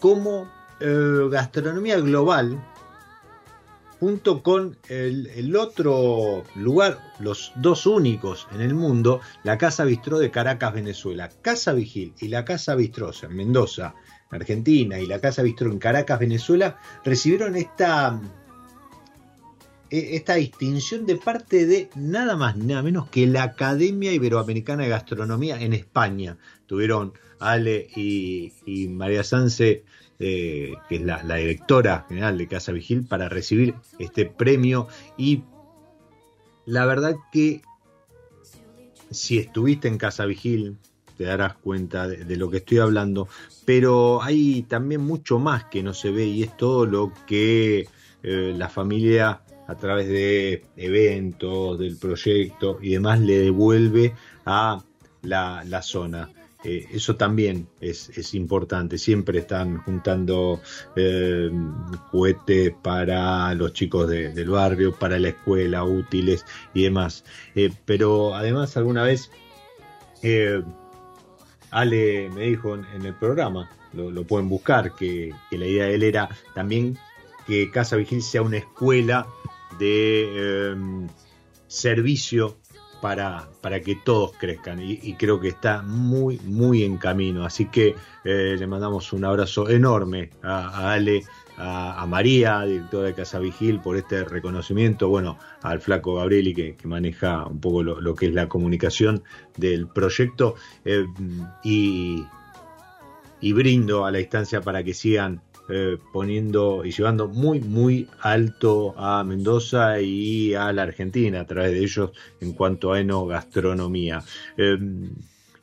como 0.00 0.50
eh, 0.80 1.28
gastronomía 1.30 2.00
global 2.00 2.58
junto 4.04 4.42
con 4.42 4.76
el, 4.90 5.56
otro 5.56 6.44
lugar, 6.56 7.14
los 7.20 7.52
dos 7.56 7.86
únicos 7.86 8.46
en 8.52 8.60
el 8.60 8.74
mundo, 8.74 9.22
la 9.44 9.56
Casa 9.56 9.86
Bistró 9.86 10.18
de 10.18 10.30
Caracas, 10.30 10.74
Venezuela. 10.74 11.30
Casa 11.40 11.72
Vigil 11.72 12.12
y 12.20 12.28
la 12.28 12.44
Casa 12.44 12.74
Bistró 12.74 13.12
en 13.22 13.34
Mendoza 13.34 13.94
Argentina 14.30 15.00
y 15.00 15.06
la 15.06 15.20
Casa 15.20 15.40
Bistro 15.40 15.72
en 15.72 15.78
Caracas, 15.78 16.18
Venezuela, 16.18 16.76
recibieron 17.02 17.56
esta, 17.56 18.20
e, 19.88 20.16
esta 20.16 20.34
distinción 20.34 21.06
de 21.06 21.16
parte 21.16 21.64
de 21.64 21.88
nada 21.94 22.36
más 22.36 22.58
nada 22.58 22.82
menos 22.82 23.08
que 23.08 23.26
la 23.26 23.44
Academia 23.44 24.12
Iberoamericana 24.12 24.82
de 24.82 24.90
Gastronomía 24.90 25.62
en 25.62 25.72
España. 25.72 26.36
Tuvieron 26.66 27.14
Ale 27.40 27.88
y, 27.96 28.52
María 28.90 29.24
Sanse, 29.24 29.84
eh, 30.18 30.74
que 30.88 30.96
es 30.96 31.02
la, 31.02 31.22
directora 31.22 32.06
general 32.08 32.38
de 32.38 32.48
Casa 32.48 32.72
Vigil, 32.72 33.06
para 33.06 33.28
recibir 33.28 33.74
este 33.98 34.26
premio. 34.26 34.88
Y 35.16 35.44
la 36.66 36.86
verdad 36.86 37.14
que 37.32 37.62
si 39.10 39.38
estuviste 39.38 39.88
en 39.88 39.98
Casa 39.98 40.24
Vigil, 40.26 40.78
te 41.16 41.24
darás 41.24 41.54
cuenta 41.54 42.08
de, 42.08 42.36
lo 42.36 42.50
que 42.50 42.58
estoy 42.58 42.78
hablando, 42.78 43.28
pero 43.64 44.22
hay 44.22 44.62
también 44.62 45.00
mucho 45.00 45.38
más 45.38 45.64
que 45.66 45.82
no 45.82 45.94
se 45.94 46.10
ve 46.10 46.24
y 46.26 46.42
es 46.42 46.56
todo 46.56 46.86
lo 46.86 47.12
que 47.26 47.86
eh, 48.22 48.54
la 48.56 48.68
familia 48.68 49.42
a 49.66 49.74
través 49.76 50.08
de 50.08 50.64
eventos, 50.76 51.78
del 51.78 51.96
proyecto 51.96 52.78
y 52.82 52.90
demás 52.90 53.20
le 53.20 53.38
devuelve 53.38 54.14
a 54.44 54.82
la, 55.22 55.82
zona. 55.82 56.30
Eh, 56.64 56.86
eso 56.92 57.16
también 57.16 57.68
es, 57.80 58.34
importante. 58.34 58.98
Siempre 58.98 59.40
están 59.40 59.78
juntando 59.78 60.60
eh, 60.96 61.50
juguetes 62.10 62.72
para 62.82 63.54
los 63.54 63.72
chicos 63.72 64.08
del 64.08 64.48
barrio, 64.48 64.94
para 64.94 65.18
la 65.18 65.28
escuela, 65.28 65.84
útiles 65.84 66.44
y 66.72 66.84
demás. 66.84 67.24
pero 67.84 68.34
además 68.34 68.76
alguna 68.76 69.02
vez 69.02 69.30
Ale 71.70 72.30
me 72.30 72.46
dijo 72.46 72.74
en, 72.74 73.04
el 73.04 73.14
programa, 73.14 73.70
lo, 73.92 74.24
pueden 74.24 74.48
buscar, 74.48 74.94
que, 74.94 75.34
la 75.50 75.66
idea 75.66 75.84
de 75.84 75.94
él 75.96 76.02
era 76.02 76.30
también 76.54 76.96
que 77.46 77.70
Casa 77.70 77.96
Vigil 77.96 78.22
sea 78.22 78.40
una 78.40 78.56
escuela 78.56 79.26
de 79.78 81.06
servicio 81.66 82.56
para, 83.04 83.50
para, 83.60 83.80
que 83.80 83.96
todos 83.96 84.32
crezcan. 84.38 84.80
Y, 84.80 85.12
creo 85.18 85.38
que 85.38 85.48
está 85.48 85.82
muy, 85.82 86.40
muy 86.46 86.84
en 86.84 86.96
camino. 86.96 87.44
Así 87.44 87.66
que 87.66 87.94
eh, 88.24 88.56
le 88.58 88.66
mandamos 88.66 89.12
un 89.12 89.26
abrazo 89.26 89.68
enorme 89.68 90.30
a 90.42 90.92
Ale 90.92 91.22
a, 91.58 92.06
María, 92.08 92.62
directora 92.62 93.08
de 93.08 93.12
Casa 93.12 93.40
Vigil, 93.40 93.80
por 93.80 93.98
este 93.98 94.24
reconocimiento, 94.24 95.10
bueno, 95.10 95.38
al 95.60 95.82
flaco 95.82 96.14
Gabrieli 96.14 96.54
que, 96.54 96.76
maneja 96.84 97.46
un 97.46 97.60
poco 97.60 97.82
lo, 97.82 98.14
que 98.14 98.28
es 98.28 98.32
la 98.32 98.48
comunicación 98.48 99.22
del 99.58 99.86
proyecto. 99.86 100.54
Eh, 100.86 101.04
y, 101.62 102.24
brindo 103.52 104.06
a 104.06 104.10
la 104.10 104.20
instancia 104.20 104.62
para 104.62 104.82
que 104.82 104.94
sigan 104.94 105.42
eh, 105.68 105.98
poniendo 106.12 106.84
y 106.84 106.92
llevando 106.92 107.28
muy, 107.28 107.60
muy 107.60 108.08
alto 108.20 108.94
a 108.96 109.24
Mendoza 109.24 110.00
y 110.00 110.54
a 110.54 110.72
la 110.72 110.82
Argentina 110.82 111.40
a 111.40 111.46
través 111.46 111.72
de 111.72 111.80
ellos 111.80 112.10
en 112.40 112.52
cuanto 112.52 112.92
a 112.92 113.00
enogastronomía. 113.00 114.22
Eh, 114.56 114.78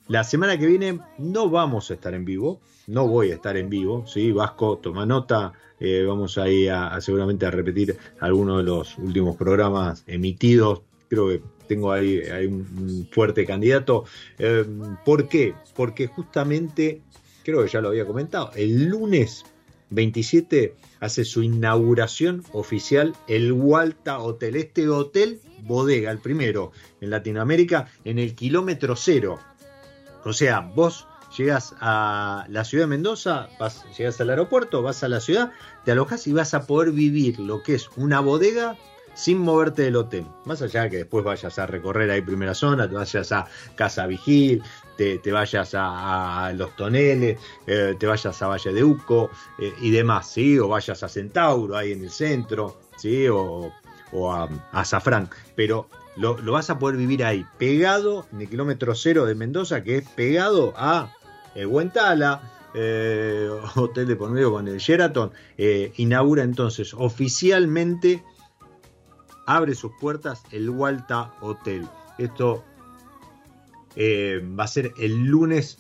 la 0.08 0.24
semana 0.24 0.58
que 0.58 0.66
viene 0.66 1.00
no 1.20 1.50
vamos 1.50 1.90
a 1.90 1.94
estar 1.94 2.14
en 2.14 2.26
vivo, 2.26 2.60
no 2.88 3.08
voy 3.08 3.32
a 3.32 3.36
estar 3.36 3.56
en 3.56 3.70
vivo, 3.70 4.06
¿sí? 4.08 4.32
Vasco, 4.32 4.78
toma 4.78 5.06
nota, 5.06 5.54
eh, 5.80 6.04
vamos 6.06 6.38
ahí 6.38 6.68
a, 6.68 7.00
seguramente 7.02 7.46
a 7.46 7.52
repetir 7.52 7.98
algunos 8.20 8.58
de 8.58 8.64
los 8.64 8.98
últimos 8.98 9.36
programas 9.36 10.04
emitidos. 10.08 10.82
Creo 11.08 11.30
que 11.30 11.42
tengo 11.68 11.92
ahí, 11.92 12.22
un, 12.46 13.08
fuerte 13.12 13.46
candidato. 13.46 14.04
Eh, 14.38 14.66
¿Por 15.06 15.30
qué? 15.30 15.56
Porque 15.76 16.08
justamente, 16.08 17.02
creo 17.44 17.64
que 17.64 17.70
ya 17.70 17.82
lo 17.82 17.88
había 17.90 18.06
comentado, 18.06 18.52
el 18.56 18.90
lunes 18.90 19.46
27 19.92 20.76
hace 21.00 21.26
su 21.26 21.44
inauguración 21.44 22.44
oficial 22.54 23.16
el 23.28 23.52
Walta 23.52 24.20
Hotel, 24.20 24.56
este 24.56 24.90
hotel 24.90 25.40
bodega, 25.64 26.12
el 26.12 26.20
primero 26.20 26.72
en 27.02 27.12
Latinoamérica, 27.12 27.88
en 28.04 28.18
el 28.18 28.34
kilómetro 28.36 28.96
cero. 28.96 29.40
O 30.24 30.34
sea, 30.34 30.62
vos 30.62 31.08
llegas 31.38 31.76
a 31.80 32.46
la 32.50 32.64
ciudad 32.66 32.86
de 32.86 32.90
Mendoza, 32.90 33.50
vas, 33.60 33.86
llegas 33.98 34.20
al 34.22 34.30
aeropuerto, 34.30 34.82
vas 34.82 35.04
a 35.04 35.08
la 35.08 35.20
ciudad, 35.20 35.52
te 35.86 35.92
alojas 35.92 36.28
y 36.28 36.34
vas 36.34 36.54
a 36.54 36.66
poder 36.66 36.92
vivir 36.92 37.40
lo 37.40 37.64
que 37.64 37.76
es 37.76 37.90
una 37.96 38.20
bodega 38.20 38.78
sin 39.14 39.40
moverte 39.40 39.84
del 39.84 39.96
hotel. 39.96 40.26
Más 40.46 40.62
allá 40.62 40.84
de 40.84 40.90
que 40.90 40.98
después 40.98 41.24
vayas 41.24 41.60
a 41.60 41.66
recorrer 41.66 42.10
ahí 42.12 42.22
primera 42.22 42.54
zona, 42.54 42.88
te 42.88 42.96
vayas 42.96 43.32
a 43.32 43.48
Casa 43.76 44.08
Vigil, 44.08 44.64
te, 45.22 45.32
vayas 45.32 45.72
a, 45.74 46.52
Los 46.56 46.76
Toneles, 46.76 47.40
eh, 47.66 47.96
te 47.98 48.06
vayas 48.06 48.42
a 48.42 48.48
Valle 48.48 48.72
de 48.72 48.84
Uco 48.84 49.30
eh, 49.60 49.74
y 49.82 49.92
demás, 49.92 50.32
¿sí? 50.32 50.60
O 50.60 50.68
vayas 50.68 51.02
a 51.04 51.10
Centauro, 51.10 51.76
ahí 51.76 51.94
en 51.94 52.04
el 52.04 52.12
centro, 52.12 52.80
¿sí? 52.98 53.28
O, 53.28 53.72
a, 54.32 54.50
a 54.72 54.86
Zafrán. 54.86 55.30
Pero 55.56 55.88
lo, 56.18 56.36
vas 56.52 56.70
a 56.70 56.78
poder 56.78 56.98
vivir 56.98 57.24
ahí, 57.24 57.46
pegado 57.58 58.28
en 58.32 58.42
el 58.42 58.50
kilómetro 58.50 58.94
cero 58.94 59.26
de 59.26 59.36
Mendoza, 59.36 59.84
que 59.84 59.98
es 59.98 60.10
pegado 60.10 60.74
a 60.76 61.12
el 61.56 61.70
eh, 62.74 63.50
hotel 63.76 64.08
de 64.08 64.16
por 64.16 64.30
medio 64.30 64.52
con 64.52 64.68
el 64.68 64.78
Sheraton, 64.78 65.32
inaugura 65.98 66.44
entonces 66.44 66.94
oficialmente, 66.94 68.24
abre 69.48 69.74
sus 69.74 69.92
puertas 70.00 70.44
el 70.52 70.70
Walta 70.70 71.34
Hotel. 71.42 71.88
Esto 72.18 72.64
eh, 73.96 74.42
va 74.58 74.66
a 74.66 74.68
ser 74.68 74.94
el 74.98 75.26
lunes 75.26 75.78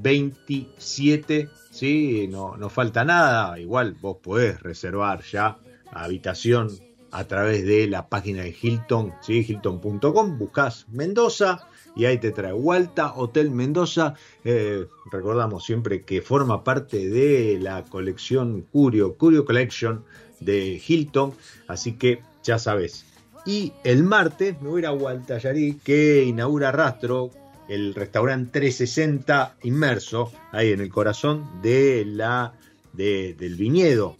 27, 0.00 1.48
¿sí? 1.70 2.28
No, 2.28 2.56
no 2.56 2.68
falta 2.70 3.04
nada, 3.04 3.58
igual 3.58 3.96
vos 4.00 4.18
podés 4.22 4.60
reservar 4.62 5.22
ya 5.22 5.58
habitación 5.92 6.70
a 7.10 7.24
través 7.24 7.64
de 7.64 7.86
la 7.86 8.08
página 8.08 8.42
de 8.42 8.56
Hilton, 8.60 9.14
¿sí? 9.20 9.46
hilton.com, 9.48 10.36
buscas 10.36 10.86
Mendoza, 10.90 11.68
y 11.94 12.06
ahí 12.06 12.18
te 12.18 12.32
trae 12.32 12.52
Walta 12.52 13.14
Hotel 13.14 13.52
Mendoza. 13.52 14.14
Eh, 14.44 14.86
recordamos 15.12 15.64
siempre 15.64 16.02
que 16.02 16.22
forma 16.22 16.64
parte 16.64 17.08
de 17.08 17.58
la 17.60 17.84
colección 17.84 18.62
Curio, 18.62 19.14
Curio 19.14 19.44
Collection 19.44 20.04
de 20.40 20.82
Hilton, 20.84 21.34
así 21.68 21.92
que 21.92 22.20
ya 22.42 22.58
sabes. 22.58 23.06
Y 23.46 23.72
el 23.84 24.02
martes 24.02 24.60
me 24.60 24.70
voy 24.70 24.84
a 24.84 24.92
ir 24.92 25.32
a 25.32 25.84
que 25.84 26.24
inaugura 26.24 26.72
Rastro, 26.72 27.30
el 27.68 27.94
restaurante 27.94 28.60
360 28.60 29.56
inmerso, 29.62 30.32
ahí 30.52 30.72
en 30.72 30.80
el 30.80 30.90
corazón 30.90 31.62
de 31.62 32.04
la, 32.06 32.54
del 32.92 33.56
viñedo 33.56 34.16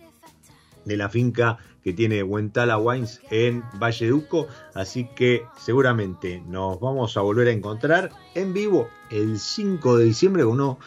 de 0.84 0.96
la 0.96 1.08
finca 1.08 1.58
que 1.82 1.92
tiene 1.92 2.22
Huentala 2.22 2.78
Wines 2.78 3.20
en 3.30 3.62
Valle 3.80 4.08
Duco. 4.08 4.48
Así 4.74 5.08
que 5.14 5.44
seguramente 5.58 6.42
nos 6.46 6.80
vamos 6.80 7.16
a 7.16 7.20
volver 7.20 7.48
a 7.48 7.52
encontrar 7.52 8.10
en 8.34 8.54
vivo 8.54 8.88
el 9.10 9.38
5 9.38 9.98
de 9.98 10.04
diciembre. 10.06 10.44
Uno 10.44 10.78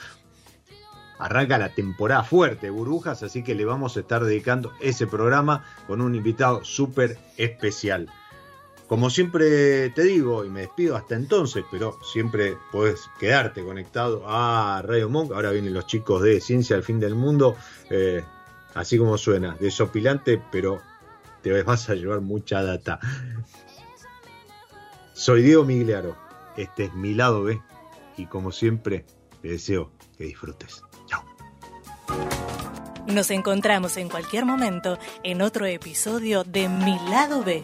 arranca 1.19 1.57
la 1.57 1.73
temporada 1.73 2.23
fuerte, 2.23 2.69
burbujas, 2.69 3.23
así 3.23 3.43
que 3.43 3.55
le 3.55 3.65
vamos 3.65 3.97
a 3.97 4.01
estar 4.01 4.23
dedicando 4.23 4.71
ese 4.81 5.07
programa 5.07 5.63
con 5.87 6.01
un 6.01 6.15
invitado 6.15 6.63
súper 6.63 7.17
especial. 7.37 8.09
Como 8.87 9.09
siempre 9.09 9.89
te 9.89 10.03
digo, 10.03 10.45
y 10.45 10.49
me 10.49 10.61
despido 10.61 10.95
hasta 10.95 11.15
entonces, 11.15 11.65
pero 11.69 11.99
siempre 12.03 12.57
puedes 12.71 13.09
quedarte 13.19 13.63
conectado 13.63 14.23
a 14.25 14.81
Radio 14.81 15.09
Monk. 15.09 15.33
Ahora 15.33 15.51
vienen 15.51 15.73
los 15.73 15.87
chicos 15.87 16.21
de 16.21 16.39
Ciencia 16.39 16.77
al 16.77 16.83
Fin 16.83 16.99
del 16.99 17.13
Mundo. 17.13 17.57
Eh, 17.89 18.23
así 18.75 18.97
como 18.97 19.17
suena, 19.17 19.57
desopilante, 19.59 20.41
pero 20.51 20.81
te 21.41 21.63
vas 21.63 21.89
a 21.89 21.95
llevar 21.95 22.21
mucha 22.21 22.63
data. 22.63 22.99
Soy 25.13 25.41
Diego 25.41 25.65
Migliaro 25.65 26.15
Este 26.57 26.85
es 26.85 26.93
mi 26.93 27.15
lado 27.15 27.43
B 27.43 27.59
y 28.17 28.27
como 28.27 28.51
siempre 28.51 29.05
te 29.41 29.49
deseo 29.49 29.91
que 30.17 30.25
disfrutes. 30.25 30.81
Chao. 31.07 31.25
Nos 33.07 33.31
encontramos 33.31 33.97
en 33.97 34.09
cualquier 34.09 34.45
momento 34.45 34.97
en 35.23 35.41
otro 35.41 35.65
episodio 35.65 36.43
de 36.43 36.69
Mi 36.69 36.97
lado 37.09 37.43
B. 37.43 37.63